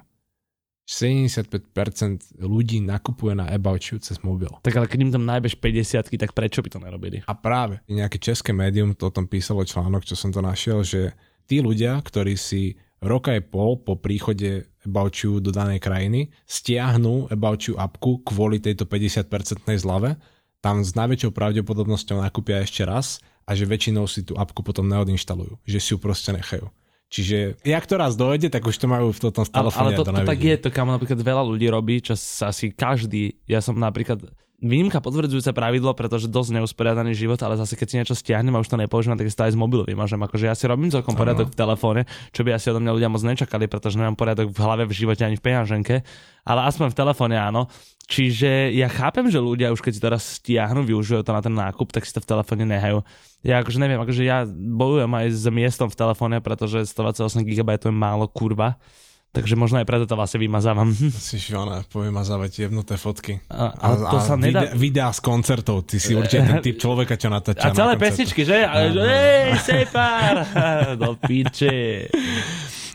75% 0.90 2.42
ľudí 2.42 2.82
nakupuje 2.82 3.38
na 3.38 3.46
About 3.46 3.86
You 3.94 4.02
cez 4.02 4.26
mobil. 4.26 4.50
Tak 4.66 4.74
ale 4.74 4.90
keď 4.90 5.00
im 5.06 5.14
tam 5.14 5.30
najbeš 5.30 5.62
50 5.62 6.18
tak 6.18 6.34
prečo 6.34 6.66
by 6.66 6.70
to 6.74 6.82
nerobili? 6.82 7.22
A 7.30 7.38
práve, 7.38 7.78
nejaké 7.86 8.18
české 8.18 8.50
médium 8.50 8.98
to 8.98 9.14
o 9.14 9.14
tom 9.14 9.30
písalo 9.30 9.62
článok, 9.62 10.02
čo 10.02 10.18
som 10.18 10.34
to 10.34 10.42
našiel, 10.42 10.82
že 10.82 11.14
tí 11.46 11.62
ľudia, 11.62 12.02
ktorí 12.02 12.34
si 12.34 12.82
rok 13.06 13.30
aj 13.30 13.54
pol 13.54 13.78
po 13.86 14.02
príchode 14.02 14.66
About 14.82 15.14
You 15.22 15.38
do 15.38 15.54
danej 15.54 15.86
krajiny 15.86 16.34
stiahnu 16.50 17.30
About 17.30 17.70
You 17.70 17.78
appku 17.78 18.26
kvôli 18.26 18.58
tejto 18.58 18.90
50% 18.90 19.30
zlave, 19.78 20.18
tam 20.60 20.82
s 20.82 20.98
najväčšou 20.98 21.32
pravdepodobnosťou 21.32 22.20
nakúpia 22.20 22.66
ešte 22.66 22.82
raz 22.84 23.22
a 23.46 23.54
že 23.54 23.70
väčšinou 23.70 24.10
si 24.10 24.26
tú 24.26 24.36
apku 24.36 24.66
potom 24.66 24.90
neodinštalujú, 24.90 25.62
že 25.70 25.80
si 25.80 25.94
ju 25.94 26.02
proste 26.02 26.34
nechajú. 26.34 26.68
Čiže 27.10 27.58
jak 27.66 27.86
to 27.90 27.98
raz 27.98 28.14
dojde, 28.14 28.54
tak 28.54 28.70
už 28.70 28.78
to 28.78 28.86
majú 28.86 29.10
v 29.10 29.20
tom 29.20 29.34
telefóne. 29.34 29.98
Ale, 29.98 29.98
ale 29.98 29.98
to, 29.98 30.04
to, 30.06 30.14
to 30.14 30.30
tak 30.30 30.40
je, 30.40 30.56
to 30.62 30.70
kam 30.70 30.94
napríklad 30.94 31.18
veľa 31.18 31.42
ľudí 31.42 31.66
robí, 31.66 32.06
čo 32.06 32.14
asi 32.46 32.70
každý, 32.70 33.34
ja 33.50 33.66
som 33.66 33.74
napríklad 33.74 34.30
výnimka 34.60 35.00
potvrdzujúce 35.00 35.56
pravidlo, 35.56 35.96
pretože 35.96 36.28
dosť 36.28 36.60
neusporiadaný 36.60 37.16
život, 37.16 37.40
ale 37.40 37.56
zase 37.56 37.80
keď 37.80 37.88
si 37.88 37.96
niečo 38.00 38.16
stiahnem 38.16 38.52
a 38.56 38.60
už 38.60 38.68
to 38.68 38.76
nepoužívam, 38.76 39.16
tak 39.16 39.32
si 39.32 39.36
to 39.36 39.48
aj 39.48 39.56
z 39.56 39.60
mobilu 39.60 39.88
vymažem. 39.88 40.20
Akože 40.20 40.52
ja 40.52 40.56
si 40.56 40.68
robím 40.68 40.92
celkom 40.92 41.16
poriadok 41.16 41.52
v 41.52 41.58
telefóne, 41.58 42.02
čo 42.36 42.44
by 42.44 42.56
asi 42.56 42.70
odo 42.70 42.84
mňa 42.84 42.92
ľudia 42.96 43.10
moc 43.10 43.24
nečakali, 43.24 43.72
pretože 43.72 43.96
nemám 43.96 44.20
poriadok 44.20 44.52
v 44.52 44.60
hlave, 44.60 44.84
v 44.86 44.94
živote 44.94 45.24
ani 45.24 45.40
v 45.40 45.44
peňaženke, 45.44 45.96
ale 46.44 46.60
aspoň 46.68 46.92
v 46.92 47.00
telefóne 47.00 47.36
áno. 47.40 47.72
Čiže 48.10 48.74
ja 48.74 48.90
chápem, 48.90 49.30
že 49.30 49.38
ľudia 49.38 49.70
už 49.70 49.86
keď 49.86 49.94
si 49.94 50.02
teraz 50.02 50.24
stiahnu, 50.42 50.82
využijú 50.82 51.22
to 51.22 51.32
na 51.32 51.46
ten 51.46 51.54
nákup, 51.54 51.94
tak 51.94 52.04
si 52.04 52.12
to 52.12 52.20
v 52.20 52.28
telefóne 52.28 52.66
nehajú. 52.66 53.06
Ja 53.46 53.62
akože 53.64 53.80
neviem, 53.80 54.02
akože 54.02 54.26
ja 54.26 54.44
bojujem 54.50 55.14
aj 55.14 55.28
s 55.30 55.46
miestom 55.48 55.88
v 55.88 55.96
telefóne, 55.96 56.42
pretože 56.42 56.84
128 56.90 57.46
GB 57.46 57.70
je 57.80 57.94
málo 57.94 58.26
kurva. 58.28 58.82
Takže 59.30 59.54
možno 59.54 59.78
aj 59.78 59.86
preto 59.86 60.10
to 60.10 60.18
vlastne 60.18 60.42
vymazávam. 60.42 60.90
Si 61.30 61.38
švana, 61.38 61.86
povymazávať 61.86 62.66
jebnuté 62.66 62.98
fotky. 62.98 63.38
A, 63.54 63.94
to 64.10 64.18
a, 64.18 64.26
sa 64.26 64.34
nedá... 64.34 64.74
Videá 64.74 65.14
z 65.14 65.22
koncertov, 65.22 65.86
ty 65.86 66.02
si 66.02 66.18
určite 66.18 66.50
ten 66.50 66.58
typ 66.66 66.82
človeka, 66.82 67.14
čo 67.14 67.30
natáča 67.30 67.70
A 67.70 67.76
celé 67.78 67.94
na 67.94 68.02
pesničky, 68.02 68.42
že? 68.42 68.66
A, 68.66 68.90
no. 68.90 69.06
Hej, 69.06 69.62
sejpár! 69.62 70.36
Do 71.02 71.14
piče. 71.22 72.10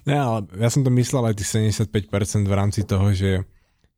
Ja, 0.04 0.20
ale 0.26 0.38
ja 0.58 0.68
som 0.68 0.82
to 0.82 0.90
myslel 0.90 1.30
aj 1.30 1.38
tých 1.38 1.70
75% 1.78 2.50
v 2.50 2.54
rámci 2.54 2.82
toho, 2.82 3.14
že 3.14 3.46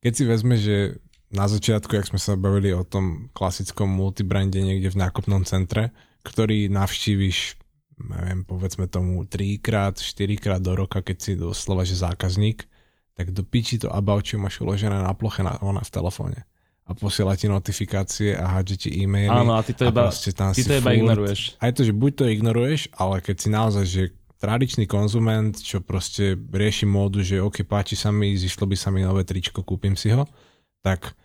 keď 0.04 0.12
si 0.12 0.24
vezme, 0.28 0.54
že 0.60 1.00
na 1.32 1.50
začiatku, 1.50 1.90
jak 1.90 2.06
sme 2.06 2.20
sa 2.20 2.38
bavili 2.38 2.70
o 2.70 2.86
tom 2.86 3.32
klasickom 3.34 3.90
multibrande 3.90 4.62
niekde 4.62 4.92
v 4.94 5.00
nákupnom 5.02 5.42
centre, 5.42 5.90
ktorý 6.22 6.70
navštíviš, 6.70 7.58
neviem, 7.96 8.44
povedzme 8.44 8.86
tomu 8.86 9.24
3 9.24 9.60
krát, 9.60 9.96
4 9.96 10.36
krát 10.36 10.60
do 10.60 10.76
roka, 10.76 11.00
keď 11.00 11.16
si 11.16 11.32
doslova, 11.36 11.88
že 11.88 11.96
zákazník, 11.96 12.68
tak 13.16 13.32
do 13.32 13.40
piči 13.40 13.80
to 13.80 13.88
About 13.88 14.28
You 14.28 14.40
máš 14.40 14.60
uložené 14.60 15.00
na 15.00 15.12
ploche 15.16 15.40
na, 15.40 15.56
ona 15.64 15.80
v 15.80 15.90
telefóne 15.92 16.38
a 16.86 16.94
posiela 16.94 17.34
ti 17.34 17.50
notifikácie 17.50 18.38
a 18.38 18.46
hádže 18.46 18.86
ti 18.86 18.88
e-maily. 19.02 19.26
Áno, 19.26 19.58
a 19.58 19.62
ty 19.66 19.74
to 19.74 19.90
iba, 19.90 20.06
tam 20.38 20.54
ty 20.54 20.62
to 20.62 20.78
iba 20.78 20.94
furt. 20.94 20.98
ignoruješ. 21.02 21.40
Aj 21.58 21.72
to, 21.74 21.82
že 21.82 21.90
buď 21.90 22.12
to 22.14 22.24
ignoruješ, 22.30 22.94
ale 22.94 23.18
keď 23.18 23.36
si 23.42 23.48
naozaj, 23.50 23.84
že 23.90 24.02
tradičný 24.38 24.86
konzument, 24.86 25.50
čo 25.58 25.82
proste 25.82 26.38
rieši 26.38 26.86
módu, 26.86 27.26
že 27.26 27.42
ok, 27.42 27.66
páči 27.66 27.98
sa 27.98 28.14
mi, 28.14 28.38
zišlo 28.38 28.70
by 28.70 28.76
sa 28.78 28.94
mi 28.94 29.02
nové 29.02 29.26
tričko, 29.26 29.66
kúpim 29.66 29.98
si 29.98 30.14
ho, 30.14 30.30
tak 30.78 31.18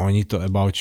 oni 0.00 0.24
to 0.24 0.40
About 0.40 0.72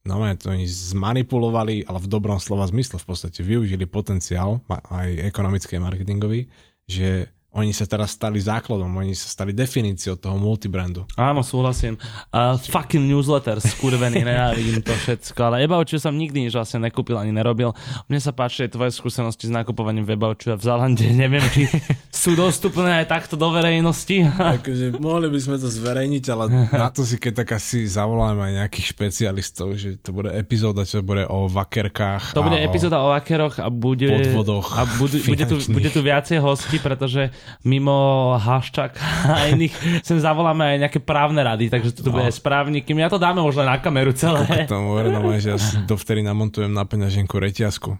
You 0.00 0.16
no 0.16 0.24
to 0.40 0.48
oni 0.48 0.64
zmanipulovali, 0.64 1.84
ale 1.84 1.98
v 2.00 2.08
dobrom 2.08 2.40
slova 2.40 2.64
zmysle 2.64 2.96
v 2.96 3.04
podstate 3.04 3.44
využili 3.44 3.84
potenciál, 3.84 4.64
aj 4.68 5.28
ekonomický 5.28 5.76
a 5.76 5.84
marketingový, 5.84 6.48
že 6.88 7.28
oni 7.50 7.74
sa 7.74 7.82
teraz 7.82 8.14
stali 8.14 8.38
základom, 8.38 8.86
oni 8.86 9.10
sa 9.10 9.26
stali 9.26 9.50
definíciou 9.50 10.14
toho 10.14 10.38
multibrandu. 10.38 11.02
Áno, 11.18 11.42
súhlasím. 11.42 11.98
Uh, 12.30 12.54
fucking 12.54 13.10
newsletter, 13.10 13.58
skurvený, 13.58 14.22
nenávidím 14.30 14.78
to 14.86 14.94
všetko, 14.94 15.40
ale 15.50 15.66
Ebauču 15.66 15.98
som 15.98 16.14
nikdy 16.14 16.46
nič 16.46 16.54
vlastne 16.54 16.86
nekúpil 16.86 17.18
ani 17.18 17.34
nerobil. 17.34 17.74
Mne 18.06 18.22
sa 18.22 18.30
páči 18.30 18.70
tvoje 18.70 18.94
skúsenosti 18.94 19.50
s 19.50 19.52
nakupovaním 19.52 20.06
v 20.06 20.14
Ebauču 20.14 20.54
a 20.54 20.56
v 20.56 20.62
Zalande, 20.62 21.10
neviem, 21.26 21.42
či 21.50 21.66
sú 22.14 22.38
dostupné 22.38 23.02
aj 23.02 23.10
takto 23.10 23.34
do 23.34 23.50
verejnosti. 23.50 24.30
Takže 24.62 25.02
mohli 25.02 25.26
by 25.26 25.40
sme 25.42 25.56
to 25.58 25.66
zverejniť, 25.66 26.24
ale 26.30 26.44
na 26.70 26.86
to 26.94 27.02
si 27.02 27.18
keď 27.18 27.42
tak 27.42 27.58
asi 27.58 27.82
zavoláme 27.82 28.46
aj 28.46 28.52
nejakých 28.62 28.86
špecialistov, 28.94 29.74
že 29.74 29.98
to 29.98 30.14
bude 30.14 30.30
epizóda, 30.30 30.86
čo 30.86 31.02
bude 31.02 31.26
o 31.26 31.50
vakerkách. 31.50 32.30
To 32.30 32.46
bude 32.46 32.62
epizóda 32.62 33.02
o 33.02 33.10
vakeroch 33.10 33.58
a 33.58 33.66
bude... 33.66 34.06
Podvodoch. 34.06 34.78
A 34.78 34.86
bude, 35.02 35.18
bude, 35.26 35.44
tu, 35.50 35.58
bude 35.74 35.90
tu 35.90 35.98
viacej 35.98 36.38
hostí, 36.38 36.78
pretože 36.78 37.34
mimo 37.62 38.34
Haščak 38.40 38.96
a 39.26 39.52
iných 39.52 40.02
sem 40.06 40.18
zavoláme 40.18 40.76
aj 40.76 40.76
nejaké 40.88 41.00
právne 41.02 41.44
rady, 41.44 41.68
takže 41.68 41.92
tu 41.92 42.08
no. 42.08 42.18
bude 42.18 42.30
správniky. 42.32 42.92
My 42.96 43.06
ja 43.06 43.10
to 43.12 43.20
dáme 43.20 43.44
možno 43.44 43.66
na 43.66 43.76
kameru 43.78 44.16
celé. 44.16 44.46
K 44.46 44.70
tomu 44.70 44.96
no, 44.96 45.32
že 45.36 45.54
ja 45.54 45.58
dovtedy 45.84 46.24
namontujem 46.24 46.72
na 46.72 46.84
peňaženku 46.88 47.36
reťazku. 47.36 47.96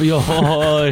Joj. 0.00 0.90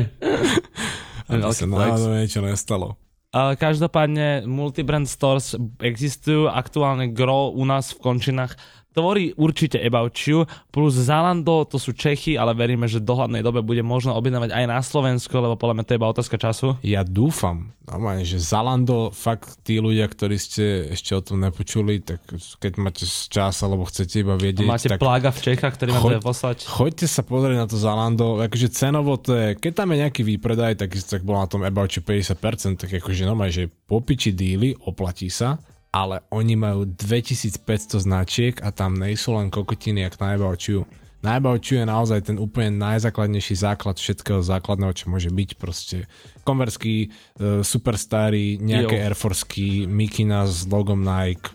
Aby 1.32 1.55
sa 1.55 1.64
náhodou 1.64 2.12
niečo 2.18 2.40
nestalo. 2.45 3.01
Ale 3.32 3.57
každopádne 3.57 4.45
multibrand 4.45 5.09
stores 5.09 5.57
existujú 5.80 6.53
aktuálne 6.53 7.09
gro 7.09 7.49
u 7.49 7.64
nás 7.64 7.97
v 7.97 8.12
končinách 8.12 8.61
tvorí 8.93 9.32
určite 9.34 9.80
About 9.80 10.14
You, 10.28 10.45
plus 10.68 10.95
Zalando, 10.95 11.64
to 11.64 11.80
sú 11.80 11.97
Čechy, 11.97 12.36
ale 12.36 12.53
veríme, 12.53 12.84
že 12.86 13.01
v 13.01 13.09
dohľadnej 13.09 13.43
dobe 13.43 13.64
bude 13.64 13.80
možno 13.80 14.12
objednávať 14.14 14.53
aj 14.53 14.64
na 14.68 14.80
Slovensku, 14.80 15.32
lebo 15.32 15.57
podľa 15.57 15.80
mňa 15.80 15.84
to 15.84 15.93
je 15.93 15.99
iba 15.99 16.12
otázka 16.12 16.36
času. 16.36 16.76
Ja 16.84 17.03
dúfam, 17.03 17.72
normálne, 17.88 18.22
že 18.22 18.38
Zalando, 18.38 19.11
fakt 19.11 19.64
tí 19.66 19.80
ľudia, 19.82 20.07
ktorí 20.07 20.36
ste 20.36 20.93
ešte 20.93 21.16
o 21.16 21.24
tom 21.24 21.43
nepočuli, 21.43 22.05
tak 22.05 22.22
keď 22.61 22.72
máte 22.78 23.05
čas 23.09 23.59
alebo 23.64 23.88
chcete 23.88 24.22
iba 24.22 24.36
vedieť. 24.36 24.68
A 24.68 24.72
máte 24.76 24.88
tak 24.93 25.01
plága 25.01 25.34
v 25.34 25.40
Čechách, 25.40 25.74
ktorý 25.74 25.90
vám 25.97 26.03
chod, 26.03 26.12
poslať. 26.22 26.68
Choďte 26.68 27.07
sa 27.09 27.22
pozrieť 27.24 27.59
na 27.59 27.66
to 27.66 27.76
Zalando, 27.80 28.38
akože 28.45 28.68
cenovo 28.70 29.16
to 29.18 29.34
je, 29.34 29.47
keď 29.57 29.72
tam 29.82 29.88
je 29.93 29.97
nejaký 30.07 30.22
výpredaj, 30.22 30.78
tak, 30.78 30.95
tak 30.95 31.24
bol 31.24 31.40
na 31.40 31.49
tom 31.49 31.64
About 31.64 31.97
You 31.97 32.05
50%, 32.05 32.76
tak 32.76 32.90
akože 32.93 33.24
normálne, 33.24 33.53
že 33.53 33.72
popiči 33.88 34.36
díly, 34.36 34.76
oplatí 34.84 35.32
sa 35.32 35.59
ale 35.93 36.24
oni 36.32 36.57
majú 36.57 36.88
2500 36.88 38.01
značiek 38.01 38.55
a 38.64 38.72
tam 38.72 38.97
nejsú 38.97 39.36
len 39.36 39.53
kokotiny 39.53 40.09
jak 40.09 40.16
na 40.16 40.40
Ebaučiu. 40.40 40.88
Na 41.22 41.38
Ebaučiu 41.38 41.78
je 41.78 41.86
naozaj 41.86 42.32
ten 42.32 42.40
úplne 42.40 42.82
najzákladnejší 42.82 43.55
základ 43.55 43.95
všetkého 43.95 44.43
základného, 44.43 44.90
čo 44.97 45.07
môže 45.07 45.30
byť 45.30 45.51
proste 45.55 46.11
konverský, 46.43 47.12
uh, 47.38 47.62
superstary, 47.62 48.59
nejaké 48.59 48.99
jo. 48.99 49.03
Air 49.07 49.14
Forceky, 49.14 49.86
Mikina 49.86 50.49
s 50.49 50.66
logom 50.66 51.05
Nike, 51.05 51.55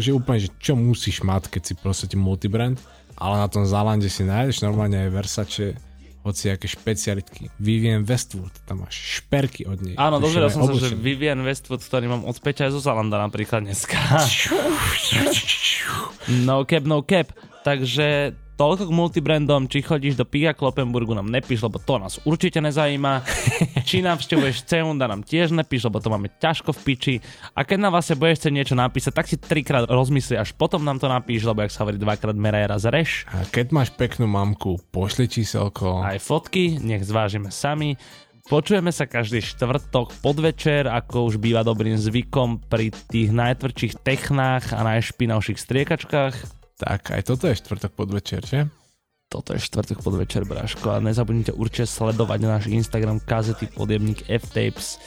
že 0.00 0.16
úplne, 0.16 0.40
že 0.40 0.50
čo 0.56 0.78
musíš 0.78 1.20
mať, 1.20 1.52
keď 1.52 1.62
si 1.66 1.74
proste 1.76 2.08
multibrand, 2.16 2.80
ale 3.20 3.36
na 3.36 3.48
tom 3.52 3.68
Zalande 3.68 4.08
si 4.08 4.24
nájdeš 4.24 4.64
normálne 4.64 4.96
aj 4.96 5.12
Versace, 5.12 5.76
aké 6.26 6.66
špecialitky. 6.66 7.54
Vivian 7.62 8.02
Westwood, 8.02 8.50
tam 8.66 8.82
máš 8.82 9.22
šperky 9.22 9.62
od 9.68 9.78
nej. 9.78 9.94
Áno, 9.94 10.18
dozvedel 10.18 10.50
som 10.50 10.66
oblečené. 10.66 10.82
sa, 10.82 10.90
že 10.90 10.98
Vivian 10.98 11.40
Westwood, 11.46 11.84
ktorý 11.84 12.10
mám 12.10 12.22
od 12.26 12.34
Peťa 12.42 12.74
zo 12.74 12.82
Zalanda 12.82 13.22
napríklad 13.22 13.62
dneska. 13.62 13.94
no 16.48 16.66
cap, 16.66 16.82
no 16.82 17.06
cap. 17.06 17.30
Takže 17.62 18.34
toľko 18.56 18.88
k 18.88 18.96
multibrandom, 18.96 19.68
či 19.68 19.84
chodíš 19.84 20.16
do 20.16 20.24
Pia 20.24 20.56
Kloppenburgu, 20.56 21.12
nám 21.12 21.28
nepíš, 21.28 21.62
lebo 21.62 21.76
to 21.76 22.00
nás 22.00 22.16
určite 22.24 22.58
nezajíma. 22.64 23.22
či 23.88 24.00
navštevuješ 24.00 24.64
Ceunda, 24.64 25.06
nám 25.06 25.22
tiež 25.22 25.52
nepíš, 25.52 25.86
lebo 25.86 26.00
to 26.00 26.08
máme 26.08 26.32
ťažko 26.40 26.72
v 26.72 26.80
piči. 26.82 27.14
A 27.52 27.62
keď 27.62 27.78
na 27.86 27.90
vás 27.92 28.08
budeš 28.10 28.42
chcieť 28.42 28.54
niečo 28.56 28.74
napísať, 28.74 29.12
tak 29.12 29.28
si 29.28 29.36
trikrát 29.36 29.84
rozmysli, 29.86 30.40
až 30.40 30.56
potom 30.56 30.82
nám 30.82 30.96
to 30.98 31.06
napíš, 31.06 31.44
lebo 31.44 31.62
ak 31.62 31.70
sa 31.70 31.84
hovorí 31.84 32.00
dvakrát 32.00 32.34
meraj 32.34 32.72
raz 32.72 32.84
reš. 32.88 33.28
A 33.30 33.44
keď 33.44 33.76
máš 33.76 33.92
peknú 33.92 34.24
mamku, 34.24 34.80
pošli 34.90 35.28
číselko. 35.28 36.00
Aj 36.00 36.16
fotky, 36.16 36.80
nech 36.80 37.04
zvážime 37.04 37.52
sami. 37.52 38.00
Počujeme 38.46 38.94
sa 38.94 39.10
každý 39.10 39.42
štvrtok 39.42 40.22
podvečer, 40.22 40.86
ako 40.86 41.34
už 41.34 41.42
býva 41.42 41.66
dobrým 41.66 41.98
zvykom 41.98 42.62
pri 42.70 42.94
tých 43.10 43.34
najtvrdších 43.34 44.06
technách 44.06 44.70
a 44.70 44.86
najšpinavších 44.86 45.58
striekačkách. 45.58 46.55
Tak, 46.76 47.16
aj 47.16 47.22
toto 47.24 47.48
je 47.48 47.56
štvrtok 47.56 47.92
podvečer, 47.96 48.44
že? 48.44 48.68
Toto 49.26 49.50
je 49.50 49.58
štvrtok 49.58 50.06
podvečer, 50.06 50.46
Braško. 50.46 50.86
A 50.86 51.02
nezabudnite 51.02 51.50
určite 51.50 51.90
sledovať 51.90 52.38
náš 52.46 52.64
Instagram 52.70 53.18
kazety 53.18 53.66
podjebník 53.66 54.22
F-Tapes. 54.30 55.02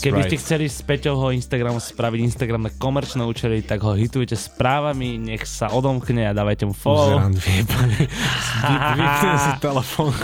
Keby 0.00 0.24
right. 0.24 0.32
ste 0.32 0.36
chceli 0.40 0.64
z 0.72 0.80
Peťovho 0.80 1.36
Instagramu 1.36 1.76
spraviť 1.76 2.32
Instagram 2.32 2.64
na 2.64 2.72
komerčné 2.72 3.20
účely, 3.28 3.60
tak 3.60 3.84
ho 3.84 3.92
hitujte 3.92 4.40
správami, 4.40 5.20
nech 5.20 5.44
sa 5.44 5.68
odomkne 5.68 6.24
a 6.24 6.32
dávajte 6.32 6.64
mu 6.64 6.72
follow. 6.72 7.20
Uzerám 7.20 7.36
Vypne 8.96 9.36
si 9.36 9.52
telefón. 9.60 10.16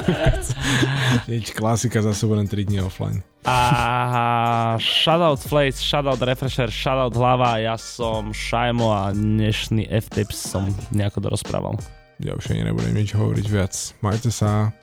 Nič, 1.28 1.52
klasika, 1.52 2.00
zase 2.00 2.24
budem 2.24 2.48
3 2.48 2.64
dní 2.64 2.80
offline. 2.80 3.20
A 3.44 4.80
shoutout 4.80 5.44
Flace, 5.44 5.84
shoutout 5.84 6.24
Refresher, 6.24 6.72
shoutout 6.72 7.12
Hlava, 7.12 7.60
ja 7.60 7.76
som 7.76 8.32
Šajmo 8.32 8.88
a 8.88 9.12
dnešný 9.12 9.84
F-Tips 9.84 10.56
som 10.56 10.72
nejako 10.96 11.28
dorozprával. 11.28 11.76
Ja 12.18 12.34
už 12.34 12.50
ani 12.50 12.66
nebudem 12.66 12.98
nič 12.98 13.14
hovoriť 13.14 13.46
viac. 13.46 13.74
Majte 14.02 14.34
sa. 14.34 14.74